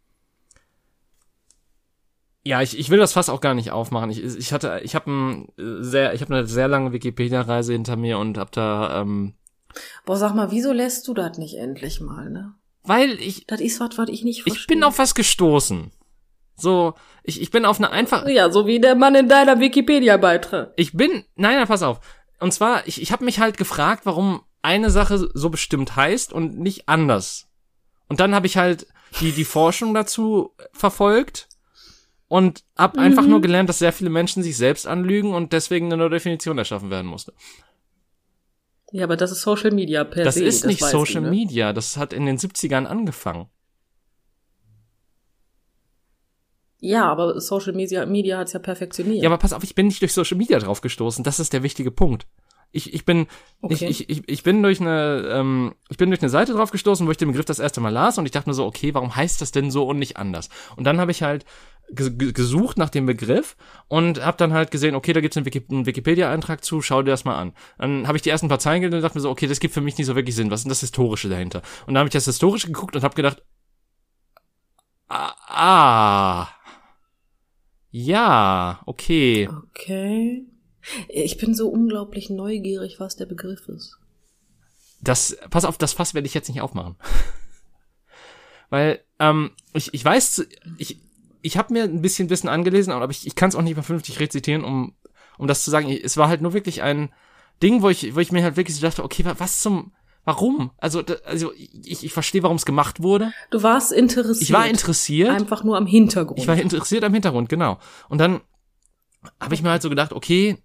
Ja, 2.44 2.62
ich, 2.62 2.78
ich 2.78 2.88
will 2.90 2.98
das 3.00 3.14
fast 3.14 3.30
auch 3.30 3.40
gar 3.40 3.54
nicht 3.54 3.72
aufmachen. 3.72 4.10
Ich, 4.10 4.22
ich 4.22 4.52
hatte, 4.52 4.80
ich 4.84 4.94
habe 4.94 5.10
ein 5.10 5.48
sehr, 5.82 6.14
ich 6.14 6.20
habe 6.20 6.32
eine 6.32 6.46
sehr 6.46 6.68
lange 6.68 6.92
Wikipedia-Reise 6.92 7.72
hinter 7.72 7.96
mir 7.96 8.18
und 8.18 8.38
habe 8.38 8.52
da. 8.52 9.00
Ähm, 9.00 9.34
Boah, 10.06 10.18
sag 10.18 10.36
mal, 10.36 10.52
wieso 10.52 10.70
lässt 10.70 11.08
du 11.08 11.14
das 11.14 11.36
nicht 11.36 11.56
endlich 11.56 12.00
mal, 12.00 12.30
ne? 12.30 12.54
Weil 12.84 13.20
ich. 13.20 13.46
Das 13.46 13.60
ist 13.60 13.80
was, 13.80 13.96
was 13.98 14.08
ich 14.08 14.22
nicht 14.24 14.42
verstehe. 14.42 14.60
Ich 14.60 14.66
bin 14.66 14.84
auf 14.84 14.98
was 14.98 15.14
gestoßen. 15.14 15.90
So, 16.56 16.94
ich, 17.22 17.40
ich 17.40 17.50
bin 17.50 17.64
auf 17.64 17.78
eine 17.78 17.90
einfach. 17.90 18.28
Ja, 18.28 18.50
so 18.50 18.66
wie 18.66 18.80
der 18.80 18.94
Mann 18.94 19.14
in 19.14 19.28
deiner 19.28 19.58
Wikipedia-Beitrag. 19.58 20.72
Ich 20.76 20.92
bin. 20.92 21.24
Nein, 21.34 21.56
nein, 21.56 21.66
pass 21.66 21.82
auf. 21.82 22.00
Und 22.38 22.52
zwar, 22.52 22.86
ich, 22.86 23.00
ich 23.00 23.10
habe 23.10 23.24
mich 23.24 23.40
halt 23.40 23.56
gefragt, 23.56 24.02
warum 24.04 24.42
eine 24.62 24.90
Sache 24.90 25.30
so 25.32 25.50
bestimmt 25.50 25.96
heißt 25.96 26.32
und 26.32 26.58
nicht 26.58 26.88
anders. 26.88 27.48
Und 28.08 28.20
dann 28.20 28.34
habe 28.34 28.46
ich 28.46 28.56
halt 28.56 28.86
die, 29.20 29.32
die 29.32 29.44
Forschung 29.44 29.94
dazu 29.94 30.54
verfolgt 30.72 31.48
und 32.28 32.64
habe 32.76 32.98
mhm. 32.98 33.04
einfach 33.04 33.26
nur 33.26 33.40
gelernt, 33.40 33.68
dass 33.68 33.78
sehr 33.78 33.92
viele 33.92 34.10
Menschen 34.10 34.42
sich 34.42 34.56
selbst 34.56 34.86
anlügen 34.86 35.34
und 35.34 35.52
deswegen 35.52 35.86
eine 35.86 35.96
neue 35.96 36.10
Definition 36.10 36.58
erschaffen 36.58 36.90
werden 36.90 37.06
musste. 37.06 37.32
Ja, 38.94 39.02
aber 39.02 39.16
das 39.16 39.33
ist 39.33 39.42
Social 39.42 39.72
Media 39.72 40.04
per 40.04 40.22
das 40.22 40.37
se. 40.37 40.44
Ist 40.44 40.62
das 40.62 40.70
ist 40.70 40.80
nicht 40.80 40.88
Social 40.88 41.14
du, 41.14 41.20
ne? 41.22 41.30
Media, 41.30 41.72
das 41.72 41.96
hat 41.96 42.12
in 42.12 42.26
den 42.26 42.38
70ern 42.38 42.85
angefangen. 42.85 43.48
Ja, 46.78 47.11
aber 47.11 47.40
Social 47.40 47.72
Media, 47.72 48.07
Media 48.07 48.38
hat's 48.38 48.52
ja 48.52 48.61
perfektioniert. 48.61 49.20
Ja, 49.20 49.28
aber 49.30 49.38
pass 49.38 49.52
auf, 49.52 49.64
ich 49.64 49.74
bin 49.74 49.88
nicht 49.88 50.00
durch 50.00 50.12
Social 50.12 50.38
Media 50.38 50.61
drauf 50.61 50.80
gestoßen. 50.80 51.24
Das 51.24 51.40
ist 51.40 51.52
der 51.52 51.64
wichtige 51.64 51.90
Punkt. 51.90 52.28
Ich, 52.70 52.94
ich 52.94 53.04
bin 53.04 53.26
okay. 53.62 53.88
ich, 53.88 54.09
ich, 54.09 54.28
ich 54.28 54.42
bin 54.44 54.62
durch 54.62 54.80
eine 54.80 55.28
ähm, 55.28 55.74
ich 55.88 55.96
bin 55.96 56.11
durch 56.11 56.22
eine 56.22 56.30
Seite 56.30 56.52
drauf 56.52 56.70
gestoßen, 56.70 57.04
wo 57.04 57.11
ich 57.11 57.16
den 57.16 57.28
Begriff 57.28 57.46
das 57.46 57.59
erste 57.59 57.80
Mal 57.80 57.92
las 57.92 58.18
und 58.18 58.26
ich 58.26 58.30
dachte 58.30 58.48
mir 58.48 58.54
so, 58.54 58.64
okay, 58.64 58.94
warum 58.94 59.16
heißt 59.16 59.40
das 59.40 59.50
denn 59.50 59.72
so 59.72 59.88
und 59.88 59.98
nicht 59.98 60.18
anders? 60.18 60.50
Und 60.76 60.85
dann 60.85 61.00
habe 61.00 61.11
ich 61.11 61.24
halt 61.24 61.44
gesucht 61.90 62.76
nach 62.76 62.90
dem 62.90 63.06
Begriff 63.06 63.56
und 63.88 64.24
habe 64.24 64.36
dann 64.36 64.52
halt 64.52 64.70
gesehen, 64.70 64.94
okay, 64.94 65.12
da 65.12 65.20
einen, 65.20 65.46
Wiki 65.46 65.64
einen 65.70 65.86
Wikipedia-Eintrag 65.86 66.64
zu, 66.64 66.82
schau 66.82 67.02
dir 67.02 67.10
das 67.10 67.24
mal 67.24 67.36
an. 67.36 67.52
Dann 67.78 68.06
habe 68.06 68.16
ich 68.16 68.22
die 68.22 68.30
ersten 68.30 68.48
paar 68.48 68.58
Zeilen 68.58 68.80
gelesen 68.80 68.96
und 68.96 69.02
dachte 69.02 69.18
mir 69.18 69.22
so, 69.22 69.30
okay, 69.30 69.46
das 69.46 69.60
gibt 69.60 69.74
für 69.74 69.80
mich 69.80 69.96
nicht 69.98 70.06
so 70.06 70.16
wirklich 70.16 70.34
Sinn. 70.34 70.50
Was 70.50 70.60
ist 70.60 70.64
denn 70.64 70.70
das 70.70 70.80
Historische 70.80 71.28
dahinter? 71.28 71.62
Und 71.86 71.94
dann 71.94 71.98
habe 71.98 72.08
ich 72.08 72.12
das 72.12 72.24
Historische 72.24 72.68
geguckt 72.68 72.96
und 72.96 73.04
habe 73.04 73.14
gedacht, 73.14 73.42
ah, 75.08 75.34
ah, 75.46 76.48
ja, 77.90 78.82
okay. 78.86 79.48
Okay. 79.70 80.46
Ich 81.08 81.38
bin 81.38 81.54
so 81.54 81.68
unglaublich 81.68 82.28
neugierig, 82.28 82.98
was 82.98 83.16
der 83.16 83.26
Begriff 83.26 83.68
ist. 83.68 83.98
Das, 85.00 85.36
pass 85.50 85.64
auf, 85.64 85.78
das 85.78 85.92
Fass 85.92 86.14
werde 86.14 86.26
ich 86.26 86.34
jetzt 86.34 86.48
nicht 86.48 86.60
aufmachen. 86.60 86.96
Weil, 88.70 89.00
ähm, 89.18 89.52
ich, 89.74 89.94
ich 89.94 90.04
weiß, 90.04 90.46
ich, 90.78 90.98
ich 91.44 91.59
habe 91.59 91.74
mir 91.74 91.85
ein 91.85 92.00
bisschen 92.00 92.30
Wissen 92.30 92.48
angelesen, 92.48 92.90
aber 92.92 93.11
ich, 93.11 93.26
ich 93.26 93.35
kann 93.35 93.50
es 93.50 93.54
auch 93.54 93.61
nicht 93.61 93.76
mal 93.76 93.83
vernünftig 93.83 94.18
rezitieren, 94.18 94.64
um, 94.64 94.94
um 95.37 95.46
das 95.46 95.62
zu 95.62 95.70
sagen. 95.70 95.90
Es 95.90 96.16
war 96.16 96.28
halt 96.28 96.40
nur 96.40 96.54
wirklich 96.54 96.83
ein 96.83 97.12
Ding, 97.62 97.83
wo 97.83 97.90
ich, 97.90 98.14
wo 98.14 98.20
ich 98.20 98.33
mir 98.33 98.42
halt 98.42 98.57
wirklich 98.57 98.74
so 98.76 98.83
dachte, 98.83 99.04
okay, 99.04 99.24
was 99.37 99.61
zum, 99.61 99.92
warum? 100.24 100.70
Also, 100.78 101.02
also 101.26 101.52
ich, 101.52 102.02
ich 102.02 102.12
verstehe, 102.14 102.42
warum 102.42 102.57
es 102.57 102.64
gemacht 102.64 103.02
wurde. 103.02 103.30
Du 103.50 103.62
warst 103.62 103.92
interessiert. 103.92 104.42
Ich 104.42 104.52
war 104.52 104.66
interessiert. 104.66 105.28
Einfach 105.28 105.64
nur 105.64 105.76
am 105.76 105.87
Hintergrund. 105.87 106.40
Ich 106.40 106.48
war 106.48 106.57
interessiert 106.57 107.04
am 107.04 107.12
Hintergrund, 107.12 107.50
genau. 107.50 107.78
Und 108.09 108.18
dann 108.18 108.40
habe 109.38 109.54
ich 109.54 109.62
mir 109.62 109.68
halt 109.68 109.83
so 109.83 109.90
gedacht, 109.90 110.14
okay, 110.14 110.57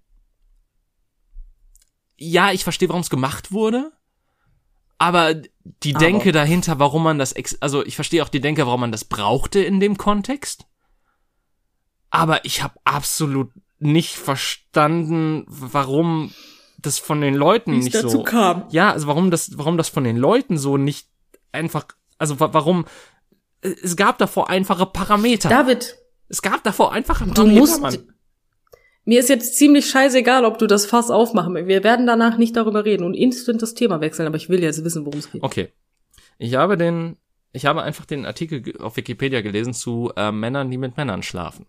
ja, 2.15 2.53
ich 2.53 2.63
verstehe, 2.63 2.87
warum 2.87 3.01
es 3.01 3.09
gemacht 3.09 3.51
wurde. 3.51 3.91
Aber 4.97 5.33
die 5.33 5.93
aber. 5.93 6.05
Denke 6.05 6.31
dahinter, 6.31 6.79
warum 6.79 7.03
man 7.03 7.19
das, 7.19 7.35
also 7.59 7.85
ich 7.85 7.95
verstehe 7.95 8.23
auch 8.23 8.29
die 8.29 8.41
Denke, 8.41 8.65
warum 8.65 8.79
man 8.79 8.93
das 8.93 9.03
brauchte 9.03 9.59
in 9.59 9.81
dem 9.81 9.97
Kontext. 9.97 10.68
Aber 12.09 12.45
ich 12.45 12.63
habe 12.63 12.75
absolut 12.83 13.51
nicht 13.79 14.15
verstanden, 14.15 15.45
warum 15.47 16.33
das 16.81 16.99
von 16.99 17.21
den 17.21 17.35
Leuten 17.35 17.73
Wie's 17.73 17.85
nicht 17.85 17.95
dazu 17.95 18.09
so 18.09 18.23
kam. 18.23 18.63
Ja, 18.71 18.91
also 18.91 19.07
warum 19.07 19.31
das, 19.31 19.57
warum 19.57 19.77
das 19.77 19.89
von 19.89 20.03
den 20.03 20.17
Leuten 20.17 20.57
so 20.57 20.77
nicht 20.77 21.07
einfach, 21.51 21.85
also 22.17 22.39
warum 22.39 22.85
es 23.61 23.95
gab 23.95 24.17
davor 24.17 24.49
einfache 24.49 24.85
Parameter. 24.85 25.49
David, 25.49 25.97
es 26.29 26.41
gab 26.41 26.63
davor 26.63 26.93
einfache 26.93 27.25
Parameter. 27.25 27.43
Du 27.43 27.59
musst, 27.59 27.81
Mann. 27.81 27.97
Mir 29.05 29.19
ist 29.19 29.29
jetzt 29.29 29.57
ziemlich 29.57 29.89
scheißegal, 29.89 30.45
ob 30.45 30.59
du 30.59 30.67
das 30.67 30.85
Fass 30.85 31.09
aufmachen. 31.09 31.55
Wir 31.67 31.83
werden 31.83 32.05
danach 32.05 32.37
nicht 32.37 32.55
darüber 32.55 32.85
reden 32.85 33.03
und 33.03 33.15
instant 33.15 33.61
das 33.61 33.73
Thema 33.73 34.01
wechseln, 34.01 34.27
aber 34.27 34.37
ich 34.37 34.49
will 34.49 34.61
jetzt 34.61 34.83
wissen, 34.83 35.05
worum 35.05 35.19
es 35.19 35.31
geht. 35.31 35.41
Okay. 35.41 35.69
Ich 36.37 36.55
habe 36.55 36.77
den, 36.77 37.17
ich 37.51 37.65
habe 37.65 37.81
einfach 37.81 38.05
den 38.05 38.25
Artikel 38.25 38.77
auf 38.79 38.97
Wikipedia 38.97 39.41
gelesen 39.41 39.73
zu 39.73 40.11
äh, 40.15 40.31
Männern, 40.31 40.69
die 40.69 40.77
mit 40.77 40.95
Männern 40.95 41.23
schlafen. 41.23 41.65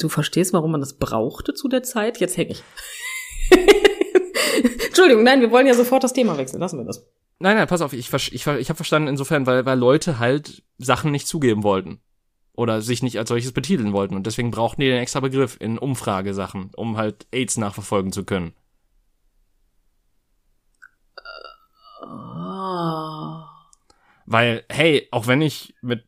Du 0.00 0.08
verstehst, 0.08 0.52
warum 0.52 0.72
man 0.72 0.80
das 0.80 0.94
brauchte 0.94 1.52
zu 1.52 1.68
der 1.68 1.82
Zeit? 1.82 2.18
Jetzt 2.18 2.36
häng 2.36 2.48
ich. 2.48 2.62
Entschuldigung, 4.86 5.22
nein, 5.22 5.40
wir 5.40 5.50
wollen 5.50 5.66
ja 5.66 5.74
sofort 5.74 6.02
das 6.02 6.14
Thema 6.14 6.38
wechseln. 6.38 6.60
Lassen 6.60 6.78
wir 6.78 6.84
das. 6.84 7.06
Nein, 7.38 7.56
nein, 7.56 7.66
pass 7.66 7.80
auf, 7.80 7.92
ich, 7.92 8.12
ich, 8.12 8.32
ich 8.32 8.44
habe 8.46 8.76
verstanden 8.76 9.08
insofern, 9.08 9.46
weil, 9.46 9.64
weil 9.64 9.78
Leute 9.78 10.18
halt 10.18 10.62
Sachen 10.78 11.10
nicht 11.10 11.26
zugeben 11.26 11.62
wollten 11.62 12.00
oder 12.54 12.82
sich 12.82 13.02
nicht 13.02 13.18
als 13.18 13.28
solches 13.28 13.52
betiteln 13.52 13.92
wollten. 13.92 14.14
Und 14.14 14.26
deswegen 14.26 14.50
brauchten 14.50 14.80
die 14.80 14.88
den 14.88 15.00
extra 15.00 15.20
Begriff 15.20 15.56
in 15.60 15.78
Umfragesachen, 15.78 16.70
um 16.76 16.96
halt 16.96 17.26
AIDS 17.32 17.56
nachverfolgen 17.56 18.12
zu 18.12 18.24
können. 18.24 18.52
Oh. 22.02 23.44
Weil, 24.26 24.64
hey, 24.68 25.08
auch 25.10 25.26
wenn 25.26 25.42
ich 25.42 25.74
mit 25.80 26.04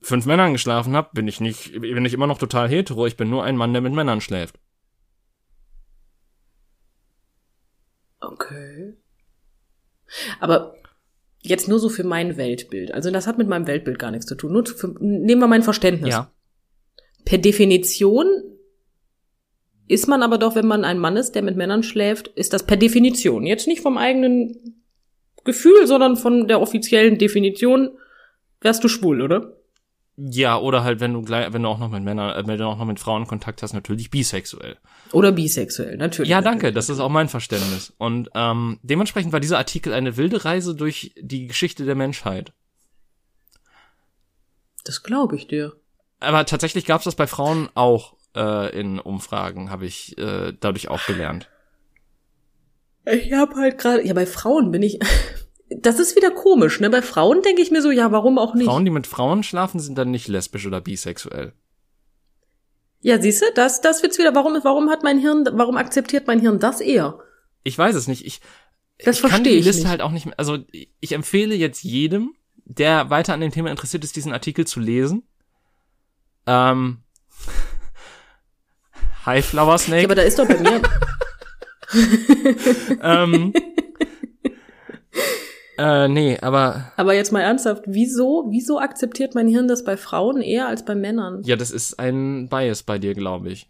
fünf 0.00 0.26
Männern 0.26 0.52
geschlafen 0.52 0.94
habe, 0.94 1.10
bin 1.12 1.28
ich 1.28 1.40
nicht, 1.40 1.80
bin 1.80 2.04
ich 2.04 2.14
immer 2.14 2.26
noch 2.26 2.38
total 2.38 2.68
hetero. 2.68 3.06
Ich 3.06 3.16
bin 3.16 3.30
nur 3.30 3.44
ein 3.44 3.56
Mann, 3.56 3.72
der 3.72 3.82
mit 3.82 3.92
Männern 3.92 4.20
schläft. 4.20 4.58
Okay. 8.20 8.96
Aber 10.40 10.74
Jetzt 11.42 11.68
nur 11.68 11.78
so 11.78 11.88
für 11.88 12.04
mein 12.04 12.36
Weltbild. 12.36 12.92
Also 12.92 13.10
das 13.10 13.26
hat 13.26 13.38
mit 13.38 13.48
meinem 13.48 13.66
Weltbild 13.66 13.98
gar 13.98 14.10
nichts 14.10 14.26
zu 14.26 14.34
tun. 14.34 14.52
Nur 14.52 14.66
für, 14.66 14.88
nehmen 14.98 15.40
wir 15.40 15.46
mein 15.46 15.62
Verständnis. 15.62 16.10
Ja. 16.10 16.32
Per 17.24 17.38
Definition 17.38 18.26
ist 19.86 20.08
man 20.08 20.22
aber 20.22 20.38
doch, 20.38 20.54
wenn 20.56 20.66
man 20.66 20.84
ein 20.84 20.98
Mann 20.98 21.16
ist, 21.16 21.32
der 21.32 21.42
mit 21.42 21.56
Männern 21.56 21.82
schläft, 21.82 22.28
ist 22.28 22.52
das 22.52 22.66
per 22.66 22.76
Definition. 22.76 23.46
Jetzt 23.46 23.68
nicht 23.68 23.80
vom 23.80 23.96
eigenen 23.96 24.82
Gefühl, 25.44 25.86
sondern 25.86 26.16
von 26.16 26.48
der 26.48 26.60
offiziellen 26.60 27.18
Definition 27.18 27.96
wärst 28.60 28.82
du 28.82 28.88
schwul, 28.88 29.22
oder? 29.22 29.56
Ja, 30.20 30.58
oder 30.58 30.82
halt, 30.82 30.98
wenn 30.98 31.12
du 31.12 31.22
gleich, 31.22 31.52
wenn 31.52 31.62
du 31.62 31.68
auch 31.68 31.78
noch 31.78 31.90
mit 31.90 32.02
Männern, 32.02 32.34
äh, 32.36 32.44
wenn 32.44 32.58
du 32.58 32.66
auch 32.66 32.76
noch 32.76 32.84
mit 32.84 32.98
Frauen 32.98 33.28
Kontakt 33.28 33.62
hast, 33.62 33.72
natürlich 33.72 34.10
bisexuell. 34.10 34.76
Oder 35.12 35.30
bisexuell, 35.30 35.96
natürlich. 35.96 36.28
Ja, 36.28 36.40
danke, 36.40 36.56
natürlich. 36.56 36.74
das 36.74 36.88
ist 36.88 36.98
auch 36.98 37.08
mein 37.08 37.28
Verständnis. 37.28 37.92
Und 37.98 38.28
ähm, 38.34 38.80
dementsprechend 38.82 39.32
war 39.32 39.38
dieser 39.38 39.58
Artikel 39.58 39.92
eine 39.92 40.16
wilde 40.16 40.44
Reise 40.44 40.74
durch 40.74 41.12
die 41.20 41.46
Geschichte 41.46 41.84
der 41.84 41.94
Menschheit. 41.94 42.52
Das 44.84 45.04
glaube 45.04 45.36
ich 45.36 45.46
dir. 45.46 45.76
Aber 46.18 46.44
tatsächlich 46.46 46.84
gab 46.84 47.00
es 47.00 47.04
das 47.04 47.14
bei 47.14 47.28
Frauen 47.28 47.68
auch 47.74 48.16
äh, 48.34 48.76
in 48.76 48.98
Umfragen, 48.98 49.70
habe 49.70 49.86
ich 49.86 50.18
äh, 50.18 50.52
dadurch 50.58 50.88
auch 50.88 51.06
gelernt. 51.06 51.48
Ich 53.04 53.32
habe 53.32 53.54
halt 53.54 53.78
gerade, 53.78 54.04
ja, 54.04 54.14
bei 54.14 54.26
Frauen 54.26 54.72
bin 54.72 54.82
ich, 54.82 54.98
das 55.70 55.98
ist 55.98 56.16
wieder 56.16 56.30
komisch, 56.30 56.80
ne? 56.80 56.90
Bei 56.90 57.02
Frauen 57.02 57.42
denke 57.42 57.62
ich 57.62 57.70
mir 57.70 57.82
so, 57.82 57.90
ja, 57.90 58.10
warum 58.12 58.38
auch 58.38 58.54
nicht? 58.54 58.66
Frauen, 58.66 58.84
die 58.84 58.90
mit 58.90 59.06
Frauen 59.06 59.42
schlafen, 59.42 59.80
sind 59.80 59.98
dann 59.98 60.10
nicht 60.10 60.28
lesbisch 60.28 60.66
oder 60.66 60.80
bisexuell. 60.80 61.52
Ja, 63.00 63.20
siehst 63.20 63.42
du, 63.42 63.46
das, 63.54 63.80
das 63.80 64.02
wird's 64.02 64.18
wieder. 64.18 64.34
Warum, 64.34 64.58
warum 64.62 64.90
hat 64.90 65.02
mein 65.02 65.18
Hirn, 65.18 65.48
warum 65.52 65.76
akzeptiert 65.76 66.26
mein 66.26 66.40
Hirn 66.40 66.58
das 66.58 66.80
eher? 66.80 67.18
Ich 67.62 67.76
weiß 67.78 67.94
es 67.94 68.08
nicht. 68.08 68.26
Ich, 68.26 68.40
das 69.04 69.22
ich 69.22 69.30
kann 69.30 69.44
die 69.44 69.50
Liste 69.50 69.82
nicht. 69.82 69.90
halt 69.90 70.00
auch 70.00 70.10
nicht 70.10 70.26
mehr. 70.26 70.38
Also 70.38 70.58
ich 70.72 71.12
empfehle 71.12 71.54
jetzt 71.54 71.84
jedem, 71.84 72.34
der 72.64 73.10
weiter 73.10 73.34
an 73.34 73.40
dem 73.40 73.52
Thema 73.52 73.70
interessiert 73.70 74.04
ist, 74.04 74.16
diesen 74.16 74.32
Artikel 74.32 74.66
zu 74.66 74.80
lesen. 74.80 75.22
Ähm, 76.46 77.02
Hi 79.26 79.42
Flower 79.42 79.78
Snake. 79.78 80.02
Ja, 80.02 80.06
aber 80.08 80.14
da 80.14 80.22
ist 80.22 80.38
doch 80.38 80.48
bei 80.48 80.58
mir. 80.58 80.82
ähm, 83.02 83.52
äh, 85.78 86.08
nee, 86.08 86.38
aber. 86.40 86.92
Aber 86.96 87.14
jetzt 87.14 87.32
mal 87.32 87.40
ernsthaft, 87.40 87.84
wieso, 87.86 88.46
wieso 88.50 88.78
akzeptiert 88.78 89.34
mein 89.34 89.48
Hirn 89.48 89.68
das 89.68 89.84
bei 89.84 89.96
Frauen 89.96 90.42
eher 90.42 90.68
als 90.68 90.84
bei 90.84 90.94
Männern? 90.94 91.42
Ja, 91.44 91.56
das 91.56 91.70
ist 91.70 91.98
ein 91.98 92.48
Bias 92.48 92.82
bei 92.82 92.98
dir, 92.98 93.14
glaube 93.14 93.50
ich. 93.50 93.68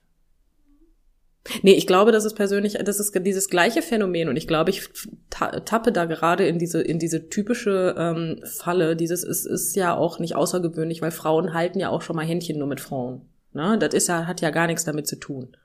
Nee, 1.63 1.73
ich 1.73 1.87
glaube, 1.87 2.13
das 2.13 2.25
ist 2.25 2.35
persönlich, 2.35 2.75
das 2.75 3.01
ist 3.01 3.15
dieses 3.25 3.49
gleiche 3.49 3.83
Phänomen 3.83 4.29
und 4.29 4.37
ich 4.37 4.47
glaube, 4.47 4.71
ich 4.71 4.89
tappe 5.31 5.93
da 5.93 6.05
gerade 6.05 6.47
in 6.47 6.59
diese, 6.59 6.81
in 6.81 6.99
diese 6.99 7.29
typische 7.29 7.95
ähm, 7.97 8.41
Falle. 8.45 8.97
Dieses 8.97 9.25
ist, 9.25 9.47
ist 9.47 9.75
ja 9.75 9.97
auch 9.97 10.19
nicht 10.19 10.37
außergewöhnlich, 10.37 11.01
weil 11.01 11.11
Frauen 11.11 11.55
halten 11.55 11.81
ja 11.81 11.89
auch 11.89 12.03
schon 12.03 12.17
mal 12.17 12.27
Händchen 12.27 12.59
nur 12.59 12.69
mit 12.69 12.81
Frauen. 12.81 13.23
Ne? 13.53 13.79
Das 13.79 13.95
ist 13.95 14.09
ja, 14.09 14.27
hat 14.27 14.41
ja 14.41 14.51
gar 14.51 14.67
nichts 14.67 14.85
damit 14.85 15.07
zu 15.07 15.17
tun. 15.17 15.57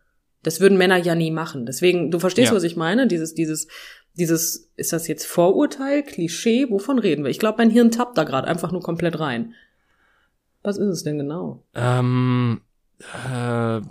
Das 0.44 0.60
würden 0.60 0.78
Männer 0.78 0.98
ja 0.98 1.16
nie 1.16 1.32
machen. 1.32 1.66
Deswegen, 1.66 2.12
du 2.12 2.20
verstehst, 2.20 2.52
ja. 2.52 2.56
was 2.56 2.64
ich 2.64 2.76
meine? 2.76 3.08
Dieses, 3.08 3.34
dieses, 3.34 3.68
dieses, 4.14 4.70
ist 4.76 4.94
das 4.94 5.08
jetzt 5.08 5.26
Vorurteil, 5.26 6.04
Klischee, 6.04 6.70
wovon 6.70 7.00
reden 7.00 7.24
wir? 7.24 7.32
Ich 7.32 7.40
glaube, 7.40 7.60
mein 7.60 7.70
Hirn 7.70 7.92
tappt 7.92 8.18
da 8.18 8.26
gerade 8.26 8.48
einfach 8.48 8.72
nur 8.72 8.82
komplett 8.82 9.20
rein. 9.20 9.54
Was 10.62 10.78
ist 10.78 10.88
es 10.88 11.04
denn 11.04 11.18
genau? 11.18 11.64
Ähm, 11.74 12.62
äh, 13.34 13.78
äh, 13.78 13.82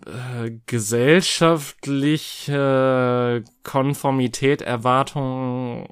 gesellschaftliche 0.66 3.42
Konformität, 3.62 4.62
Erwartung, 4.62 5.88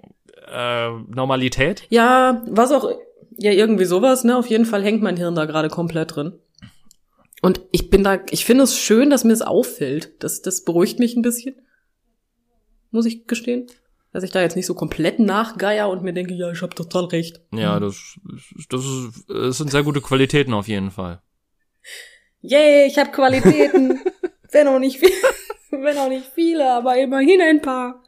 äh, 0.51 0.91
Normalität? 1.09 1.85
Ja, 1.91 2.43
was 2.47 2.73
auch, 2.73 2.91
ja, 3.37 3.53
irgendwie 3.53 3.85
sowas, 3.85 4.25
ne? 4.25 4.37
Auf 4.37 4.47
jeden 4.47 4.65
Fall 4.65 4.83
hängt 4.83 5.03
mein 5.03 5.17
Hirn 5.17 5.35
da 5.35 5.45
gerade 5.45 5.69
komplett 5.69 6.17
drin. 6.17 6.33
Und 7.41 7.62
ich 7.72 7.91
bin 7.91 8.05
da, 8.05 8.20
ich 8.30 8.45
finde 8.45 8.64
es 8.64 8.76
schön, 8.76 9.11
dass 9.11 9.24
mir 9.24 9.32
es 9.32 9.43
auffällt. 9.43 10.22
Das, 10.22 10.43
das 10.43 10.64
beruhigt 10.64 10.99
mich 10.99 11.16
ein 11.16 11.22
bisschen. 11.22 11.57
Muss 12.91 13.07
ich 13.07 13.26
gestehen. 13.26 13.66
Dass 14.12 14.24
ich 14.24 14.30
da 14.32 14.41
jetzt 14.41 14.57
nicht 14.57 14.66
so 14.66 14.74
komplett 14.74 15.20
nachgeier 15.20 15.88
und 15.88 16.03
mir 16.03 16.12
denke, 16.12 16.34
ja, 16.34 16.51
ich 16.51 16.62
habe 16.62 16.74
total 16.74 17.05
recht. 17.05 17.41
Ja, 17.53 17.78
das, 17.78 18.18
das, 18.68 18.84
ist, 18.84 19.24
das 19.28 19.59
sind 19.59 19.70
sehr 19.70 19.84
gute 19.84 20.01
Qualitäten 20.01 20.53
auf 20.53 20.66
jeden 20.66 20.91
Fall. 20.91 21.22
Yay, 22.41 22.86
ich 22.86 22.99
habe 22.99 23.11
Qualitäten. 23.11 24.01
wenn 24.53 24.68
auch 24.68 24.78
nicht 24.78 24.99
viel, 24.99 25.11
wenn 25.70 25.97
auch 25.99 26.09
nicht 26.09 26.26
viele, 26.34 26.70
aber 26.72 26.97
immerhin 26.97 27.41
ein 27.41 27.62
paar. 27.62 28.03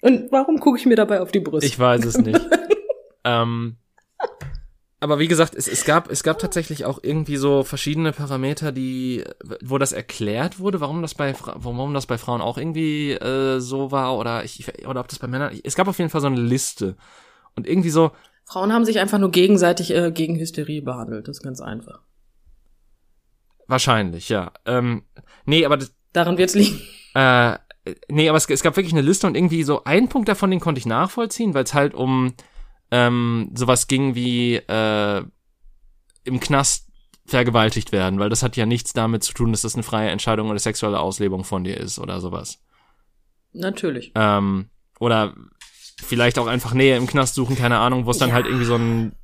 Und 0.00 0.30
warum 0.32 0.60
gucke 0.60 0.78
ich 0.78 0.86
mir 0.86 0.96
dabei 0.96 1.20
auf 1.20 1.32
die 1.32 1.40
Brust? 1.40 1.64
Ich 1.64 1.78
weiß 1.78 2.04
es 2.04 2.18
nicht. 2.18 2.40
ähm, 3.24 3.76
aber 5.04 5.18
wie 5.18 5.28
gesagt, 5.28 5.54
es, 5.54 5.68
es 5.68 5.84
gab 5.84 6.10
es 6.10 6.22
gab 6.22 6.38
tatsächlich 6.38 6.86
auch 6.86 6.98
irgendwie 7.02 7.36
so 7.36 7.62
verschiedene 7.62 8.12
Parameter, 8.12 8.72
die 8.72 9.22
wo 9.62 9.76
das 9.76 9.92
erklärt 9.92 10.58
wurde, 10.58 10.80
warum 10.80 11.02
das 11.02 11.14
bei 11.14 11.34
warum 11.56 11.92
das 11.92 12.06
bei 12.06 12.16
Frauen 12.16 12.40
auch 12.40 12.56
irgendwie 12.56 13.12
äh, 13.12 13.60
so 13.60 13.90
war 13.90 14.16
oder 14.16 14.44
ich 14.44 14.64
oder 14.86 15.00
ob 15.00 15.08
das 15.08 15.18
bei 15.18 15.26
Männern 15.26 15.60
es 15.62 15.74
gab 15.74 15.88
auf 15.88 15.98
jeden 15.98 16.08
Fall 16.08 16.22
so 16.22 16.26
eine 16.26 16.40
Liste 16.40 16.96
und 17.54 17.66
irgendwie 17.66 17.90
so 17.90 18.12
Frauen 18.46 18.72
haben 18.72 18.86
sich 18.86 18.98
einfach 18.98 19.18
nur 19.18 19.30
gegenseitig 19.30 19.94
äh, 19.94 20.10
gegen 20.10 20.38
Hysterie 20.38 20.80
behandelt, 20.80 21.28
das 21.28 21.36
ist 21.36 21.42
ganz 21.42 21.60
einfach. 21.60 22.00
Wahrscheinlich, 23.66 24.30
ja. 24.30 24.52
Ähm, 24.64 25.02
nee, 25.44 25.66
aber 25.66 25.76
das, 25.76 25.94
daran 26.12 26.38
wird's 26.38 26.54
liegen. 26.54 26.80
Äh, 27.16 27.58
nee, 28.08 28.28
aber 28.28 28.38
es, 28.38 28.50
es 28.50 28.64
gab 28.64 28.76
wirklich 28.76 28.92
eine 28.92 29.00
Liste 29.00 29.28
und 29.28 29.36
irgendwie 29.36 29.62
so 29.62 29.84
ein 29.84 30.08
Punkt 30.08 30.28
davon, 30.28 30.50
den 30.50 30.58
konnte 30.58 30.80
ich 30.80 30.86
nachvollziehen, 30.86 31.54
weil 31.54 31.62
es 31.62 31.74
halt 31.74 31.94
um 31.94 32.34
ähm, 32.94 33.50
sowas 33.56 33.88
ging 33.88 34.14
wie 34.14 34.54
äh, 34.54 35.24
im 36.22 36.38
Knast 36.38 36.88
vergewaltigt 37.26 37.90
werden, 37.90 38.20
weil 38.20 38.30
das 38.30 38.44
hat 38.44 38.56
ja 38.56 38.66
nichts 38.66 38.92
damit 38.92 39.24
zu 39.24 39.32
tun, 39.32 39.50
dass 39.50 39.62
das 39.62 39.74
eine 39.74 39.82
freie 39.82 40.10
Entscheidung 40.10 40.48
oder 40.48 40.60
sexuelle 40.60 41.00
Auslebung 41.00 41.42
von 41.42 41.64
dir 41.64 41.76
ist 41.76 41.98
oder 41.98 42.20
sowas. 42.20 42.60
Natürlich. 43.52 44.12
Ähm, 44.14 44.66
oder 45.00 45.34
vielleicht 46.00 46.38
auch 46.38 46.46
einfach 46.46 46.72
Nähe 46.72 46.96
im 46.96 47.08
Knast 47.08 47.34
suchen, 47.34 47.56
keine 47.56 47.78
Ahnung, 47.78 48.06
wo 48.06 48.12
es 48.12 48.18
dann 48.18 48.28
ja. 48.28 48.34
halt 48.36 48.46
irgendwie 48.46 48.64
so 48.64 48.76
ein, 48.76 49.16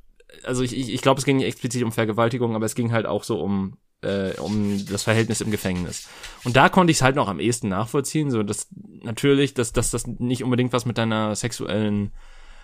also 0.43 0.63
ich, 0.63 0.75
ich, 0.75 0.93
ich 0.93 1.01
glaube, 1.01 1.19
es 1.19 1.25
ging 1.25 1.37
nicht 1.37 1.45
explizit 1.45 1.83
um 1.83 1.93
Vergewaltigung, 1.93 2.55
aber 2.55 2.65
es 2.65 2.75
ging 2.75 2.91
halt 2.91 3.05
auch 3.05 3.23
so 3.23 3.39
um 3.39 3.77
äh, 4.01 4.33
um 4.39 4.83
das 4.87 5.03
Verhältnis 5.03 5.39
im 5.39 5.51
Gefängnis. 5.51 6.09
Und 6.43 6.57
da 6.57 6.67
konnte 6.67 6.91
ich 6.91 6.97
es 6.97 7.03
halt 7.03 7.15
noch 7.15 7.29
am 7.29 7.39
ehesten 7.39 7.69
nachvollziehen, 7.69 8.31
so 8.31 8.43
dass 8.43 8.67
natürlich, 9.03 9.53
dass, 9.53 9.71
dass 9.71 9.91
das 9.91 10.07
nicht 10.07 10.43
unbedingt 10.43 10.73
was 10.73 10.85
mit 10.85 10.97
deiner 10.97 11.35
sexuellen 11.35 12.11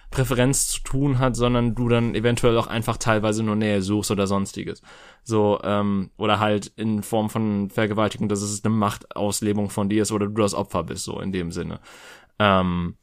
Präferenz 0.09 0.67
zu 0.67 0.81
tun 0.81 1.19
hat, 1.19 1.35
sondern 1.35 1.75
du 1.75 1.89
dann 1.89 2.15
eventuell 2.15 2.57
auch 2.57 2.67
einfach 2.67 2.97
teilweise 2.97 3.43
nur 3.43 3.55
Nähe 3.55 3.81
suchst 3.81 4.09
oder 4.09 4.25
sonstiges. 4.25 4.81
So, 5.23 5.59
ähm, 5.63 6.11
oder 6.17 6.39
halt 6.39 6.71
in 6.77 7.03
Form 7.03 7.29
von 7.29 7.69
Vergewaltigung, 7.69 8.29
dass 8.29 8.41
es 8.41 8.63
eine 8.63 8.73
Machtauslebung 8.73 9.69
von 9.69 9.89
dir 9.89 10.03
ist 10.03 10.11
oder 10.11 10.27
du 10.27 10.41
das 10.41 10.53
Opfer 10.53 10.83
bist, 10.83 11.03
so 11.03 11.19
in 11.19 11.31
dem 11.31 11.51
Sinne. 11.51 11.79
Ähm, 12.39 12.95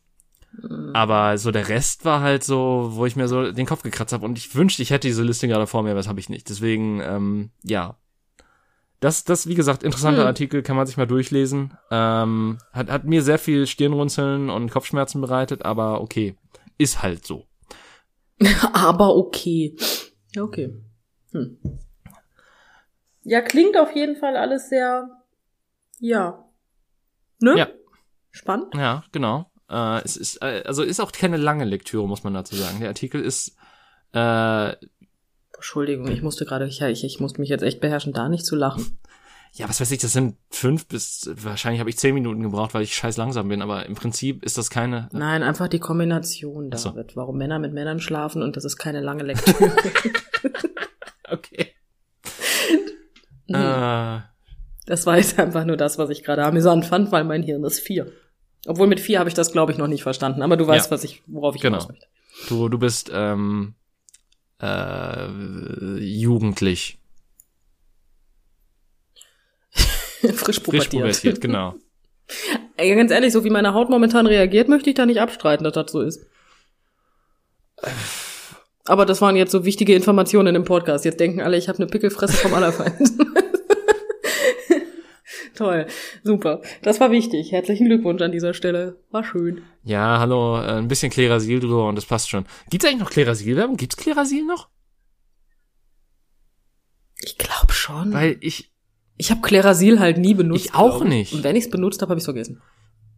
mhm. 0.52 0.90
aber 0.94 1.36
so 1.38 1.50
der 1.50 1.68
Rest 1.68 2.04
war 2.04 2.20
halt 2.20 2.44
so, 2.44 2.90
wo 2.92 3.04
ich 3.04 3.16
mir 3.16 3.26
so 3.28 3.50
den 3.50 3.66
Kopf 3.66 3.82
gekratzt 3.82 4.12
habe 4.12 4.24
und 4.24 4.38
ich 4.38 4.54
wünschte, 4.54 4.82
ich 4.82 4.90
hätte 4.90 5.08
diese 5.08 5.24
Liste 5.24 5.48
gerade 5.48 5.66
vor 5.66 5.82
mir, 5.82 5.90
aber 5.90 5.98
das 5.98 6.08
habe 6.08 6.20
ich 6.20 6.28
nicht. 6.28 6.48
Deswegen, 6.48 7.00
ähm, 7.00 7.50
ja. 7.62 7.96
Das, 9.00 9.24
das, 9.24 9.46
wie 9.46 9.54
gesagt, 9.54 9.82
interessanter 9.82 10.22
hm. 10.22 10.28
Artikel, 10.28 10.62
kann 10.62 10.76
man 10.76 10.86
sich 10.86 10.96
mal 10.96 11.06
durchlesen. 11.06 11.76
Ähm, 11.90 12.56
hat, 12.72 12.90
hat 12.90 13.04
mir 13.04 13.22
sehr 13.22 13.38
viel 13.38 13.66
Stirnrunzeln 13.66 14.48
und 14.48 14.70
Kopfschmerzen 14.70 15.20
bereitet, 15.20 15.66
aber 15.66 16.00
okay 16.00 16.36
ist 16.78 17.02
halt 17.02 17.26
so. 17.26 17.46
Aber 18.72 19.16
okay. 19.16 19.76
Ja, 20.34 20.42
okay. 20.42 20.74
Hm. 21.32 21.58
Ja, 23.22 23.40
klingt 23.40 23.78
auf 23.78 23.94
jeden 23.94 24.16
Fall 24.16 24.36
alles 24.36 24.68
sehr, 24.68 25.08
ja. 25.98 26.44
Ne? 27.40 27.56
Ja. 27.56 27.68
Spannend. 28.30 28.74
Ja, 28.74 29.04
genau. 29.12 29.50
Äh, 29.70 30.02
es 30.04 30.16
ist, 30.16 30.42
äh, 30.42 30.62
also 30.66 30.82
ist 30.82 31.00
auch 31.00 31.12
keine 31.12 31.36
lange 31.36 31.64
Lektüre, 31.64 32.06
muss 32.06 32.24
man 32.24 32.34
dazu 32.34 32.54
sagen. 32.56 32.80
Der 32.80 32.88
Artikel 32.88 33.20
ist, 33.20 33.56
äh, 34.12 34.74
Entschuldigung, 35.54 36.08
ich 36.08 36.20
musste 36.20 36.44
gerade, 36.44 36.66
ich, 36.66 36.80
ich, 36.82 37.04
ich 37.04 37.20
musste 37.20 37.40
mich 37.40 37.48
jetzt 37.48 37.62
echt 37.62 37.80
beherrschen, 37.80 38.12
da 38.12 38.28
nicht 38.28 38.44
zu 38.44 38.56
lachen 38.56 38.98
ja, 39.56 39.68
was 39.68 39.80
weiß 39.80 39.90
ich, 39.92 40.00
das 40.00 40.12
sind 40.12 40.36
fünf 40.50 40.88
bis, 40.88 41.30
wahrscheinlich 41.32 41.78
habe 41.78 41.88
ich 41.88 41.96
zehn 41.96 42.12
Minuten 42.12 42.42
gebraucht, 42.42 42.74
weil 42.74 42.82
ich 42.82 42.94
scheiß 42.94 43.16
langsam 43.16 43.48
bin, 43.48 43.62
aber 43.62 43.86
im 43.86 43.94
Prinzip 43.94 44.44
ist 44.44 44.58
das 44.58 44.68
keine. 44.68 45.08
Nein, 45.12 45.44
einfach 45.44 45.68
die 45.68 45.78
Kombination, 45.78 46.70
David. 46.70 47.12
So. 47.12 47.16
Warum 47.16 47.38
Männer 47.38 47.60
mit 47.60 47.72
Männern 47.72 48.00
schlafen 48.00 48.42
und 48.42 48.56
das 48.56 48.64
ist 48.64 48.78
keine 48.78 49.00
lange 49.00 49.22
Lektüre. 49.24 49.72
okay. 51.30 51.72
Mhm. 53.46 53.54
Uh. 53.54 54.20
Das 54.86 55.06
war 55.06 55.18
jetzt 55.18 55.38
einfach 55.38 55.64
nur 55.64 55.76
das, 55.76 55.98
was 55.98 56.10
ich 56.10 56.24
gerade 56.24 56.44
amüsant 56.44 56.84
fand, 56.84 57.12
weil 57.12 57.22
mein 57.22 57.44
Hirn 57.44 57.62
ist 57.62 57.78
vier. 57.78 58.10
Obwohl 58.66 58.88
mit 58.88 58.98
vier 58.98 59.20
habe 59.20 59.28
ich 59.28 59.34
das, 59.34 59.52
glaube 59.52 59.70
ich, 59.70 59.78
noch 59.78 59.86
nicht 59.86 60.02
verstanden. 60.02 60.42
Aber 60.42 60.56
du 60.56 60.66
weißt, 60.66 60.86
ja. 60.86 60.90
was 60.90 61.04
ich, 61.04 61.22
worauf 61.26 61.54
ich 61.54 61.62
genau. 61.62 61.76
hinaus 61.76 61.88
möchte. 61.88 62.06
Du, 62.48 62.68
du 62.68 62.78
bist 62.78 63.10
ähm, 63.14 63.74
äh, 64.60 65.28
jugendlich. 66.00 66.98
Frisch 70.34 70.60
pubertiert. 70.60 70.90
Frisch 70.90 71.00
pubertiert, 71.00 71.40
genau. 71.40 71.74
Ey, 72.76 72.94
ganz 72.94 73.10
ehrlich, 73.10 73.32
so 73.32 73.44
wie 73.44 73.50
meine 73.50 73.74
Haut 73.74 73.90
momentan 73.90 74.26
reagiert, 74.26 74.68
möchte 74.68 74.90
ich 74.90 74.96
da 74.96 75.06
nicht 75.06 75.20
abstreiten, 75.20 75.64
dass 75.64 75.74
das 75.74 75.92
so 75.92 76.00
ist. 76.00 76.26
Aber 78.86 79.06
das 79.06 79.20
waren 79.20 79.36
jetzt 79.36 79.52
so 79.52 79.64
wichtige 79.64 79.94
Informationen 79.94 80.54
im 80.54 80.64
Podcast. 80.64 81.04
Jetzt 81.04 81.20
denken 81.20 81.40
alle, 81.40 81.56
ich 81.56 81.68
habe 81.68 81.78
eine 81.78 81.86
Pickelfresse 81.86 82.36
vom 82.36 82.54
Allerfeind. 82.54 82.94
Toll, 85.54 85.86
super. 86.24 86.62
Das 86.82 86.98
war 87.00 87.12
wichtig. 87.12 87.52
Herzlichen 87.52 87.86
Glückwunsch 87.86 88.20
an 88.22 88.32
dieser 88.32 88.54
Stelle. 88.54 88.98
War 89.10 89.22
schön. 89.22 89.62
Ja, 89.84 90.18
hallo, 90.18 90.58
äh, 90.58 90.78
ein 90.78 90.88
bisschen 90.88 91.12
Klerasil 91.12 91.60
drüber 91.60 91.88
und 91.88 91.94
das 91.94 92.06
passt 92.06 92.28
schon. 92.28 92.44
Gibt's 92.70 92.84
eigentlich 92.84 92.98
noch 92.98 93.10
Klerasil-Werbung? 93.10 93.76
Gibt's 93.76 93.96
Klerasil 93.96 94.44
noch? 94.44 94.68
Ich 97.20 97.38
glaube 97.38 97.72
schon. 97.72 98.12
Weil 98.12 98.36
ich, 98.40 98.73
ich 99.16 99.30
habe 99.30 99.40
Klerasil 99.40 100.00
halt 100.00 100.18
nie 100.18 100.34
benutzt. 100.34 100.66
Ich 100.66 100.74
auch 100.74 101.04
nicht. 101.04 101.32
Und 101.32 101.44
wenn 101.44 101.56
ich 101.56 101.64
es 101.64 101.70
benutzt 101.70 102.02
habe, 102.02 102.10
habe 102.10 102.18
ich 102.18 102.24
vergessen. 102.24 102.60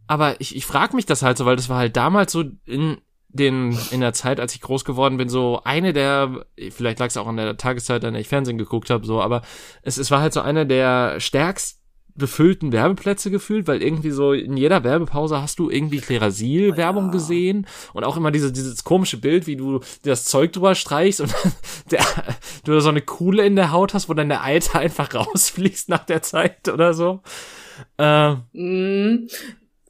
Aber 0.07 0.41
ich, 0.41 0.55
ich 0.55 0.67
frage 0.67 0.95
mich 0.95 1.07
das 1.07 1.23
halt 1.23 1.39
so, 1.39 1.47
weil 1.47 1.57
das 1.57 1.69
war 1.69 1.79
halt 1.79 1.97
damals 1.97 2.33
so 2.33 2.45
in 2.65 2.99
den 3.29 3.77
in 3.91 4.01
der 4.01 4.13
Zeit, 4.13 4.41
als 4.41 4.55
ich 4.55 4.61
groß 4.61 4.85
geworden 4.85 5.17
bin, 5.17 5.29
so 5.29 5.61
eine 5.65 5.93
der, 5.93 6.47
vielleicht 6.71 6.99
lag 7.01 7.09
es 7.09 7.17
auch 7.17 7.27
an 7.27 7.37
der 7.37 7.57
Tageszeit, 7.57 8.05
an 8.05 8.15
der 8.15 8.21
ich 8.21 8.29
Fernsehen 8.29 8.57
geguckt 8.57 8.89
habe, 8.89 9.05
so, 9.05 9.21
aber 9.21 9.43
es, 9.83 9.99
es 9.99 10.11
war 10.11 10.21
halt 10.21 10.33
so 10.33 10.41
eine 10.41 10.67
der 10.67 11.21
stärksten 11.21 11.81
befüllten 12.17 12.73
Werbeplätze 12.73 13.31
gefühlt, 13.31 13.67
weil 13.67 13.83
irgendwie 13.83 14.11
so 14.11 14.33
in 14.33 14.57
jeder 14.57 14.85
Werbepause 14.85 15.41
hast 15.41 15.59
du 15.59 15.71
irgendwie 15.71 15.99
Klerasil-Werbung 15.99 17.05
oh, 17.05 17.07
ja. 17.09 17.13
gesehen 17.13 17.67
und 17.93 18.05
auch 18.05 18.17
immer 18.17 18.31
diese, 18.31 18.53
dieses 18.53 18.85
komische 18.85 19.19
Bild, 19.19 19.47
wie 19.47 19.57
du 19.57 19.81
das 20.03 20.25
Zeug 20.25 20.53
drüber 20.53 20.75
streichst 20.75 21.21
und 21.21 21.35
der, 21.91 22.05
du 22.65 22.79
so 22.81 22.89
eine 22.89 23.03
Kuhle 23.03 23.45
in 23.45 23.57
der 23.57 23.73
Haut 23.73 23.95
hast, 23.95 24.09
wo 24.09 24.15
dann 24.15 24.29
der 24.29 24.43
Alter 24.43 24.79
einfach 24.79 25.15
rausfließt 25.15 25.89
nach 25.89 26.05
der 26.05 26.23
Zeit 26.23 26.69
oder 26.69 26.95
so. 26.95 27.21
Äh, 27.99 28.35
mm. 28.53 29.29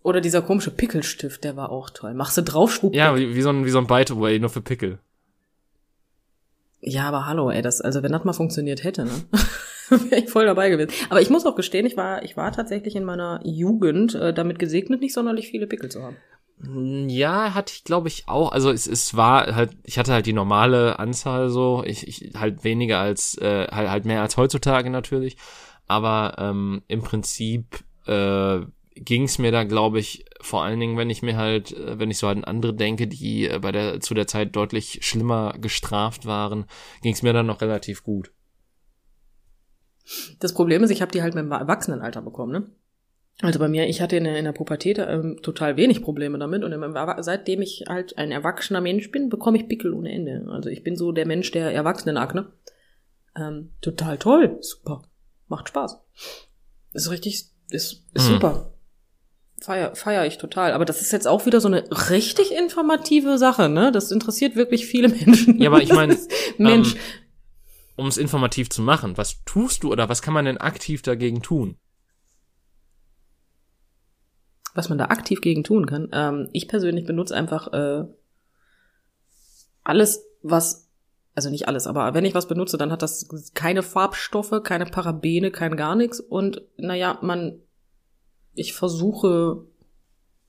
Oder 0.02 0.20
dieser 0.20 0.42
komische 0.42 0.70
Pickelstift, 0.70 1.42
der 1.42 1.56
war 1.56 1.70
auch 1.70 1.90
toll. 1.90 2.14
Machst 2.14 2.36
du 2.36 2.42
drauf, 2.42 2.72
schwupp. 2.72 2.94
Ja, 2.94 3.16
wie, 3.16 3.34
wie 3.34 3.42
so 3.42 3.48
ein, 3.50 3.64
wie 3.64 3.70
so 3.70 3.78
ein 3.78 3.88
Bite-Away, 3.88 4.38
nur 4.38 4.50
für 4.50 4.60
Pickel. 4.60 5.00
Ja, 6.80 7.08
aber 7.08 7.26
hallo, 7.26 7.50
ey, 7.50 7.62
das, 7.62 7.80
also 7.80 8.04
wenn 8.04 8.12
das 8.12 8.22
mal 8.22 8.32
funktioniert 8.32 8.84
hätte, 8.84 9.04
ne? 9.04 9.24
wäre 10.10 10.22
ich 10.22 10.30
voll 10.30 10.46
dabei 10.46 10.70
gewesen. 10.70 10.92
Aber 11.10 11.20
ich 11.20 11.30
muss 11.30 11.46
auch 11.46 11.56
gestehen, 11.56 11.86
ich 11.86 11.96
war, 11.96 12.22
ich 12.22 12.36
war 12.36 12.52
tatsächlich 12.52 12.96
in 12.96 13.04
meiner 13.04 13.40
Jugend 13.44 14.14
äh, 14.14 14.32
damit 14.32 14.58
gesegnet, 14.58 15.00
nicht 15.00 15.14
sonderlich 15.14 15.48
viele 15.48 15.66
Pickel 15.66 15.90
zu 15.90 16.02
haben. 16.02 16.16
Hm, 16.60 17.08
ja, 17.08 17.54
hatte 17.54 17.72
ich 17.74 17.84
glaube 17.84 18.08
ich 18.08 18.24
auch. 18.26 18.52
Also 18.52 18.70
es, 18.70 18.86
es 18.86 19.16
war 19.16 19.54
halt, 19.54 19.76
ich 19.84 19.98
hatte 19.98 20.12
halt 20.12 20.26
die 20.26 20.32
normale 20.32 20.98
Anzahl 20.98 21.50
so, 21.50 21.82
ich, 21.84 22.06
ich 22.08 22.32
halt 22.36 22.64
weniger 22.64 22.98
als, 22.98 23.36
äh, 23.38 23.66
halt, 23.68 23.90
halt 23.90 24.04
mehr 24.04 24.22
als 24.22 24.36
heutzutage 24.36 24.90
natürlich. 24.90 25.36
Aber 25.86 26.34
ähm, 26.38 26.82
im 26.88 27.02
Prinzip 27.02 27.84
äh, 28.06 28.60
ging 28.96 29.24
es 29.24 29.38
mir 29.38 29.52
da, 29.52 29.64
glaube 29.64 29.98
ich, 29.98 30.24
vor 30.40 30.64
allen 30.64 30.80
Dingen, 30.80 30.96
wenn 30.96 31.10
ich 31.10 31.22
mir 31.22 31.36
halt, 31.36 31.72
äh, 31.72 31.98
wenn 31.98 32.10
ich 32.10 32.18
so 32.18 32.26
an 32.26 32.44
andere 32.44 32.74
denke, 32.74 33.06
die 33.06 33.48
äh, 33.48 33.58
bei 33.60 33.72
der 33.72 34.00
zu 34.00 34.14
der 34.14 34.26
Zeit 34.26 34.56
deutlich 34.56 35.00
schlimmer 35.02 35.54
gestraft 35.60 36.26
waren, 36.26 36.64
ging 37.02 37.12
es 37.12 37.22
mir 37.22 37.32
dann 37.32 37.46
noch 37.46 37.60
relativ 37.60 38.02
gut. 38.02 38.32
Das 40.40 40.52
Problem 40.54 40.82
ist, 40.84 40.90
ich 40.90 41.02
habe 41.02 41.12
die 41.12 41.22
halt 41.22 41.34
mit 41.34 41.44
dem 41.44 41.52
Erwachsenenalter 41.52 42.22
bekommen, 42.22 42.52
ne? 42.52 42.66
Also 43.42 43.58
bei 43.58 43.68
mir, 43.68 43.86
ich 43.86 44.00
hatte 44.00 44.16
in 44.16 44.24
der, 44.24 44.38
in 44.38 44.46
der 44.46 44.52
Pubertät 44.52 44.98
ähm, 44.98 45.38
total 45.42 45.76
wenig 45.76 46.00
Probleme 46.02 46.38
damit 46.38 46.64
und 46.64 46.72
im, 46.72 46.96
seitdem 47.18 47.60
ich 47.60 47.84
halt 47.86 48.16
ein 48.16 48.32
erwachsener 48.32 48.80
Mensch 48.80 49.10
bin, 49.10 49.28
bekomme 49.28 49.58
ich 49.58 49.68
Pickel 49.68 49.92
ohne 49.92 50.10
Ende. 50.10 50.46
Also 50.50 50.70
ich 50.70 50.82
bin 50.82 50.96
so 50.96 51.12
der 51.12 51.26
Mensch 51.26 51.50
der 51.50 51.70
Erwachsenenakne. 51.72 52.46
Ähm, 53.36 53.72
total 53.82 54.16
toll, 54.16 54.56
super, 54.62 55.02
macht 55.48 55.68
Spaß. 55.68 55.98
Ist 56.94 57.10
richtig, 57.10 57.44
ist, 57.68 58.04
ist 58.14 58.28
Hm. 58.28 58.34
super. 58.34 58.72
Feier, 59.60 59.94
feier 59.94 60.26
ich 60.26 60.38
total. 60.38 60.72
Aber 60.72 60.84
das 60.86 61.02
ist 61.02 61.12
jetzt 61.12 61.26
auch 61.28 61.44
wieder 61.46 61.60
so 61.60 61.68
eine 61.68 61.84
richtig 62.10 62.52
informative 62.54 63.36
Sache, 63.38 63.68
ne? 63.68 63.90
Das 63.92 64.10
interessiert 64.10 64.54
wirklich 64.56 64.86
viele 64.86 65.08
Menschen. 65.08 65.60
Ja, 65.60 65.68
aber 65.70 65.82
ich 65.82 65.92
meine, 65.94 66.16
Mensch, 66.58 66.94
ähm, 66.94 67.00
um 67.96 68.06
es 68.06 68.18
informativ 68.18 68.70
zu 68.70 68.82
machen, 68.82 69.16
was 69.16 69.42
tust 69.44 69.82
du 69.82 69.90
oder 69.90 70.08
was 70.08 70.22
kann 70.22 70.34
man 70.34 70.44
denn 70.44 70.58
aktiv 70.58 71.02
dagegen 71.02 71.42
tun? 71.42 71.76
was 74.76 74.88
man 74.88 74.98
da 74.98 75.06
aktiv 75.06 75.40
gegen 75.40 75.64
tun 75.64 75.86
kann. 75.86 76.08
Ähm, 76.12 76.48
ich 76.52 76.68
persönlich 76.68 77.06
benutze 77.06 77.34
einfach 77.34 77.72
äh, 77.72 78.04
alles, 79.84 80.24
was, 80.42 80.88
also 81.34 81.50
nicht 81.50 81.68
alles, 81.68 81.86
aber 81.86 82.14
wenn 82.14 82.24
ich 82.24 82.34
was 82.34 82.48
benutze, 82.48 82.76
dann 82.76 82.92
hat 82.92 83.02
das 83.02 83.26
keine 83.54 83.82
Farbstoffe, 83.82 84.62
keine 84.62 84.86
Parabene, 84.86 85.50
kein 85.50 85.76
gar 85.76 85.96
nichts. 85.96 86.20
Und 86.20 86.62
naja, 86.76 87.18
man, 87.22 87.60
ich 88.54 88.74
versuche, 88.74 89.64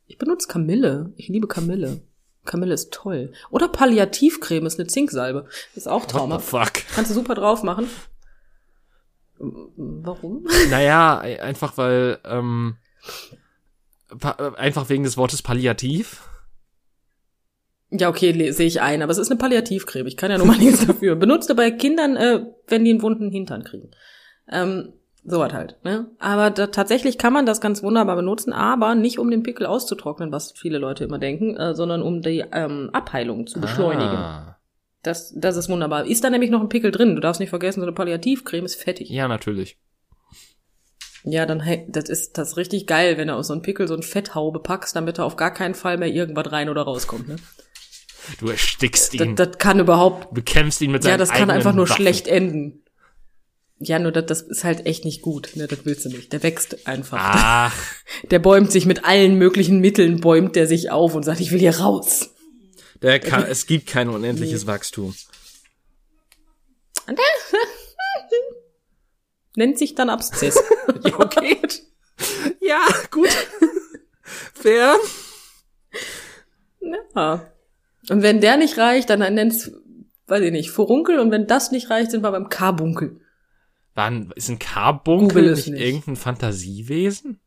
ich 0.06 0.18
benutze 0.18 0.48
Kamille. 0.48 1.14
Ich 1.16 1.28
liebe 1.28 1.48
Kamille. 1.48 2.02
Kamille 2.48 2.74
ist 2.74 2.91
toll. 2.91 3.32
Oder 3.52 3.68
Palliativcreme 3.68 4.66
ist 4.66 4.80
eine 4.80 4.88
Zinksalbe. 4.88 5.45
Ist 5.76 5.88
auch 5.88 6.06
Trauma. 6.06 6.39
fuck? 6.39 6.74
Kannst 6.95 7.12
du 7.12 7.16
super 7.16 7.36
drauf 7.36 7.62
machen. 7.64 7.88
Warum? 9.38 10.48
Naja, 10.70 11.20
einfach 11.20 11.78
weil, 11.78 12.20
ähm, 12.26 12.78
äh, 14.22 14.56
einfach 14.56 14.89
wegen 14.89 15.04
des 15.04 15.18
Wortes 15.18 15.41
palliativ. 15.41 16.24
Ja, 17.89 18.10
okay, 18.10 18.52
sehe 18.52 18.68
ich 18.68 18.82
ein, 18.82 19.02
aber 19.02 19.12
es 19.12 19.18
ist 19.18 19.32
eine 19.32 19.38
Palliativcreme. 19.38 20.08
Ich 20.08 20.18
kann 20.18 20.32
ja 20.32 20.38
nur 20.38 20.48
mal 20.48 20.58
nichts 20.60 20.86
dafür. 20.86 21.16
Benutzt 21.16 21.54
bei 21.56 21.72
Kindern, 21.72 22.18
äh, 22.18 22.45
wenn 22.68 22.84
die 22.84 22.91
einen 22.91 23.02
wunden 23.02 23.30
Hintern 23.30 23.64
kriegen. 23.64 23.91
Ähm, 24.52 24.93
so 25.30 25.39
was 25.39 25.51
halt. 25.53 25.75
Ne? 25.84 26.09
Aber 26.19 26.49
da, 26.49 26.67
tatsächlich 26.67 27.17
kann 27.17 27.34
man 27.34 27.45
das 27.45 27.59
ganz 27.61 27.84
wunderbar 27.84 28.15
benutzen, 28.15 28.53
aber 28.53 28.95
nicht 28.95 29.19
um 29.19 29.30
den 29.30 29.43
Pickel 29.43 29.65
auszutrocknen, 29.65 30.32
was 30.32 30.53
viele 30.53 30.78
Leute 30.78 31.03
immer 31.03 31.19
denken, 31.19 31.57
äh, 31.57 31.75
sondern 31.75 32.01
um 32.01 32.21
die 32.21 32.45
ähm, 32.53 32.89
Abheilung 32.93 33.45
zu 33.45 33.59
beschleunigen. 33.59 34.15
Ah, 34.17 34.57
Das, 35.03 35.34
das 35.36 35.57
ist 35.57 35.67
wunderbar. 35.69 36.05
Ist 36.05 36.23
da 36.23 36.30
nämlich 36.30 36.49
noch 36.49 36.61
ein 36.61 36.69
Pickel 36.69 36.91
drin? 36.91 37.15
Du 37.15 37.21
darfst 37.21 37.39
nicht 37.41 37.49
vergessen, 37.49 37.82
so 37.82 37.86
eine 37.86 37.93
Palliativcreme 37.93 38.65
ist 38.65 38.75
fettig. 38.82 39.09
ja, 39.09 39.28
natürlich. 39.28 39.78
Ja, 41.23 41.45
dann 41.45 41.61
das 41.89 42.07
ist 42.07 42.38
das 42.38 42.49
ist 42.51 42.57
richtig 42.57 42.88
geil, 42.88 43.17
wenn 43.17 43.28
du 43.28 43.36
aus 43.36 43.47
so 43.47 43.53
einem 43.53 43.61
Pickel 43.61 43.86
so 43.88 43.95
ein 43.95 44.03
Fetthaube 44.03 44.59
packst, 44.59 44.95
damit 44.95 45.17
da 45.17 45.23
auf 45.23 45.36
gar 45.36 45.51
keinen 45.53 45.75
Fall 45.75 45.97
mehr 45.97 46.07
irgendwas 46.07 46.51
rein 46.53 46.69
oder 46.69 46.84
rauskommt. 46.84 47.28
Ne? 47.28 47.36
Du 48.39 48.47
erstickst 48.47 49.13
Das, 49.19 49.28
ihn. 49.28 49.36
das 49.36 49.57
kann 49.57 49.80
überhaupt 49.80 50.30
du 50.30 50.36
bekämpfst 50.36 50.80
ihn 50.82 50.91
mit 50.91 51.03
seinen 51.03 51.11
Ja, 51.13 51.17
das 51.17 51.32
kann 51.32 51.49
einfach 51.49 51.73
nur 51.73 51.89
Waffen. 51.89 52.01
schlecht 52.01 52.28
enden. 52.30 52.82
Ja, 53.80 53.99
nur 53.99 54.11
das, 54.11 54.25
das 54.25 54.41
ist 54.41 54.63
halt 54.63 54.88
echt 54.88 55.05
nicht 55.05 55.21
gut. 55.21 55.51
Ne, 55.55 55.67
das 55.67 55.80
willst 55.84 56.05
du 56.05 56.09
nicht. 56.09 56.34
Der 56.34 56.41
wächst 56.41 56.88
einfach. 56.88 57.17
Ach, 57.21 57.75
Der 58.32 58.39
bäumt 58.39 58.71
sich 58.71 58.86
mit 58.88 59.05
allen 59.05 59.36
möglichen 59.36 59.80
Mitteln, 59.80 60.19
bäumt 60.19 60.55
der 60.55 60.65
sich 60.67 60.89
auf 60.89 61.13
und 61.13 61.23
sagt, 61.23 61.39
ich 61.39 61.51
will 61.51 61.59
hier 61.59 61.78
raus. 61.78 62.32
der 63.01 63.19
kann, 63.19 63.43
es 63.43 63.67
gibt 63.67 63.86
kein 63.88 64.09
unendliches 64.09 64.65
Wachstum. 64.65 65.13
Nennt 69.55 69.78
sich 69.78 69.95
dann 69.95 70.09
Abszess. 70.09 70.59
Ja, 71.03 71.19
okay. 71.19 71.57
ja, 72.61 72.82
gut. 73.11 73.30
Fair. 74.53 74.95
ja. 77.15 77.51
Und 78.09 78.21
wenn 78.23 78.41
der 78.41 78.57
nicht 78.57 78.78
reicht, 78.78 79.09
dann 79.09 79.19
nennt's, 79.36 79.71
weiß 80.28 80.41
ich 80.41 80.51
nicht, 80.51 80.71
Furunkel. 80.71 81.19
Und 81.19 81.30
wenn 81.32 81.45
das 81.45 81.71
nicht 81.71 81.89
reicht, 81.89 82.09
sind 82.11 82.23
wir 82.23 82.32
beim 82.32 82.49
Karbunkel. 82.49 83.19
Wann, 83.98 84.32
ist 84.36 84.48
ein 84.48 84.60
Google 84.60 84.68
Carbunkel 84.68 85.45
es 85.48 85.66
nicht, 85.66 85.74
nicht. 85.74 85.84
irgendein 85.84 86.16
Fantasiewesen? 86.18 87.39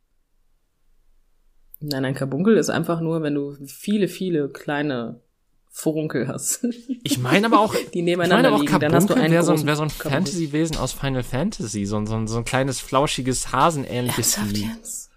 Nein, 1.79 2.05
ein 2.05 2.15
Karbunkel 2.15 2.57
ist 2.57 2.71
einfach 2.71 3.01
nur, 3.01 3.23
wenn 3.23 3.37
du 3.37 3.57
viele, 3.67 4.09
viele 4.09 4.49
kleine 4.49 5.21
Furunkel 5.69 6.27
hast. 6.27 6.67
Ich 7.05 7.19
meine 7.19 7.47
aber 7.47 7.61
auch, 7.61 7.73
Die 7.75 7.79
ich 7.79 7.95
meine 7.95 8.05
nebeneinander 8.05 8.49
aber 8.49 8.57
auch 8.57 8.61
liegen. 8.63 8.81
Dann 8.81 8.93
hast 8.93 9.09
du 9.09 9.15
einen 9.15 9.33
wäre 9.33 9.45
so 9.45 9.53
ein, 9.53 9.65
wär 9.65 9.77
so 9.77 9.83
ein 9.83 9.91
Karbunkel. 9.91 10.11
Fantasy-Wesen 10.11 10.77
aus 10.77 10.93
Final 10.93 11.23
Fantasy, 11.23 11.87
so 11.87 11.99
ein, 11.99 12.09
so 12.09 12.17
ein, 12.17 12.27
so 12.27 12.39
ein 12.39 12.45
kleines, 12.45 12.81
flauschiges, 12.81 13.53
hasenähnliches 13.53 14.37
Ernsthaft? 14.37 15.09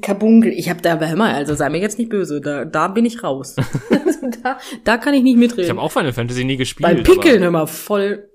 Kabunkel. 0.00 0.50
Ich 0.52 0.68
hab 0.68 0.82
da 0.82 0.94
aber 0.94 1.08
immer, 1.10 1.32
also 1.32 1.54
sei 1.54 1.68
mir 1.68 1.78
jetzt 1.78 2.00
nicht 2.00 2.10
böse, 2.10 2.40
da, 2.40 2.64
da 2.64 2.88
bin 2.88 3.04
ich 3.04 3.22
raus. 3.22 3.54
Da, 4.44 4.58
da 4.84 4.98
kann 4.98 5.14
ich 5.14 5.22
nicht 5.22 5.36
mitreden. 5.36 5.64
Ich 5.64 5.70
habe 5.70 5.80
auch 5.80 5.90
Final 5.90 6.12
Fantasy 6.12 6.44
nie 6.44 6.56
gespielt. 6.56 6.88
Beim 6.88 7.02
Pickeln 7.02 7.42
immer 7.42 7.66
voll. 7.66 8.31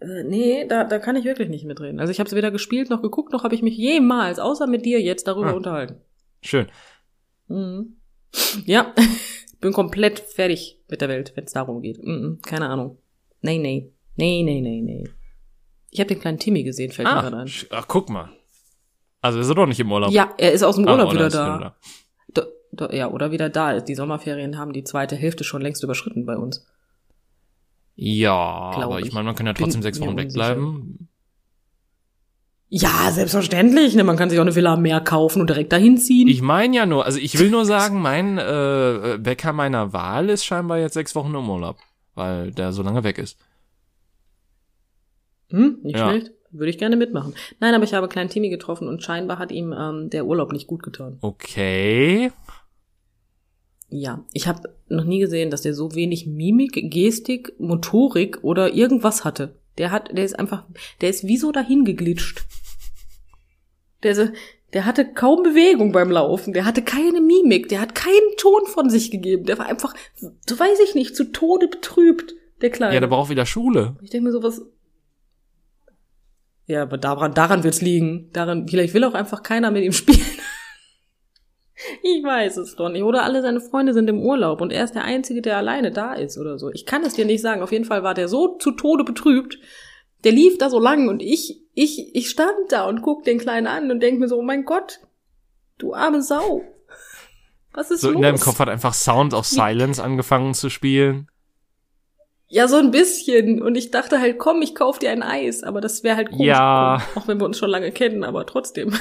Äh, 0.00 0.22
nee, 0.24 0.66
da, 0.66 0.84
da 0.84 0.98
kann 0.98 1.16
ich 1.16 1.24
wirklich 1.24 1.48
nicht 1.48 1.64
mitreden. 1.64 2.00
Also 2.00 2.10
ich 2.10 2.18
habe 2.20 2.28
es 2.28 2.34
weder 2.34 2.50
gespielt 2.50 2.90
noch 2.90 3.02
geguckt, 3.02 3.32
noch 3.32 3.44
habe 3.44 3.54
ich 3.54 3.62
mich 3.62 3.76
jemals, 3.76 4.38
außer 4.38 4.66
mit 4.66 4.84
dir 4.86 5.00
jetzt, 5.00 5.26
darüber 5.26 5.50
Ah. 5.50 5.54
unterhalten. 5.54 5.96
Schön. 6.42 6.66
Mhm. 7.48 7.96
Ja, 8.64 8.94
bin 9.60 9.72
komplett 9.72 10.20
fertig 10.20 10.80
mit 10.88 11.00
der 11.00 11.08
Welt, 11.08 11.32
wenn 11.34 11.44
es 11.44 11.52
darum 11.52 11.82
geht. 11.82 12.02
Mhm, 12.02 12.38
keine 12.42 12.68
Ahnung. 12.68 12.98
Nee, 13.42 13.58
nee. 13.58 13.92
Nee, 14.16 14.42
nee, 14.42 14.60
nee, 14.60 14.80
nee. 14.82 15.04
Ich 15.90 16.00
habe 16.00 16.08
den 16.08 16.20
kleinen 16.20 16.38
Timmy 16.38 16.62
gesehen, 16.62 16.92
fällt 16.92 17.08
mir 17.08 17.14
Ah, 17.16 17.22
gerade 17.22 17.36
ein. 17.38 17.50
ach, 17.70 17.86
guck 17.88 18.08
mal. 18.10 18.30
Also 19.20 19.38
ist 19.40 19.48
er 19.48 19.54
doch 19.54 19.66
nicht 19.66 19.80
im 19.80 19.90
Urlaub. 19.92 20.12
Ja, 20.12 20.32
er 20.38 20.52
ist 20.52 20.62
aus 20.62 20.76
dem 20.76 20.86
Ah, 20.88 20.92
Urlaub 20.92 21.10
oder 21.10 21.26
wieder 21.26 21.40
er 21.40 21.58
da. 21.58 21.76
Da, 22.28 22.46
da. 22.88 22.94
Ja, 22.94 23.10
oder 23.10 23.32
wieder 23.32 23.48
da. 23.50 23.80
Die 23.80 23.94
Sommerferien 23.94 24.56
haben 24.56 24.72
die 24.72 24.84
zweite 24.84 25.16
Hälfte 25.16 25.44
schon 25.44 25.60
längst 25.60 25.82
überschritten 25.82 26.24
bei 26.24 26.36
uns. 26.36 26.66
Ja, 28.02 28.70
Glaub 28.74 28.84
aber 28.84 29.00
ich 29.00 29.08
ich. 29.08 29.12
meine, 29.12 29.26
man 29.26 29.34
kann 29.34 29.44
ja 29.46 29.52
trotzdem 29.52 29.82
sechs 29.82 30.00
Wochen 30.00 30.16
wegbleiben. 30.16 31.08
Ja, 32.70 33.10
selbstverständlich. 33.10 33.94
Ne? 33.94 34.04
Man 34.04 34.16
kann 34.16 34.30
sich 34.30 34.38
auch 34.38 34.42
eine 34.44 34.54
Villa 34.54 34.72
am 34.74 34.80
Meer 34.82 35.00
kaufen 35.02 35.40
und 35.42 35.50
direkt 35.50 35.70
dahin 35.72 35.98
ziehen. 35.98 36.26
Ich 36.28 36.40
meine 36.40 36.74
ja 36.76 36.86
nur, 36.86 37.04
also 37.04 37.18
ich 37.18 37.38
will 37.38 37.50
nur 37.50 37.66
sagen, 37.66 38.00
mein 38.00 38.38
äh, 38.38 39.18
Bäcker 39.20 39.52
meiner 39.52 39.92
Wahl 39.92 40.30
ist 40.30 40.44
scheinbar 40.46 40.78
jetzt 40.78 40.94
sechs 40.94 41.14
Wochen 41.14 41.34
im 41.34 41.50
Urlaub, 41.50 41.76
weil 42.14 42.52
der 42.52 42.72
so 42.72 42.82
lange 42.82 43.04
weg 43.04 43.18
ist. 43.18 43.38
hm, 45.50 45.78
nicht 45.82 45.98
Ja. 45.98 46.08
schlecht. 46.08 46.30
Würde 46.52 46.70
ich 46.70 46.78
gerne 46.78 46.96
mitmachen. 46.96 47.34
Nein, 47.60 47.74
aber 47.74 47.84
ich 47.84 47.92
habe 47.94 48.08
kleinen 48.08 48.30
Timmy 48.30 48.48
getroffen 48.50 48.88
und 48.88 49.02
scheinbar 49.04 49.38
hat 49.38 49.52
ihm 49.52 49.72
ähm, 49.76 50.08
der 50.10 50.24
Urlaub 50.26 50.52
nicht 50.52 50.66
gut 50.66 50.82
getan. 50.82 51.18
Okay. 51.20 52.32
Ja, 53.90 54.24
ich 54.32 54.46
habe 54.46 54.72
noch 54.88 55.04
nie 55.04 55.18
gesehen, 55.18 55.50
dass 55.50 55.62
der 55.62 55.74
so 55.74 55.94
wenig 55.94 56.26
Mimik, 56.26 56.90
Gestik, 56.90 57.52
Motorik 57.58 58.38
oder 58.42 58.72
irgendwas 58.72 59.24
hatte. 59.24 59.56
Der 59.78 59.90
hat, 59.90 60.16
der 60.16 60.24
ist 60.24 60.38
einfach, 60.38 60.64
der 61.00 61.10
ist 61.10 61.26
wie 61.26 61.36
so 61.36 61.50
dahin 61.50 61.84
geglitscht. 61.84 62.44
Der, 64.04 64.12
ist, 64.12 64.32
der 64.72 64.86
hatte 64.86 65.12
kaum 65.12 65.42
Bewegung 65.42 65.90
beim 65.90 66.10
Laufen, 66.10 66.52
der 66.52 66.64
hatte 66.64 66.82
keine 66.82 67.20
Mimik, 67.20 67.68
der 67.68 67.80
hat 67.80 67.96
keinen 67.96 68.36
Ton 68.36 68.66
von 68.66 68.90
sich 68.90 69.10
gegeben. 69.10 69.44
Der 69.44 69.58
war 69.58 69.66
einfach, 69.66 69.94
so 70.16 70.58
weiß 70.58 70.78
ich 70.84 70.94
nicht, 70.94 71.16
zu 71.16 71.24
Tode 71.32 71.66
betrübt, 71.66 72.34
der 72.60 72.70
Kleine. 72.70 72.94
Ja, 72.94 73.00
der 73.00 73.08
braucht 73.08 73.30
wieder 73.30 73.46
Schule. 73.46 73.96
Ich 74.02 74.10
denke 74.10 74.26
mir 74.26 74.32
sowas. 74.32 74.62
Ja, 76.66 76.82
aber 76.82 76.98
daran, 76.98 77.34
daran 77.34 77.64
wird's 77.64 77.80
liegen. 77.80 78.30
Daran, 78.32 78.68
vielleicht 78.68 78.94
will 78.94 79.02
auch 79.02 79.14
einfach 79.14 79.42
keiner 79.42 79.72
mit 79.72 79.82
ihm 79.82 79.92
spielen. 79.92 80.20
Ich 82.02 82.22
weiß 82.22 82.56
es 82.58 82.76
doch 82.76 82.88
nicht. 82.88 83.02
Oder 83.02 83.22
alle 83.24 83.42
seine 83.42 83.60
Freunde 83.60 83.92
sind 83.94 84.08
im 84.08 84.20
Urlaub 84.20 84.60
und 84.60 84.72
er 84.72 84.84
ist 84.84 84.94
der 84.94 85.04
Einzige, 85.04 85.42
der 85.42 85.56
alleine 85.56 85.90
da 85.90 86.14
ist 86.14 86.38
oder 86.38 86.58
so. 86.58 86.70
Ich 86.70 86.86
kann 86.86 87.02
es 87.04 87.14
dir 87.14 87.24
nicht 87.24 87.42
sagen. 87.42 87.62
Auf 87.62 87.72
jeden 87.72 87.84
Fall 87.84 88.02
war 88.02 88.14
der 88.14 88.28
so 88.28 88.56
zu 88.58 88.72
Tode 88.72 89.04
betrübt. 89.04 89.58
Der 90.24 90.32
lief 90.32 90.58
da 90.58 90.68
so 90.68 90.78
lang 90.78 91.08
und 91.08 91.22
ich, 91.22 91.62
ich, 91.74 92.14
ich 92.14 92.28
stand 92.28 92.52
da 92.70 92.86
und 92.86 93.00
guck 93.02 93.24
den 93.24 93.38
Kleinen 93.38 93.66
an 93.66 93.90
und 93.90 94.00
denk 94.00 94.20
mir 94.20 94.28
so, 94.28 94.36
oh 94.38 94.42
mein 94.42 94.64
Gott, 94.64 95.00
du 95.78 95.94
arme 95.94 96.22
Sau. 96.22 96.62
Was 97.72 97.90
ist 97.90 98.00
So 98.00 98.08
los? 98.08 98.16
in 98.16 98.22
deinem 98.22 98.40
Kopf 98.40 98.58
hat 98.58 98.68
einfach 98.68 98.92
Sound 98.94 99.32
of 99.32 99.46
Silence 99.46 100.02
angefangen 100.02 100.54
zu 100.54 100.68
spielen. 100.70 101.28
Ja, 102.48 102.66
so 102.66 102.76
ein 102.76 102.90
bisschen. 102.90 103.62
Und 103.62 103.76
ich 103.76 103.92
dachte 103.92 104.20
halt, 104.20 104.38
komm, 104.38 104.60
ich 104.60 104.74
kauf 104.74 104.98
dir 104.98 105.10
ein 105.12 105.22
Eis. 105.22 105.62
Aber 105.62 105.80
das 105.80 106.02
wäre 106.02 106.16
halt 106.16 106.30
komisch. 106.30 106.48
Ja. 106.48 107.00
Auch 107.14 107.28
wenn 107.28 107.38
wir 107.38 107.44
uns 107.44 107.56
schon 107.58 107.70
lange 107.70 107.92
kennen, 107.92 108.24
aber 108.24 108.44
trotzdem. 108.44 108.92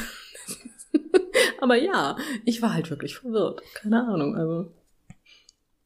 aber 1.61 1.75
ja, 1.75 2.17
ich 2.45 2.61
war 2.61 2.73
halt 2.73 2.89
wirklich 2.89 3.15
verwirrt. 3.17 3.61
Keine 3.75 4.05
Ahnung, 4.07 4.35
also. 4.35 4.71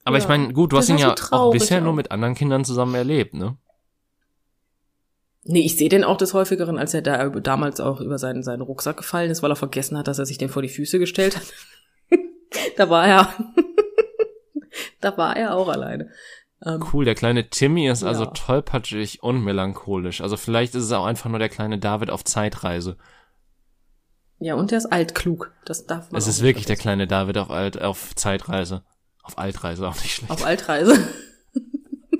Aber 0.05 0.17
Ja. 0.17 0.23
ich 0.23 0.27
meine, 0.29 0.53
gut, 0.53 0.71
du 0.71 0.75
Der 0.75 0.81
hast 0.81 0.89
ihn 0.89 0.97
so 0.97 1.03
ja 1.07 1.15
auch 1.31 1.51
bisher 1.51 1.81
nur 1.81 1.91
aus. 1.91 1.95
mit 1.97 2.11
anderen 2.11 2.35
Kindern 2.35 2.65
zusammen 2.65 2.95
erlebt, 2.95 3.33
ne? 3.33 3.57
Nee, 5.45 5.61
ich 5.65 5.75
sehe 5.77 5.89
den 5.89 6.03
auch 6.05 6.17
des 6.17 6.33
Häufigeren, 6.33 6.77
als 6.77 6.93
er 6.93 7.01
da 7.01 7.27
damals 7.29 7.81
auch 7.81 7.99
über 7.99 8.17
seinen, 8.17 8.43
seinen 8.43 8.61
Rucksack 8.61 8.97
gefallen 8.97 9.29
ist, 9.29 9.43
weil 9.43 9.51
er 9.51 9.57
vergessen 9.57 9.97
hat, 9.97 10.07
dass 10.07 10.19
er 10.19 10.25
sich 10.25 10.37
den 10.37 10.47
vor 10.49 10.61
die 10.61 10.69
Füße 10.69 10.99
gestellt 10.99 11.35
hat. 11.35 11.53
da 12.77 12.89
war 12.89 13.05
er. 13.05 13.33
da 15.01 15.17
war 15.17 15.35
er 15.35 15.55
auch 15.55 15.67
alleine. 15.67 16.09
Ähm, 16.65 16.81
Cool, 16.93 17.03
der 17.03 17.15
kleine 17.15 17.49
Timmy 17.49 17.89
ist 17.89 18.03
also 18.03 18.23
Ja. 18.23 18.29
tollpatschig 18.31 19.21
und 19.21 19.43
melancholisch. 19.43 20.21
Also 20.21 20.37
vielleicht 20.37 20.75
ist 20.75 20.83
es 20.85 20.91
auch 20.93 21.05
einfach 21.05 21.29
nur 21.29 21.39
der 21.39 21.49
kleine 21.49 21.77
David 21.77 22.09
auf 22.09 22.23
Zeitreise. 22.23 22.97
Ja, 24.39 24.55
und 24.55 24.71
er 24.71 24.77
ist 24.77 24.87
altklug. 24.87 25.51
Das 25.65 25.85
darf 25.85 26.11
man 26.11 26.19
Es 26.19 26.27
ist 26.27 26.41
wirklich 26.41 26.65
der 26.65 26.75
kleine 26.75 27.07
David 27.07 27.37
auf 27.37 27.49
Alt, 27.49 27.81
auf 27.81 28.15
Zeitreise. 28.15 28.83
Auf 29.23 29.37
Altreise 29.37 29.87
auch 29.87 29.95
nicht 29.95 30.15
schlecht. 30.15 30.31
Auf 30.31 30.45
Altreise. 30.45 31.07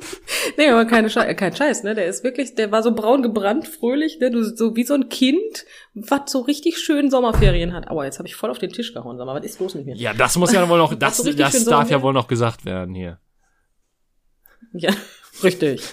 nee, 0.57 0.69
aber 0.69 0.85
keine 0.85 1.09
Scheiß, 1.09 1.35
kein 1.35 1.55
Scheiß, 1.55 1.83
ne? 1.83 1.95
Der 1.95 2.05
ist 2.05 2.23
wirklich, 2.23 2.55
der 2.55 2.71
war 2.71 2.81
so 2.81 2.93
braun 2.93 3.21
gebrannt, 3.21 3.67
fröhlich, 3.67 4.19
ne? 4.19 4.31
Du, 4.31 4.43
so 4.43 4.75
wie 4.75 4.83
so 4.83 4.93
ein 4.93 5.09
Kind, 5.09 5.65
was 5.93 6.31
so 6.31 6.41
richtig 6.41 6.77
schön 6.77 7.09
Sommerferien 7.09 7.73
hat. 7.73 7.89
Aua, 7.89 8.05
jetzt 8.05 8.19
habe 8.19 8.27
ich 8.27 8.35
voll 8.35 8.49
auf 8.49 8.59
den 8.59 8.71
Tisch 8.71 8.93
gehauen. 8.93 9.17
Sag 9.17 9.25
mal, 9.25 9.35
was 9.35 9.45
ist 9.45 9.59
los 9.59 9.75
mit 9.75 9.85
mir? 9.85 9.95
Ja, 9.95 10.13
das 10.13 10.37
muss 10.37 10.53
ja 10.53 10.67
wohl 10.67 10.77
noch, 10.77 10.93
das, 10.99 11.17
so 11.17 11.31
das 11.31 11.65
darf 11.65 11.89
ja 11.89 12.01
wohl 12.01 12.13
noch 12.13 12.27
gesagt 12.27 12.65
werden 12.65 12.95
hier. 12.95 13.19
Ja, 14.73 14.91
richtig. 15.43 15.83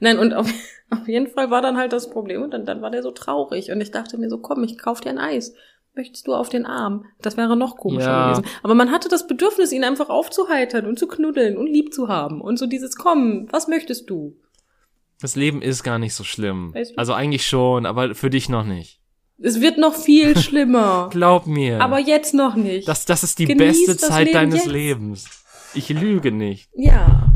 Nein, 0.00 0.18
und 0.18 0.34
auf, 0.34 0.48
auf 0.90 1.08
jeden 1.08 1.28
Fall 1.28 1.50
war 1.50 1.62
dann 1.62 1.76
halt 1.76 1.92
das 1.92 2.10
Problem 2.10 2.42
und 2.42 2.52
dann, 2.52 2.66
dann 2.66 2.82
war 2.82 2.90
der 2.90 3.02
so 3.02 3.10
traurig 3.10 3.70
und 3.70 3.80
ich 3.80 3.90
dachte 3.90 4.18
mir 4.18 4.28
so, 4.28 4.38
komm, 4.38 4.62
ich 4.64 4.78
kauf 4.78 5.00
dir 5.00 5.10
ein 5.10 5.18
Eis. 5.18 5.54
Möchtest 5.94 6.26
du 6.28 6.34
auf 6.34 6.48
den 6.48 6.66
Arm? 6.66 7.04
Das 7.20 7.36
wäre 7.36 7.56
noch 7.56 7.76
komischer 7.76 8.06
Ja. 8.06 8.32
gewesen. 8.32 8.48
Aber 8.62 8.74
man 8.74 8.92
hatte 8.92 9.08
das 9.08 9.26
Bedürfnis, 9.26 9.72
ihn 9.72 9.82
einfach 9.84 10.08
aufzuheitern 10.08 10.86
und 10.86 10.98
zu 10.98 11.08
knuddeln 11.08 11.56
und 11.56 11.66
lieb 11.66 11.92
zu 11.92 12.08
haben 12.08 12.40
und 12.40 12.58
so 12.58 12.66
dieses, 12.66 12.94
komm, 12.96 13.48
was 13.50 13.66
möchtest 13.66 14.08
du? 14.08 14.36
Das 15.20 15.34
Leben 15.36 15.60
ist 15.62 15.82
gar 15.82 15.98
nicht 15.98 16.14
so 16.14 16.22
schlimm. 16.24 16.72
Weißt 16.74 16.92
du? 16.92 16.98
Also 16.98 17.12
eigentlich 17.12 17.46
schon, 17.46 17.86
aber 17.86 18.14
für 18.14 18.30
dich 18.30 18.48
noch 18.48 18.64
nicht. 18.64 19.00
Es 19.42 19.60
wird 19.60 19.78
noch 19.78 19.94
viel 19.94 20.38
schlimmer. 20.38 21.08
Glaub 21.10 21.46
mir. 21.46 21.80
aber 21.80 21.98
jetzt 21.98 22.34
noch 22.34 22.54
nicht. 22.54 22.86
das, 22.86 23.04
das 23.04 23.22
ist 23.24 23.38
die 23.38 23.46
Genieß 23.46 23.86
beste 23.86 23.96
Zeit 23.96 24.26
Leben 24.26 24.32
deines 24.34 24.54
jetzt. 24.64 24.72
Lebens. 24.72 25.26
Ich 25.74 25.88
lüge 25.88 26.30
nicht. 26.32 26.68
ja. 26.74 27.32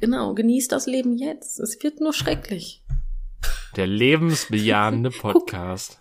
Genau, 0.00 0.34
genieß 0.34 0.68
das 0.68 0.86
Leben 0.86 1.16
jetzt. 1.16 1.58
Es 1.60 1.82
wird 1.82 2.00
nur 2.00 2.12
schrecklich. 2.12 2.84
Der 3.76 3.86
lebensbejahende 3.86 5.10
Podcast. 5.18 5.98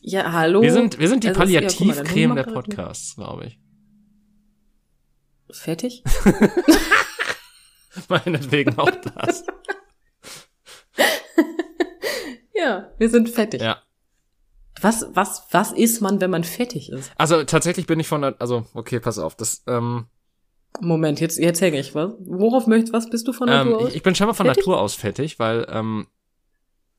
Ja, 0.00 0.32
hallo. 0.32 0.62
Wir 0.62 0.72
sind, 0.72 0.98
wir 0.98 1.08
sind 1.08 1.24
die 1.24 1.28
Also, 1.28 1.42
ja, 1.44 1.60
Palliativcreme 1.60 2.30
Hund 2.30 2.38
der. 2.38 2.52
Podcasts, 2.52 3.14
glaube 3.16 3.46
ich. 3.46 3.58
Fettig? 5.50 6.02
Meinetwegen 8.08 8.78
auch 8.78 8.90
das. 8.90 9.44
Ja, 12.54 12.92
wir 12.96 13.10
sind 13.10 13.28
fettig. 13.28 13.60
Ja. 13.60 13.82
Was, 14.80 15.06
was, 15.14 15.48
was 15.50 15.72
ist 15.72 16.00
man, 16.00 16.20
wenn 16.20 16.30
man 16.30 16.44
fettig 16.44 16.90
ist? 16.92 17.10
Also 17.18 17.42
tatsächlich 17.42 17.86
bin 17.88 17.98
ich 17.98 18.06
von, 18.06 18.22
der- 18.22 18.36
also 18.40 18.66
okay, 18.74 19.00
pass 19.00 19.18
auf, 19.18 19.34
das, 19.34 19.64
ähm, 19.66 20.06
Moment, 20.80 21.20
jetzt, 21.20 21.38
jetzt 21.38 21.60
hänge 21.60 21.78
ich, 21.78 21.94
was? 21.94 22.12
Worauf 22.20 22.66
möchtest, 22.66 22.92
was 22.92 23.08
bist 23.10 23.28
du 23.28 23.32
von 23.32 23.48
ähm, 23.48 23.70
Natur 23.70 23.86
aus? 23.86 23.94
ich, 23.94 24.02
bin 24.02 24.14
scheinbar 24.14 24.34
von 24.34 24.46
Fettig? 24.46 24.64
Natur 24.66 24.80
aus 24.80 24.94
fettig, 24.94 25.38
weil 25.38 25.66
ähm, 25.70 26.06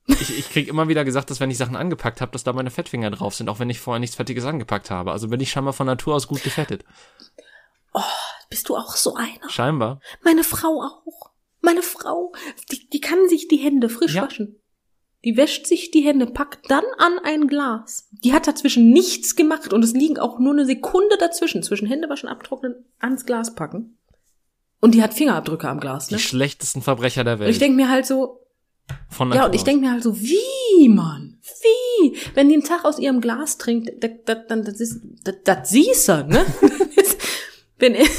ich, 0.07 0.37
ich 0.37 0.49
krieg 0.49 0.67
immer 0.67 0.87
wieder 0.87 1.03
gesagt, 1.05 1.29
dass 1.29 1.39
wenn 1.39 1.49
ich 1.51 1.57
Sachen 1.57 1.75
angepackt 1.75 2.21
habe, 2.21 2.31
dass 2.31 2.43
da 2.43 2.53
meine 2.53 2.69
Fettfinger 2.71 3.09
drauf 3.11 3.35
sind, 3.35 3.49
auch 3.49 3.59
wenn 3.59 3.69
ich 3.69 3.79
vorher 3.79 3.99
nichts 3.99 4.15
Fettiges 4.15 4.45
angepackt 4.45 4.91
habe. 4.91 5.11
Also 5.11 5.27
bin 5.29 5.39
ich 5.39 5.49
scheinbar 5.51 5.73
von 5.73 5.87
Natur 5.87 6.15
aus 6.15 6.27
gut 6.27 6.43
gefettet. 6.43 6.83
Bist 8.49 8.69
du 8.69 8.75
auch 8.75 8.95
so 8.95 9.15
einer? 9.15 9.49
Scheinbar. 9.49 9.99
Meine 10.23 10.43
Frau 10.43 10.81
auch. 10.81 11.31
Meine 11.61 11.81
Frau, 11.81 12.33
die, 12.71 12.89
die 12.89 12.99
kann 13.01 13.29
sich 13.29 13.47
die 13.47 13.57
Hände 13.57 13.89
frisch 13.89 14.13
Ja. 14.15 14.23
waschen. 14.23 14.59
Die 15.25 15.37
wäscht 15.37 15.67
sich 15.67 15.89
die 15.91 16.01
Hände, 16.01 16.25
packt 16.25 16.69
dann 16.69 16.83
an 16.97 17.13
ein 17.23 17.47
Glas. 17.47 18.09
Die 18.11 18.33
hat 18.33 18.45
dazwischen 18.47 18.89
nichts 18.89 19.35
gemacht 19.35 19.71
und 19.73 19.83
es 19.83 19.93
liegen 19.93 20.19
auch 20.19 20.37
nur 20.39 20.51
eine 20.53 20.65
Sekunde 20.65 21.15
dazwischen, 21.17 21.63
zwischen 21.63 21.87
Händewaschen, 21.87 22.27
abtrocknen, 22.27 22.75
ans 22.99 23.25
Glas 23.25 23.55
packen. 23.55 23.97
Und 24.81 24.93
die 24.95 25.01
hat 25.01 25.13
Fingerabdrücke 25.13 25.69
am 25.69 25.79
Glas, 25.79 26.07
Die 26.07 26.15
ne? 26.15 26.19
schlechtesten 26.19 26.81
Verbrecher 26.81 27.23
der 27.23 27.35
Und 27.35 27.39
Welt. 27.39 27.51
ich 27.51 27.59
denk 27.59 27.75
mir 27.77 27.89
halt 27.89 28.05
so, 28.05 28.41
von 29.07 29.31
ja, 29.31 29.45
und 29.45 29.55
ich 29.55 29.63
denk 29.63 29.79
mir 29.79 29.91
halt 29.91 30.03
so, 30.03 30.19
wie, 30.19 30.89
Mann? 30.89 31.39
Wie? 31.61 32.17
Wenn 32.33 32.49
die 32.49 32.55
einen 32.55 32.65
Tag 32.65 32.83
aus 32.83 32.99
ihrem 32.99 33.21
Glas 33.21 33.57
trinkt, 33.57 34.03
das, 34.03 34.11
das, 34.25 34.37
dann, 34.49 34.65
das 34.65 34.81
ist, 34.81 34.99
das, 35.23 35.35
das 35.45 35.69
siehst 35.69 36.09
du, 36.09 36.25
ne? 36.27 36.45
wenn, 37.79 37.95
ich- 37.95 38.09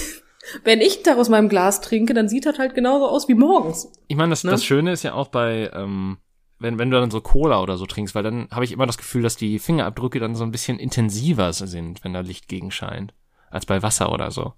wenn 0.63 0.81
ich 0.81 0.95
einen 0.97 1.05
Tag 1.05 1.19
aus 1.19 1.29
meinem 1.29 1.49
Glas 1.51 1.81
trinke, 1.83 2.15
dann 2.15 2.29
sieht 2.31 2.47
das 2.47 2.59
halt 2.59 2.75
genauso 2.75 3.07
aus 3.09 3.29
wie 3.29 3.35
morgens. 3.35 3.91
Ich 4.09 4.17
meine, 4.17 4.31
das, 4.31 4.45
Ne? 4.45 4.51
das 4.53 4.65
Schöne 4.65 4.93
ist 4.93 5.03
ja 5.03 5.13
auch 5.15 5.29
bei, 5.29 5.71
ähm, 5.75 6.17
wenn, 6.65 6.79
wenn 6.79 6.91
du 6.91 6.99
dann 6.99 7.11
so 7.13 7.21
Cola 7.21 7.63
oder 7.63 7.77
so 7.77 7.87
trinkst, 7.87 8.15
weil 8.17 8.23
dann 8.25 8.49
habe 8.51 8.65
ich 8.65 8.73
immer 8.73 8.87
das 8.87 8.99
Gefühl, 8.99 9.23
dass 9.23 9.37
die 9.37 9.59
Fingerabdrücke 9.61 10.19
dann 10.19 10.35
so 10.35 10.43
ein 10.43 10.51
bisschen 10.51 10.79
intensiver 10.81 11.53
sind, 11.53 12.03
wenn 12.03 12.13
da 12.13 12.21
Licht 12.21 12.49
gegen 12.49 12.71
scheint, 12.73 13.15
als 13.51 13.67
bei 13.67 13.83
Wasser 13.83 14.11
oder 14.13 14.31
so. 14.33 14.55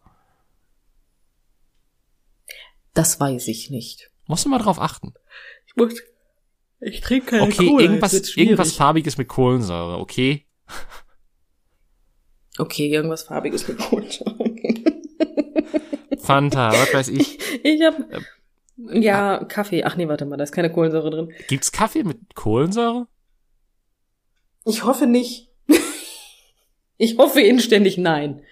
Das 2.94 3.20
weiß 3.20 3.48
ich 3.48 3.70
nicht. 3.70 4.10
Musst 4.26 4.44
du 4.44 4.48
mal 4.48 4.58
drauf 4.58 4.80
achten. 4.80 5.12
Ich 5.66 5.76
muss, 5.76 5.94
ich 6.80 7.00
trinke 7.02 7.26
keine 7.26 7.42
Okay, 7.42 7.66
Cola, 7.68 7.82
irgendwas, 7.82 8.12
wird 8.14 8.26
schwierig. 8.26 8.50
irgendwas 8.50 8.72
farbiges 8.72 9.18
mit 9.18 9.28
Kohlensäure, 9.28 9.98
okay? 9.98 10.46
Okay, 12.58 12.88
irgendwas 12.88 13.24
farbiges 13.24 13.68
mit 13.68 13.78
Kohlensäure. 13.78 14.36
Fanta, 16.18 16.72
was 16.72 16.94
weiß 16.94 17.08
ich. 17.08 17.38
Ich 17.62 17.82
hab, 17.82 17.94
ja, 18.76 19.44
Kaffee. 19.44 19.84
Ach 19.84 19.96
nee, 19.96 20.08
warte 20.08 20.26
mal, 20.26 20.36
da 20.36 20.44
ist 20.44 20.52
keine 20.52 20.70
Kohlensäure 20.70 21.10
drin. 21.10 21.32
Gibt's 21.48 21.72
Kaffee 21.72 22.04
mit 22.04 22.34
Kohlensäure? 22.34 23.06
Ich 24.64 24.84
hoffe 24.84 25.06
nicht. 25.06 25.50
ich 26.96 27.18
hoffe 27.18 27.40
inständig 27.40 27.98
nein. 27.98 28.42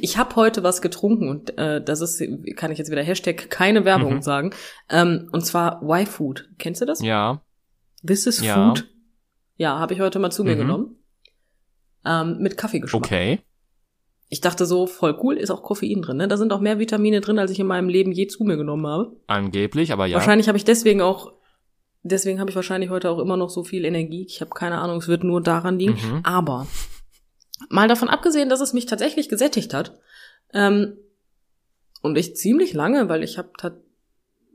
Ich 0.00 0.16
habe 0.16 0.36
heute 0.36 0.62
was 0.62 0.80
getrunken 0.80 1.28
und 1.28 1.58
äh, 1.58 1.82
das 1.82 2.00
ist, 2.00 2.22
kann 2.56 2.72
ich 2.72 2.78
jetzt 2.78 2.90
wieder 2.90 3.02
Hashtag 3.02 3.50
keine 3.50 3.84
Werbung 3.84 4.14
Mhm. 4.16 4.22
sagen. 4.22 4.50
Ähm, 4.88 5.28
und 5.32 5.44
zwar 5.44 5.82
Y-Food. 5.82 6.48
Kennst 6.58 6.80
du 6.80 6.86
das? 6.86 7.00
Ja. 7.02 7.42
This 8.06 8.26
is 8.26 8.40
Ja. 8.40 8.54
Food. 8.54 8.88
Ja, 9.56 9.78
habe 9.78 9.92
ich 9.94 10.00
heute 10.00 10.18
mal 10.18 10.30
zu 10.30 10.44
mir 10.44 10.54
Mhm. 10.54 10.60
genommen. 10.60 10.96
Ähm, 12.06 12.38
mit 12.38 12.56
Kaffeegeschmack. 12.56 13.04
Okay. 13.04 13.40
Ich 14.28 14.40
dachte 14.40 14.66
so, 14.66 14.86
voll 14.86 15.18
cool, 15.22 15.36
ist 15.36 15.50
auch 15.50 15.62
Koffein 15.62 16.02
drin. 16.02 16.16
Ne? 16.16 16.28
Da 16.28 16.36
sind 16.36 16.52
auch 16.52 16.60
mehr 16.60 16.78
Vitamine 16.78 17.20
drin, 17.20 17.38
als 17.38 17.50
ich 17.50 17.60
in 17.60 17.66
meinem 17.66 17.88
Leben 17.88 18.10
je 18.10 18.26
zu 18.26 18.44
mir 18.44 18.56
genommen 18.56 18.86
habe. 18.86 19.16
Angeblich, 19.28 19.92
aber 19.92 20.06
ja. 20.06 20.16
Wahrscheinlich 20.16 20.48
habe 20.48 20.58
ich 20.58 20.64
deswegen 20.64 21.00
auch, 21.00 21.32
deswegen 22.02 22.40
habe 22.40 22.50
ich 22.50 22.56
wahrscheinlich 22.56 22.90
heute 22.90 23.10
auch 23.10 23.20
immer 23.20 23.36
noch 23.36 23.50
so 23.50 23.62
viel 23.62 23.84
Energie. 23.84 24.26
Ich 24.28 24.40
habe 24.40 24.50
keine 24.50 24.78
Ahnung, 24.78 24.98
es 24.98 25.08
wird 25.08 25.22
nur 25.22 25.40
daran 25.40 25.78
liegen. 25.78 25.92
Mhm. 25.92 26.20
Aber 26.24 26.66
mal 27.68 27.86
davon 27.86 28.08
abgesehen, 28.08 28.48
dass 28.48 28.60
es 28.60 28.72
mich 28.72 28.86
tatsächlich 28.86 29.28
gesättigt 29.28 29.72
hat, 29.74 29.98
ähm, 30.52 30.96
und 32.02 32.16
ich 32.16 32.36
ziemlich 32.36 32.72
lange, 32.72 33.08
weil 33.08 33.22
ich 33.22 33.36
habe 33.38 33.50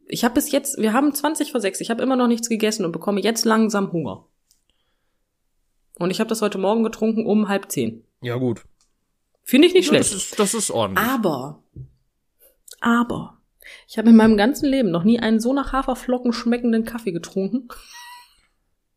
ich 0.08 0.24
habe 0.24 0.34
bis 0.34 0.52
jetzt, 0.52 0.78
wir 0.78 0.94
haben 0.94 1.14
20 1.14 1.52
vor 1.52 1.62
6, 1.62 1.80
ich 1.82 1.90
habe 1.90 2.02
immer 2.04 2.16
noch 2.16 2.28
nichts 2.28 2.50
gegessen 2.50 2.86
und 2.86 2.92
bekomme 2.92 3.22
jetzt 3.22 3.46
langsam 3.46 3.92
Hunger. 3.92 4.26
Und 6.00 6.12
ich 6.12 6.20
habe 6.20 6.28
das 6.28 6.42
heute 6.42 6.58
Morgen 6.58 6.84
getrunken 6.84 7.26
um 7.26 7.48
halb 7.48 7.72
zehn. 7.72 8.04
Ja, 8.22 8.36
gut. 8.36 8.64
Finde 9.52 9.68
ich 9.68 9.74
nicht 9.74 9.92
Ja, 9.92 9.98
das, 9.98 10.08
schlecht. 10.08 10.24
ist, 10.32 10.40
das 10.40 10.54
ist 10.54 10.72
ordentlich. 10.72 11.06
Aber, 11.06 11.62
aber, 12.80 13.38
ich 13.86 13.98
habe 13.98 14.08
in 14.10 14.16
meinem 14.16 14.38
ganzen 14.38 14.66
Leben 14.66 14.92
noch 14.92 15.04
nie 15.04 15.20
einen 15.20 15.42
so 15.42 15.52
nach 15.52 15.74
Haferflocken 15.74 16.32
schmeckenden 16.32 16.86
Kaffee 16.86 17.12
getrunken. 17.12 17.68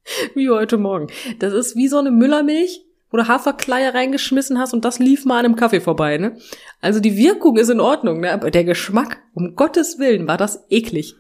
wie 0.37 0.49
heute 0.51 0.77
Morgen. 0.79 1.09
Das 1.41 1.53
ist 1.53 1.75
wie 1.75 1.89
so 1.89 1.99
eine 1.99 2.13
Müllermilch, 2.13 2.83
wo 3.11 3.17
du 3.17 3.27
Haferkleie 3.27 3.95
reingeschmissen 3.95 4.57
hast 4.61 4.73
und 4.75 4.85
das 4.85 5.01
lief 5.01 5.25
mal 5.25 5.41
an 5.41 5.45
einem 5.47 5.57
Kaffee 5.57 5.81
vorbei, 5.81 6.19
ne? 6.19 6.39
Also 6.81 7.01
die 7.01 7.17
Wirkung 7.17 7.57
ist 7.57 7.69
in 7.71 7.81
Ordnung, 7.81 8.21
ne? 8.21 8.31
Aber 8.33 8.53
der 8.53 8.63
Geschmack, 8.63 9.23
um 9.35 9.57
Gottes 9.57 9.99
Willen, 9.99 10.29
war 10.29 10.37
das 10.37 10.65
eklig. 10.71 11.17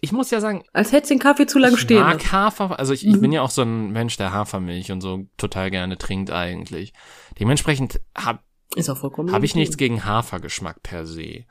Ich 0.00 0.12
muss 0.12 0.30
ja 0.30 0.40
sagen, 0.40 0.62
Als 0.72 0.92
hättest 0.92 1.10
du 1.10 1.14
den 1.14 1.18
Kaffee 1.20 1.46
zu 1.46 1.58
lange 1.58 1.74
ich 1.74 1.80
stehen 1.80 1.98
mag 2.00 2.14
lassen. 2.14 2.30
Hafer, 2.30 2.78
also 2.78 2.92
ich, 2.92 3.04
ich 3.04 3.16
Mhm. 3.16 3.20
bin 3.22 3.32
ja 3.32 3.42
auch 3.42 3.50
so 3.50 3.62
ein 3.62 3.90
Mensch, 3.90 4.16
der 4.18 4.32
Hafermilch 4.32 4.92
und 4.92 5.00
so 5.00 5.26
total 5.36 5.72
gerne 5.72 5.98
trinkt 5.98 6.30
eigentlich. 6.30 6.92
Dementsprechend 7.40 8.00
habe 8.16 8.38
Ist 8.76 8.88
auch 8.90 8.96
vollkommen 8.96 9.32
hab 9.32 9.42
ich 9.42 9.54
nichts 9.54 9.76
gegen 9.76 10.04
Hafergeschmack 10.04 10.82
per 10.82 11.04
se. 11.06 11.22
Äh, 11.24 11.44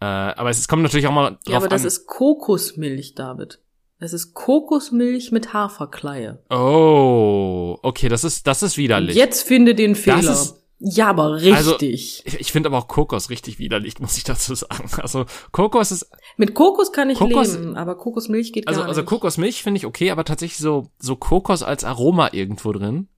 aber 0.00 0.50
es, 0.50 0.58
es 0.58 0.68
kommt 0.68 0.82
natürlich 0.82 1.06
auch 1.06 1.12
mal 1.12 1.30
drauf 1.30 1.38
Ja, 1.48 1.56
aber 1.56 1.68
das 1.68 1.82
an. 1.82 1.88
ist 1.88 2.06
Kokosmilch, 2.06 3.14
David. 3.14 3.60
Das 4.00 4.12
ist 4.12 4.32
Kokosmilch 4.34 5.32
mit 5.32 5.52
Haferkleie. 5.54 6.38
oh, 6.50 7.78
okay, 7.82 8.08
das 8.08 8.22
ist 8.24 8.46
das 8.46 8.62
ist 8.62 8.76
widerlich. 8.76 9.16
Jetzt 9.16 9.42
finde 9.42 9.74
den 9.74 9.94
Fehler. 9.96 10.18
ist- 10.32 10.54
ja, 10.80 11.08
aber 11.08 11.32
Also- 11.42 11.72
richtig. 11.72 12.22
Ich, 12.24 12.38
ich 12.40 12.52
finde 12.52 12.68
aber 12.68 12.78
auch 12.78 12.86
Kokos 12.86 13.30
richtig 13.30 13.58
widerlich, 13.58 13.98
muss 13.98 14.16
ich 14.16 14.22
dazu 14.22 14.54
sagen. 14.54 14.88
Also 14.98 15.24
Kokos 15.50 15.90
ist 15.90 16.08
Mit 16.36 16.54
Kokos 16.54 16.92
kann 16.92 17.10
ich 17.10 17.18
Kokos- 17.18 17.56
leben, 17.58 17.76
aber 17.76 17.96
Kokosmilch 17.96 18.52
geht 18.52 18.68
also 18.68 18.80
gar 18.82 18.88
also 18.88 19.00
nicht. 19.00 19.08
Kokosmilch 19.10 19.64
finde 19.64 19.78
ich 19.78 19.86
okay, 19.86 20.12
aber 20.12 20.22
tatsächlich 20.22 20.58
so 20.58 20.86
so 21.00 21.16
Kokos 21.16 21.64
als 21.64 21.82
Aroma 21.82 22.28
irgendwo 22.32 22.70
drin 22.70 23.08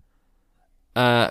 äh, 0.94 1.28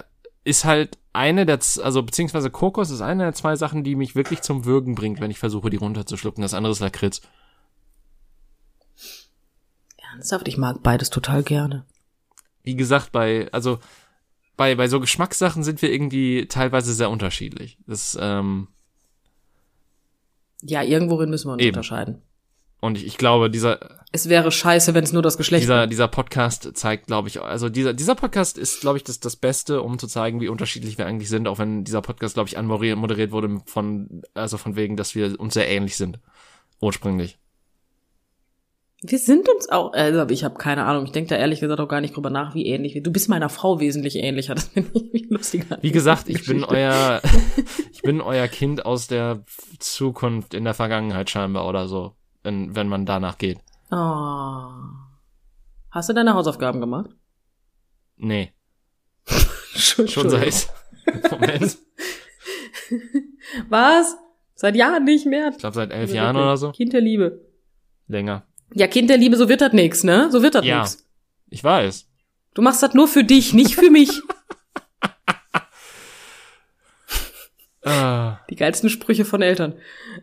ist 0.49 0.65
halt 0.65 0.97
eine 1.13 1.45
der 1.45 1.59
also 1.83 2.03
beziehungsweise 2.03 2.49
Kokos 2.49 2.89
ist 2.89 3.01
eine 3.01 3.23
der 3.23 3.33
zwei 3.33 3.55
Sachen, 3.55 3.83
die 3.83 3.95
mich 3.95 4.15
wirklich 4.15 4.41
zum 4.41 4.65
Würgen 4.65 4.95
bringt, 4.95 5.19
wenn 5.21 5.31
ich 5.31 5.39
versuche, 5.39 5.69
die 5.69 5.77
runterzuschlucken. 5.77 6.41
Das 6.41 6.53
andere 6.53 6.71
ist 6.71 6.79
Lakritz. 6.79 7.21
Ernsthaft, 10.11 10.47
ich 10.47 10.57
mag 10.57 10.81
beides 10.81 11.09
total 11.09 11.43
gerne. 11.43 11.85
Wie 12.63 12.75
gesagt, 12.75 13.11
bei 13.11 13.47
also 13.51 13.79
bei 14.57 14.75
bei 14.75 14.87
so 14.87 14.99
Geschmackssachen 14.99 15.63
sind 15.63 15.81
wir 15.81 15.91
irgendwie 15.91 16.47
teilweise 16.47 16.93
sehr 16.93 17.09
unterschiedlich. 17.09 17.77
Das 17.85 18.17
ähm, 18.19 18.67
Ja, 20.61 20.83
irgendworin 20.83 21.29
müssen 21.29 21.47
wir 21.47 21.53
uns 21.53 21.61
Eben. 21.61 21.75
unterscheiden. 21.75 22.21
Und 22.81 22.97
ich, 22.97 23.05
ich 23.05 23.17
glaube, 23.17 23.49
dieser 23.49 23.99
Es 24.11 24.29
wäre 24.29 24.51
scheiße, 24.51 24.93
wenn 24.93 25.03
es 25.03 25.13
nur 25.13 25.21
das 25.21 25.37
Geschlecht 25.37 25.63
dieser 25.63 25.77
wäre. 25.79 25.87
dieser 25.87 26.07
Podcast 26.07 26.69
zeigt, 26.75 27.07
glaube 27.07 27.27
ich, 27.27 27.41
also 27.41 27.69
dieser 27.69 27.93
dieser 27.93 28.15
Podcast 28.15 28.57
ist, 28.57 28.81
glaube 28.81 28.97
ich, 28.97 29.03
das 29.03 29.19
das 29.19 29.35
Beste, 29.35 29.81
um 29.81 29.99
zu 29.99 30.07
zeigen, 30.07 30.41
wie 30.41 30.49
unterschiedlich 30.49 30.97
wir 30.97 31.05
eigentlich 31.05 31.29
sind, 31.29 31.47
auch 31.47 31.59
wenn 31.59 31.83
dieser 31.83 32.01
Podcast, 32.01 32.35
glaube 32.35 32.49
ich, 32.49 32.57
anmoderiert 32.57 32.97
moderiert 32.97 33.31
wurde 33.31 33.61
von 33.65 34.21
also 34.33 34.57
von 34.57 34.75
wegen, 34.75 34.95
dass 34.95 35.15
wir 35.15 35.39
uns 35.39 35.53
sehr 35.53 35.69
ähnlich 35.69 35.97
sind. 35.97 36.19
Ursprünglich. 36.81 37.39
Wir 39.01 39.19
sind 39.19 39.47
uns 39.47 39.69
auch, 39.69 39.93
also 39.93 40.27
ich 40.27 40.43
habe 40.43 40.55
keine 40.55 40.83
Ahnung, 40.83 41.05
ich 41.05 41.13
denke 41.13 41.29
da 41.29 41.37
ehrlich 41.37 41.61
gesagt 41.61 41.79
auch 41.79 41.87
gar 41.87 42.01
nicht 42.01 42.17
drüber 42.17 42.29
nach, 42.29 42.53
wie 42.53 42.65
ähnlich 42.65 42.95
wir. 42.95 43.03
Du 43.03 43.11
bist 43.11 43.29
meiner 43.29 43.47
Frau 43.47 43.79
wesentlich 43.79 44.17
ähnlicher, 44.17 44.55
das 44.55 44.65
finde 44.65 44.91
ich 45.13 45.29
lustiger. 45.29 45.77
Wie 45.81 45.91
gesagt, 45.91 46.27
ich 46.27 46.45
bin 46.45 46.65
euer, 46.65 47.21
ich 47.93 48.01
bin 48.01 48.19
euer 48.19 48.47
Kind 48.49 48.85
aus 48.85 49.07
der 49.07 49.45
Zukunft 49.79 50.53
in 50.53 50.65
der 50.65 50.73
Vergangenheit 50.73 51.29
scheinbar 51.29 51.65
oder 51.65 51.87
so, 51.87 52.15
wenn, 52.49 52.75
wenn 52.75 52.87
man 52.87 53.05
danach 53.05 53.37
geht. 53.37 53.59
Oh. 53.91 54.71
Hast 55.91 56.09
du 56.09 56.13
deine 56.13 56.33
Hausaufgaben 56.33 56.79
gemacht? 56.81 57.11
Nee, 58.17 58.51
Schon, 59.75 60.29
seit, 60.29 60.67
Moment, 61.31 61.77
Was? 63.69 64.17
Seit 64.55 64.75
Jahren 64.75 65.05
nicht 65.05 65.25
mehr. 65.25 65.49
ich 65.51 65.57
glaube 65.59 65.75
seit 65.75 65.91
elf 65.91 66.11
Jahren 66.11 66.35
oder 66.35 66.57
so. 66.57 66.71
Kind 66.71 66.91
der 66.91 66.99
Liebe. 67.01 67.45
Länger. 68.07 68.45
Ja, 68.73 68.87
Kind 68.87 69.09
der 69.09 69.17
Liebe, 69.17 69.37
so 69.37 69.47
wird 69.47 69.61
das 69.61 69.71
nix, 69.73 70.03
ne? 70.03 70.29
So 70.31 70.41
wird 70.43 70.55
das 70.55 70.65
Ja. 70.65 70.79
nix. 70.81 71.07
Ich 71.49 71.63
weiß. 71.63 72.07
Du 72.55 72.61
machst 72.61 72.83
das 72.83 72.93
nur 72.93 73.07
für 73.07 73.23
dich, 73.23 73.53
nicht 73.53 73.75
für 73.75 73.89
mich. 73.89 74.09
Ah, 77.89 78.39
Die 78.49 78.55
geilsten 78.55 78.89
Sprüche 78.89 79.25
von 79.25 79.41
Eltern. 79.41 79.73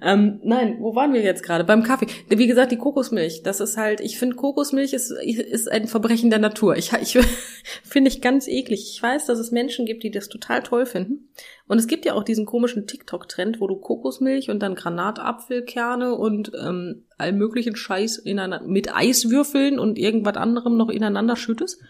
Ähm, 0.00 0.40
nein, 0.44 0.76
wo 0.78 0.94
waren 0.94 1.12
wir 1.12 1.22
jetzt 1.22 1.42
gerade? 1.42 1.64
Beim 1.64 1.82
Kaffee. 1.82 2.06
Wie 2.28 2.46
gesagt, 2.46 2.70
die 2.70 2.76
Kokosmilch, 2.76 3.42
das 3.42 3.60
ist 3.60 3.76
halt, 3.76 4.00
ich 4.00 4.18
finde 4.18 4.36
Kokosmilch 4.36 4.92
ist, 4.92 5.10
ist 5.10 5.70
ein 5.70 5.88
Verbrechen 5.88 6.30
der 6.30 6.38
Natur. 6.38 6.76
Ich, 6.76 6.92
ich 6.92 7.18
finde 7.82 8.08
ich 8.08 8.20
ganz 8.20 8.46
eklig. 8.46 8.92
Ich 8.92 9.02
weiß, 9.02 9.26
dass 9.26 9.38
es 9.38 9.50
Menschen 9.50 9.84
gibt, 9.84 10.04
die 10.04 10.10
das 10.10 10.28
total 10.28 10.62
toll 10.62 10.86
finden. 10.86 11.28
Und 11.66 11.78
es 11.78 11.88
gibt 11.88 12.04
ja 12.04 12.14
auch 12.14 12.22
diesen 12.22 12.46
komischen 12.46 12.86
TikTok-Trend, 12.86 13.60
wo 13.60 13.66
du 13.66 13.76
Kokosmilch 13.76 14.50
und 14.50 14.60
dann 14.60 14.76
Granatapfelkerne 14.76 16.14
und 16.14 16.52
ähm, 16.60 17.06
all 17.18 17.32
möglichen 17.32 17.74
Scheiß 17.74 18.18
ineinander, 18.18 18.66
mit 18.66 18.94
Eiswürfeln 18.94 19.78
und 19.78 19.98
irgendwas 19.98 20.36
anderem 20.36 20.76
noch 20.76 20.90
ineinander 20.90 21.34
schüttest. 21.34 21.80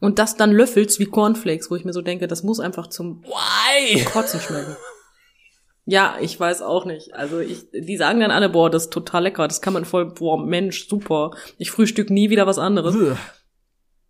Und 0.00 0.18
das 0.18 0.36
dann 0.36 0.52
löffelst 0.52 1.00
wie 1.00 1.06
Cornflakes, 1.06 1.70
wo 1.70 1.76
ich 1.76 1.84
mir 1.84 1.92
so 1.92 2.00
denke, 2.02 2.28
das 2.28 2.42
muss 2.42 2.60
einfach 2.60 2.86
zum 2.86 3.22
why? 3.24 4.02
Kotzen 4.04 4.40
schmecken. 4.40 4.76
Ja, 5.90 6.16
ich 6.20 6.38
weiß 6.38 6.60
auch 6.60 6.84
nicht. 6.84 7.14
Also 7.14 7.38
ich, 7.40 7.64
die 7.72 7.96
sagen 7.96 8.20
dann 8.20 8.30
alle, 8.30 8.50
boah, 8.50 8.68
das 8.68 8.84
ist 8.84 8.92
total 8.92 9.22
lecker, 9.22 9.48
das 9.48 9.62
kann 9.62 9.72
man 9.72 9.86
voll, 9.86 10.04
boah, 10.12 10.36
Mensch, 10.44 10.86
super. 10.86 11.30
Ich 11.56 11.70
frühstück 11.70 12.10
nie 12.10 12.28
wieder 12.28 12.46
was 12.46 12.58
anderes. 12.58 12.94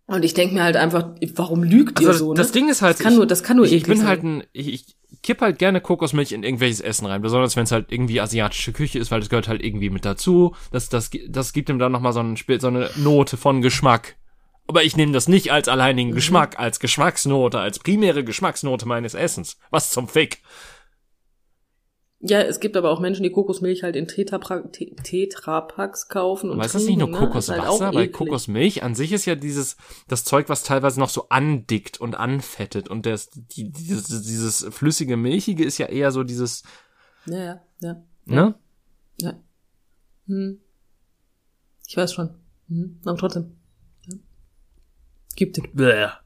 Und 0.07 0.25
ich 0.25 0.33
denk 0.33 0.51
mir 0.51 0.63
halt 0.63 0.75
einfach, 0.75 1.11
warum 1.35 1.63
lügt 1.63 2.01
ihr 2.01 2.09
Also 2.09 2.25
so? 2.27 2.33
das 2.33 2.47
ne? 2.47 2.53
Ding 2.53 2.69
ist 2.69 2.81
halt, 2.81 2.95
das 2.97 3.03
kann 3.03 3.13
ich- 3.13 3.17
nur, 3.17 3.27
das 3.27 3.43
kann 3.43 3.57
nur 3.57 3.65
ich, 3.65 3.83
bin 3.83 3.97
sein. 3.99 4.07
halt 4.07 4.23
ein, 4.23 4.43
ich, 4.51 4.67
ich 4.73 4.95
kipp 5.21 5.39
halt 5.39 5.57
gerne 5.59 5.79
Kokosmilch 5.81 6.31
in 6.33 6.43
irgendwelches 6.43 6.81
Essen 6.81 7.05
rein, 7.05 7.21
besonders 7.21 7.55
wenn 7.55 7.63
es 7.63 7.71
halt 7.71 7.91
irgendwie 7.93 8.19
asiatische 8.19 8.73
Küche 8.73 8.99
ist, 8.99 9.09
weil 9.11 9.21
das 9.21 9.29
gehört 9.29 9.47
halt 9.47 9.63
irgendwie 9.63 9.89
mit 9.89 10.03
dazu. 10.03 10.55
Das, 10.71 10.89
das, 10.89 11.11
das 11.29 11.53
gibt 11.53 11.69
ihm 11.69 11.79
dann 11.79 11.91
nochmal 11.93 12.11
so, 12.11 12.19
ein 12.19 12.35
Spiel- 12.37 12.59
so 12.59 12.67
eine 12.67 12.89
Note 12.97 13.37
von 13.37 13.61
Geschmack. 13.61 14.15
Aber 14.67 14.83
ich 14.83 14.97
nehme 14.97 15.13
das 15.13 15.27
nicht 15.27 15.51
als 15.51 15.67
Mhm. 15.67 15.73
alleinigen 15.73 16.11
Geschmack, 16.11 16.59
als 16.59 16.79
Geschmacksnote, 16.79 17.57
als 17.59 17.79
primäre 17.79 18.23
Geschmacksnote 18.25 18.87
meines 18.87 19.13
Essens. 19.13 19.57
Was 19.69 19.91
zum 19.91 20.07
Fick? 20.07 20.39
Ja, 22.21 22.41
es 22.41 22.59
gibt 22.59 22.75
aber 22.75 22.91
auch 22.91 22.99
Menschen, 22.99 23.23
die 23.23 23.31
Kokosmilch 23.31 23.83
halt 23.83 23.95
in 23.95 24.05
Tetrapacks 24.07 26.09
kaufen 26.09 26.49
und 26.49 26.57
Aber 26.57 26.65
ist 26.65 26.75
das 26.75 26.83
nicht 26.83 26.97
nur 26.97 27.07
ne? 27.07 27.17
Halt 27.17 27.27
Kokoswasser? 27.29 27.69
auch 27.69 27.79
Weil 27.79 27.95
eklig. 28.03 28.11
Kokosmilch 28.11 28.83
an 28.83 28.93
sich 28.93 29.13
ist 29.13 29.25
ja 29.25 29.35
dieses, 29.35 29.77
das 30.09 30.25
Zeug, 30.25 30.49
was 30.49 30.63
teilweise 30.63 30.99
noch 30.99 31.07
so 31.09 31.29
andickt 31.29 32.01
und 32.01 32.15
anfettet. 32.15 32.89
Und 32.89 33.05
das, 33.05 33.29
die, 33.29 33.71
dieses, 33.71 34.07
dieses 34.23 34.65
flüssige 34.69 35.15
Milchige 35.15 35.63
ist 35.63 35.77
ja 35.77 35.85
eher 35.85 36.11
so 36.11 36.23
dieses, 36.23 36.63
Ja, 37.25 37.37
ja, 37.37 37.61
ja. 37.79 38.03
ne? 38.25 38.55
Ja. 39.21 39.39
Hm. 40.27 40.59
Ich 41.87 41.95
weiß 41.95 42.11
schon. 42.13 42.31
Hm. 42.67 42.99
Aber 43.05 43.17
trotzdem. 43.17 43.55
Ja. 44.07 44.17
Gibt 45.37 45.57
es. 45.57 45.63
Finde 45.73 46.19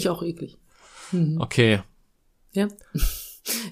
ich 0.00 0.08
auch 0.08 0.24
eklig. 0.24 0.58
Mhm. 1.12 1.40
Okay. 1.40 1.82
Ja. 2.50 2.66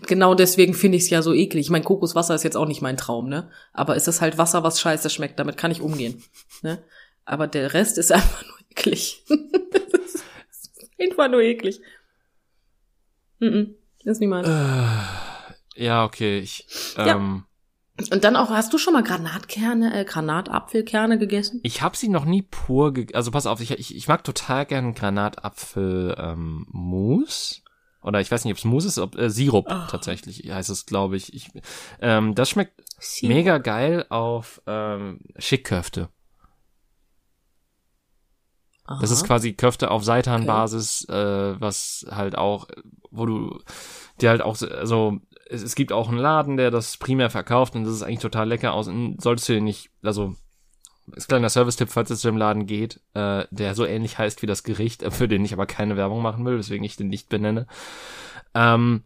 Genau 0.07 0.35
deswegen 0.35 0.75
finde 0.75 0.97
ich 0.99 1.05
es 1.05 1.11
ja 1.11 1.23
so 1.23 1.33
eklig. 1.33 1.67
Ich 1.67 1.71
mein 1.71 1.85
Kokoswasser 1.85 2.35
ist 2.35 2.43
jetzt 2.45 2.57
auch 2.57 2.67
nicht 2.69 2.83
mein 2.83 2.97
Traum, 2.97 3.29
ne? 3.29 3.51
Aber 3.73 3.97
es 3.97 4.07
ist 4.07 4.21
halt 4.21 4.39
Wasser, 4.39 4.63
was 4.63 4.81
scheiße 4.81 5.11
schmeckt. 5.11 5.39
Damit 5.39 5.57
kann 5.57 5.71
ich 5.71 5.81
umgehen. 5.81 6.23
Ne? 6.63 6.83
Aber 7.25 7.47
der 7.47 7.75
Rest 7.75 7.99
ist 7.99 8.13
einfach 8.13 8.45
nur 8.45 8.57
eklig. 8.71 9.25
das 9.29 10.15
ist 10.15 10.91
einfach 11.01 11.29
nur 11.31 11.41
eklig. 11.41 11.81
Mhm. 13.41 13.75
Das 14.05 14.17
ist 14.17 14.21
nicht 14.21 14.29
meins. 14.29 14.49
Ja, 15.77 16.05
okay. 16.05 16.39
Ich, 16.39 16.67
Ja. 16.97 17.17
ähm, 17.17 17.45
Und 18.13 18.23
dann 18.25 18.37
auch, 18.37 18.51
hast 18.51 18.73
du 18.73 18.79
schon 18.79 18.93
mal 18.93 19.03
Granatkerne, 19.03 19.99
äh, 19.99 20.05
Granatapfelkerne 20.05 21.19
gegessen? 21.19 21.61
ich 21.65 21.83
habe 21.83 21.97
sie 21.97 22.09
noch 22.09 22.25
nie 22.27 22.43
pur, 22.43 22.93
ge 22.93 23.07
also 23.15 23.31
pass 23.31 23.47
auf, 23.47 23.61
ich, 23.61 23.73
ich, 23.73 23.97
ich 23.97 24.07
mag 24.09 24.23
total 24.25 24.67
gern 24.67 24.95
Granatapfel 24.95 26.15
ähm, 26.19 26.67
Mousse. 26.71 27.63
Oder 28.05 28.21
ich 28.21 28.31
weiß 28.31 28.45
nicht, 28.45 28.53
ob 28.53 28.59
es 28.59 28.65
Mousse 28.65 28.87
ist, 28.89 28.99
ob 28.99 29.17
äh, 29.19 29.31
Sirup 29.31 29.67
Ah. 29.69 29.89
tatsächlich 29.91 30.49
heißt 30.51 30.71
es, 30.71 30.87
glaube 30.87 31.17
ich. 31.17 31.33
ich 31.35 31.51
ähm, 32.01 32.35
das 32.35 32.51
schmeckt 32.51 32.81
mega 33.23 33.59
geil 33.59 34.07
auf 34.11 34.61
ähm, 34.67 35.21
Schickköfte. 35.39 36.11
Das 39.01 39.11
ist 39.11 39.25
quasi 39.25 39.55
Köfte 39.55 39.91
auf 39.91 40.05
Seitanbasis, 40.05 41.09
äh, 41.09 41.59
was 41.59 42.05
halt 42.11 42.37
auch, 42.37 42.69
wo 43.11 43.25
du, 43.25 43.59
die 44.21 44.29
halt 44.29 44.43
auch, 44.43 44.57
so- 44.57 44.69
also 44.69 45.21
es, 45.49 45.63
es 45.63 45.75
gibt 45.75 45.91
auch 45.91 46.11
einen 46.11 46.19
Laden, 46.19 46.59
der 46.59 46.71
das 46.71 46.99
primär 46.99 47.31
verkauft 47.31 47.75
und 47.77 47.85
das 47.85 47.95
ist 47.95 48.03
eigentlich 48.03 48.19
total 48.21 48.47
lecker 48.47 48.75
aus. 48.75 48.87
Und 48.89 49.23
solltest 49.23 49.49
du 49.49 49.55
dir 49.55 49.63
nicht, 49.63 49.91
also 50.03 50.35
ist 51.15 51.29
kleiner 51.29 51.51
Service-Tipp, 51.51 51.91
falls 51.91 52.11
es 52.11 52.21
zu 52.21 52.29
dem 52.29 52.37
Laden 52.37 52.67
geht, 52.67 53.01
äh, 53.15 53.45
der 53.51 53.75
so 53.75 53.85
ähnlich 53.85 54.19
heißt 54.19 54.43
wie 54.43 54.47
das 54.47 54.63
Gericht, 54.63 55.03
äh, 55.03 55.11
für 55.11 55.29
den 55.29 55.45
ich 55.45 55.53
aber 55.53 55.67
keine 55.67 55.97
Werbung 55.97 56.23
machen 56.23 56.45
will, 56.45 56.59
weswegen 56.59 56.85
ich 56.85 56.97
den 56.97 57.09
nicht 57.09 57.29
benenne. 57.29 57.67
Ähm, 58.55 59.05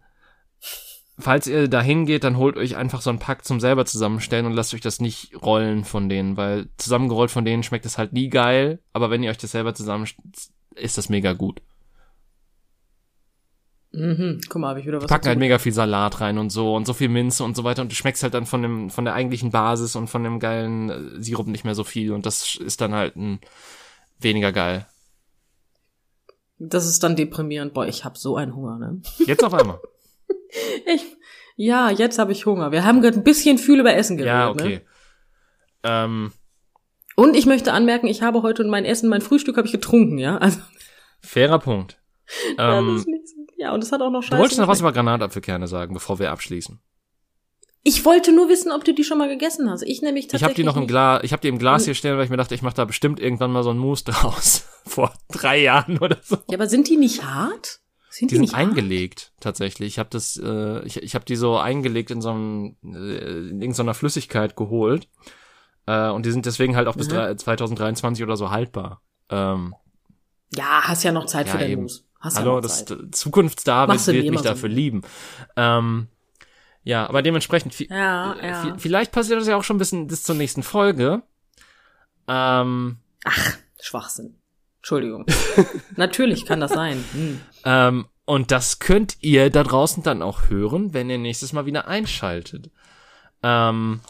falls 1.19 1.47
ihr 1.47 1.69
dahin 1.69 2.07
geht, 2.07 2.25
dann 2.25 2.37
holt 2.37 2.57
euch 2.57 2.77
einfach 2.77 3.01
so 3.01 3.11
ein 3.11 3.19
Pack 3.19 3.45
zum 3.45 3.61
selber 3.61 3.85
zusammenstellen 3.85 4.47
und 4.47 4.53
lasst 4.53 4.75
euch 4.75 4.81
das 4.81 5.01
nicht 5.01 5.35
rollen 5.43 5.85
von 5.85 6.09
denen, 6.09 6.37
weil 6.37 6.69
zusammengerollt 6.77 7.31
von 7.31 7.45
denen 7.45 7.63
schmeckt 7.63 7.87
es 7.87 7.99
halt 7.99 8.13
nie 8.13 8.29
geil, 8.29 8.81
aber 8.93 9.11
wenn 9.11 9.23
ihr 9.23 9.31
euch 9.31 9.39
das 9.39 9.51
selber 9.51 9.75
zusammen 9.75 10.07
ist 10.75 10.99
das 10.99 11.09
mega 11.09 11.33
gut. 11.33 11.61
Mhm. 13.91 14.41
Guck 14.49 14.61
mal, 14.61 14.69
habe 14.69 14.81
ich 14.81 14.87
wieder 14.87 14.99
was 14.99 15.05
Die 15.05 15.09
packen 15.09 15.23
dazu 15.23 15.29
halt 15.31 15.39
mega 15.39 15.59
viel 15.59 15.73
Salat 15.73 16.21
rein 16.21 16.37
und 16.39 16.51
so 16.51 16.75
und 16.75 16.87
so 16.87 16.93
viel 16.93 17.09
Minze 17.09 17.43
und 17.43 17.57
so 17.57 17.65
weiter 17.65 17.81
und 17.83 17.91
du 17.91 17.97
schmeckst 17.97 18.23
halt 18.23 18.35
dann 18.35 18.45
von 18.47 18.61
dem 18.63 18.91
von 18.91 19.05
der 19.07 19.15
eigentlichen 19.15 19.51
Basis 19.51 19.97
und 19.97 20.09
von 20.09 20.23
dem 20.25 20.41
geilen 20.41 20.91
äh, 20.91 21.23
Sirup 21.23 21.47
nicht 21.47 21.65
mehr 21.65 21.75
so 21.75 21.85
viel 21.85 22.13
und 22.13 22.27
das 22.27 22.57
ist 22.57 22.81
dann 22.81 22.93
halt 22.95 23.17
ein 23.17 23.41
weniger 24.21 24.53
geil. 24.53 24.87
Das 26.59 26.87
ist 26.87 27.03
dann 27.03 27.17
deprimierend. 27.17 27.73
Boah, 27.73 27.87
ich 27.87 28.05
habe 28.05 28.19
so 28.19 28.37
einen 28.37 28.55
Hunger, 28.55 28.79
ne? 28.79 29.01
Jetzt 29.27 29.45
auf 29.45 29.55
einmal. 29.55 29.79
Ich, 30.87 31.05
ja, 31.57 31.91
jetzt 31.91 32.19
habe 32.19 32.33
ich 32.33 32.47
Hunger. 32.47 32.73
Wir 32.73 32.85
haben 32.85 33.01
gerade 33.03 33.17
ein 33.19 33.25
bisschen 33.25 33.59
viel 33.59 33.81
über 33.81 33.95
Essen 33.95 34.17
geredet. 34.17 34.35
ja, 34.35 34.47
Ne? 34.47 34.51
okay. 34.53 34.81
Ähm, 35.83 36.33
Und 37.17 37.37
ich 37.37 37.47
möchte 37.47 37.73
anmerken, 37.73 38.07
ich 38.07 38.23
habe 38.23 38.43
heute 38.43 38.65
mein 38.65 38.85
Essen, 38.85 39.09
mein 39.09 39.21
Frühstück 39.21 39.57
habe 39.57 39.67
ich 39.67 39.73
getrunken, 39.73 40.19
ja. 40.19 40.39
Also 40.39 40.61
fairer 41.21 41.59
Punkt. 41.59 41.99
Ähm. 42.59 43.05
Ja, 43.59 43.75
und 43.75 43.83
es 43.83 43.91
hat 43.93 44.01
auch 44.01 44.11
noch 44.11 44.21
du 44.21 44.27
Scheiße. 44.29 44.39
wolltest 44.41 44.61
noch 44.61 44.69
was 44.69 44.81
über 44.81 44.93
Granatapfelkerne 44.93 45.67
sagen, 45.67 45.93
bevor 45.93 46.19
wir 46.19 46.31
abschließen. 46.31 46.79
Ich 47.83 48.05
wollte 48.05 48.33
nur 48.33 48.49
wissen, 48.49 48.71
ob 48.73 48.85
du 48.85 48.93
die 48.95 49.05
schon 49.05 49.19
mal 49.19 49.29
gegessen 49.29 49.69
hast. 49.71 49.83
Ich 49.83 50.01
nämlich 50.03 50.27
Ich 50.27 50.31
tatsächlich. 50.31 50.45
habe 50.45 50.55
die 50.55 50.65
noch 50.65 50.77
im. 50.77 50.87
Glas, 50.87 51.23
ich 51.25 51.33
habe 51.33 51.41
die 51.43 51.49
im 51.49 51.59
Glas 51.59 51.83
Und- 51.83 51.85
hier 51.87 51.95
stehen, 51.95 52.17
weil 52.17 52.25
ich 52.25 52.31
mir 52.31 52.37
dachte, 52.37 52.55
ich 52.55 52.63
mache 52.63 52.75
da 52.77 52.85
bestimmt 52.85 53.19
irgendwann 53.21 53.51
mal 53.53 53.63
so 53.63 53.71
ein 53.71 53.79
Mousse 53.79 54.05
draus. 54.13 54.65
Vor 54.87 55.13
drei 55.29 55.61
Jahren 55.63 55.99
oder 55.99 56.19
so. 56.23 56.37
Ja, 56.49 56.57
aber 56.57 56.67
sind 56.69 56.89
die 56.89 56.97
nicht 56.97 57.25
hart? 57.25 57.81
Sind 58.11 58.31
Die 58.31 58.35
die, 58.35 58.37
sind 58.37 58.41
nicht 58.43 58.55
hart? 58.57 58.69
eingelegt, 58.69 59.33
tatsächlich. 59.41 59.89
Ich 59.89 59.99
habe 59.99 60.09
das, 60.11 60.37
äh, 60.43 60.85
ich, 60.87 61.03
ich 61.03 61.15
habe 61.15 61.25
die 61.25 61.37
so 61.37 61.57
eingelegt 61.59 62.11
in 62.11 62.21
so 62.21 62.31
einem, 62.31 62.77
äh, 62.85 63.49
in 63.51 63.61
irgendeiner 63.61 63.95
Flüssigkeit 63.95 64.57
geholt. 64.57 65.09
Äh, 65.87 66.09
und 66.11 66.27
die 66.27 66.31
sind 66.33 66.47
deswegen 66.47 66.75
halt 66.77 66.89
auch 66.89 66.97
bis 66.97 67.09
Mhm. 67.09 67.13
drei- 67.13 67.35
2023 67.35 68.23
oder 68.25 68.37
so 68.37 68.51
haltbar. 68.51 69.03
Ähm, 69.31 69.75
Ja, 70.55 70.83
hast 70.85 71.05
ja 71.05 71.13
noch 71.13 71.27
Zeit 71.27 71.47
Ja, 71.47 71.53
für 71.53 71.59
dein 71.59 71.71
eben. 71.71 71.83
Mousse. 71.83 72.03
Hast 72.21 72.35
ja 72.37 72.41
hallo, 72.43 72.57
noch 72.57 72.63
das. 72.63 72.85
Zukunftsdavid 73.13 73.95
Machst 73.95 74.07
wird 74.09 74.29
mich 74.31 74.41
dafür 74.43 74.69
lieben. 74.69 75.03
Ähm, 75.57 76.09
ja, 76.83 77.07
aber 77.09 77.23
dementsprechend, 77.23 77.79
Ja, 77.91 78.33
äh, 78.35 78.49
ja. 78.49 78.63
vi- 78.65 78.79
vielleicht 78.79 79.13
passiert 79.13 79.41
das 79.41 79.47
ja 79.49 79.57
auch 79.57 79.63
schon 79.65 79.77
ein 79.77 79.79
bisschen 79.79 80.07
bis 80.07 80.23
zur 80.23 80.35
nächsten 80.35 80.63
Folge. 80.63 81.23
Ähm, 82.27 82.99
Schwachsinn. 83.81 84.37
Entschuldigung. 84.79 85.27
Natürlich 85.97 86.47
kann 86.47 86.61
das 86.61 86.73
sein. 86.73 87.05
Hm. 87.13 87.41
Ähm, 87.65 88.07
und 88.25 88.51
das 88.51 88.79
könnt 88.79 89.17
ihr 89.21 89.51
da 89.51 89.63
draußen 89.65 90.03
dann 90.03 90.23
auch 90.23 90.49
hören, 90.51 90.93
wenn 90.95 91.11
ihr 91.11 91.19
nächstes 91.19 91.53
Mal 91.53 91.67
wieder 91.67 91.89
einschaltet. 91.89 92.71
Ähm, 93.43 94.01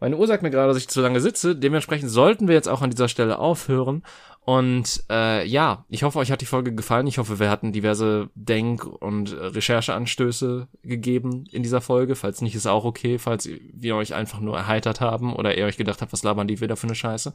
meine 0.00 0.16
Uhr 0.16 0.26
sagt 0.26 0.42
mir 0.42 0.50
gerade, 0.50 0.68
dass 0.68 0.76
ich 0.76 0.88
zu 0.88 1.00
lange 1.00 1.20
sitze. 1.20 1.56
Dementsprechend 1.56 2.10
sollten 2.10 2.46
wir 2.48 2.54
jetzt 2.54 2.68
auch 2.68 2.82
an 2.82 2.90
dieser 2.90 3.08
Stelle 3.08 3.38
aufhören. 3.38 4.02
Und 4.44 5.04
äh, 5.08 5.46
ja, 5.46 5.86
ich 5.88 6.02
hoffe, 6.02 6.18
euch 6.18 6.30
hat 6.30 6.42
die 6.42 6.46
Folge 6.46 6.74
gefallen. 6.74 7.06
Ich 7.06 7.16
hoffe, 7.16 7.38
wir 7.38 7.48
hatten 7.48 7.72
diverse 7.72 8.28
Denk- 8.34 8.84
und 8.84 9.32
Rechercheanstöße 9.32 10.68
gegeben 10.82 11.46
in 11.50 11.62
dieser 11.62 11.80
Folge. 11.80 12.14
Falls 12.14 12.42
nicht, 12.42 12.54
ist 12.54 12.66
auch 12.66 12.84
okay. 12.84 13.18
Falls 13.18 13.48
wir 13.48 13.96
euch 13.96 14.12
einfach 14.12 14.40
nur 14.40 14.58
erheitert 14.58 15.00
haben 15.00 15.34
oder 15.34 15.56
ihr 15.56 15.64
euch 15.64 15.78
gedacht 15.78 16.02
habt, 16.02 16.12
was 16.12 16.24
labern 16.24 16.46
die 16.46 16.60
wieder 16.60 16.76
für 16.76 16.86
eine 16.86 16.94
Scheiße. 16.94 17.32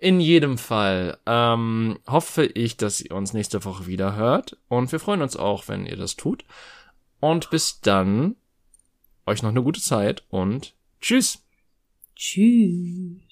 In 0.00 0.20
jedem 0.20 0.56
Fall 0.56 1.18
ähm, 1.26 1.98
hoffe 2.06 2.46
ich, 2.46 2.78
dass 2.78 3.02
ihr 3.02 3.14
uns 3.14 3.34
nächste 3.34 3.66
Woche 3.66 3.86
wieder 3.86 4.16
hört. 4.16 4.56
Und 4.68 4.90
wir 4.90 5.00
freuen 5.00 5.20
uns 5.20 5.36
auch, 5.36 5.68
wenn 5.68 5.84
ihr 5.84 5.96
das 5.96 6.16
tut. 6.16 6.46
Und 7.20 7.50
bis 7.50 7.82
dann, 7.82 8.36
euch 9.26 9.42
noch 9.42 9.50
eine 9.50 9.62
gute 9.62 9.82
Zeit 9.82 10.24
und 10.30 10.74
tschüss. 11.02 11.44
Tschüss. 12.16 13.27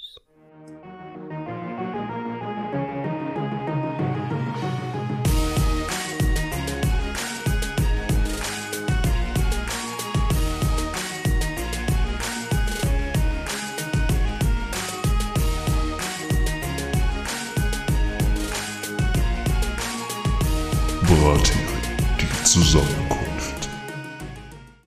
Brathering, 21.27 21.59
die 22.21 22.45
Zusammenkunft. 22.45 23.16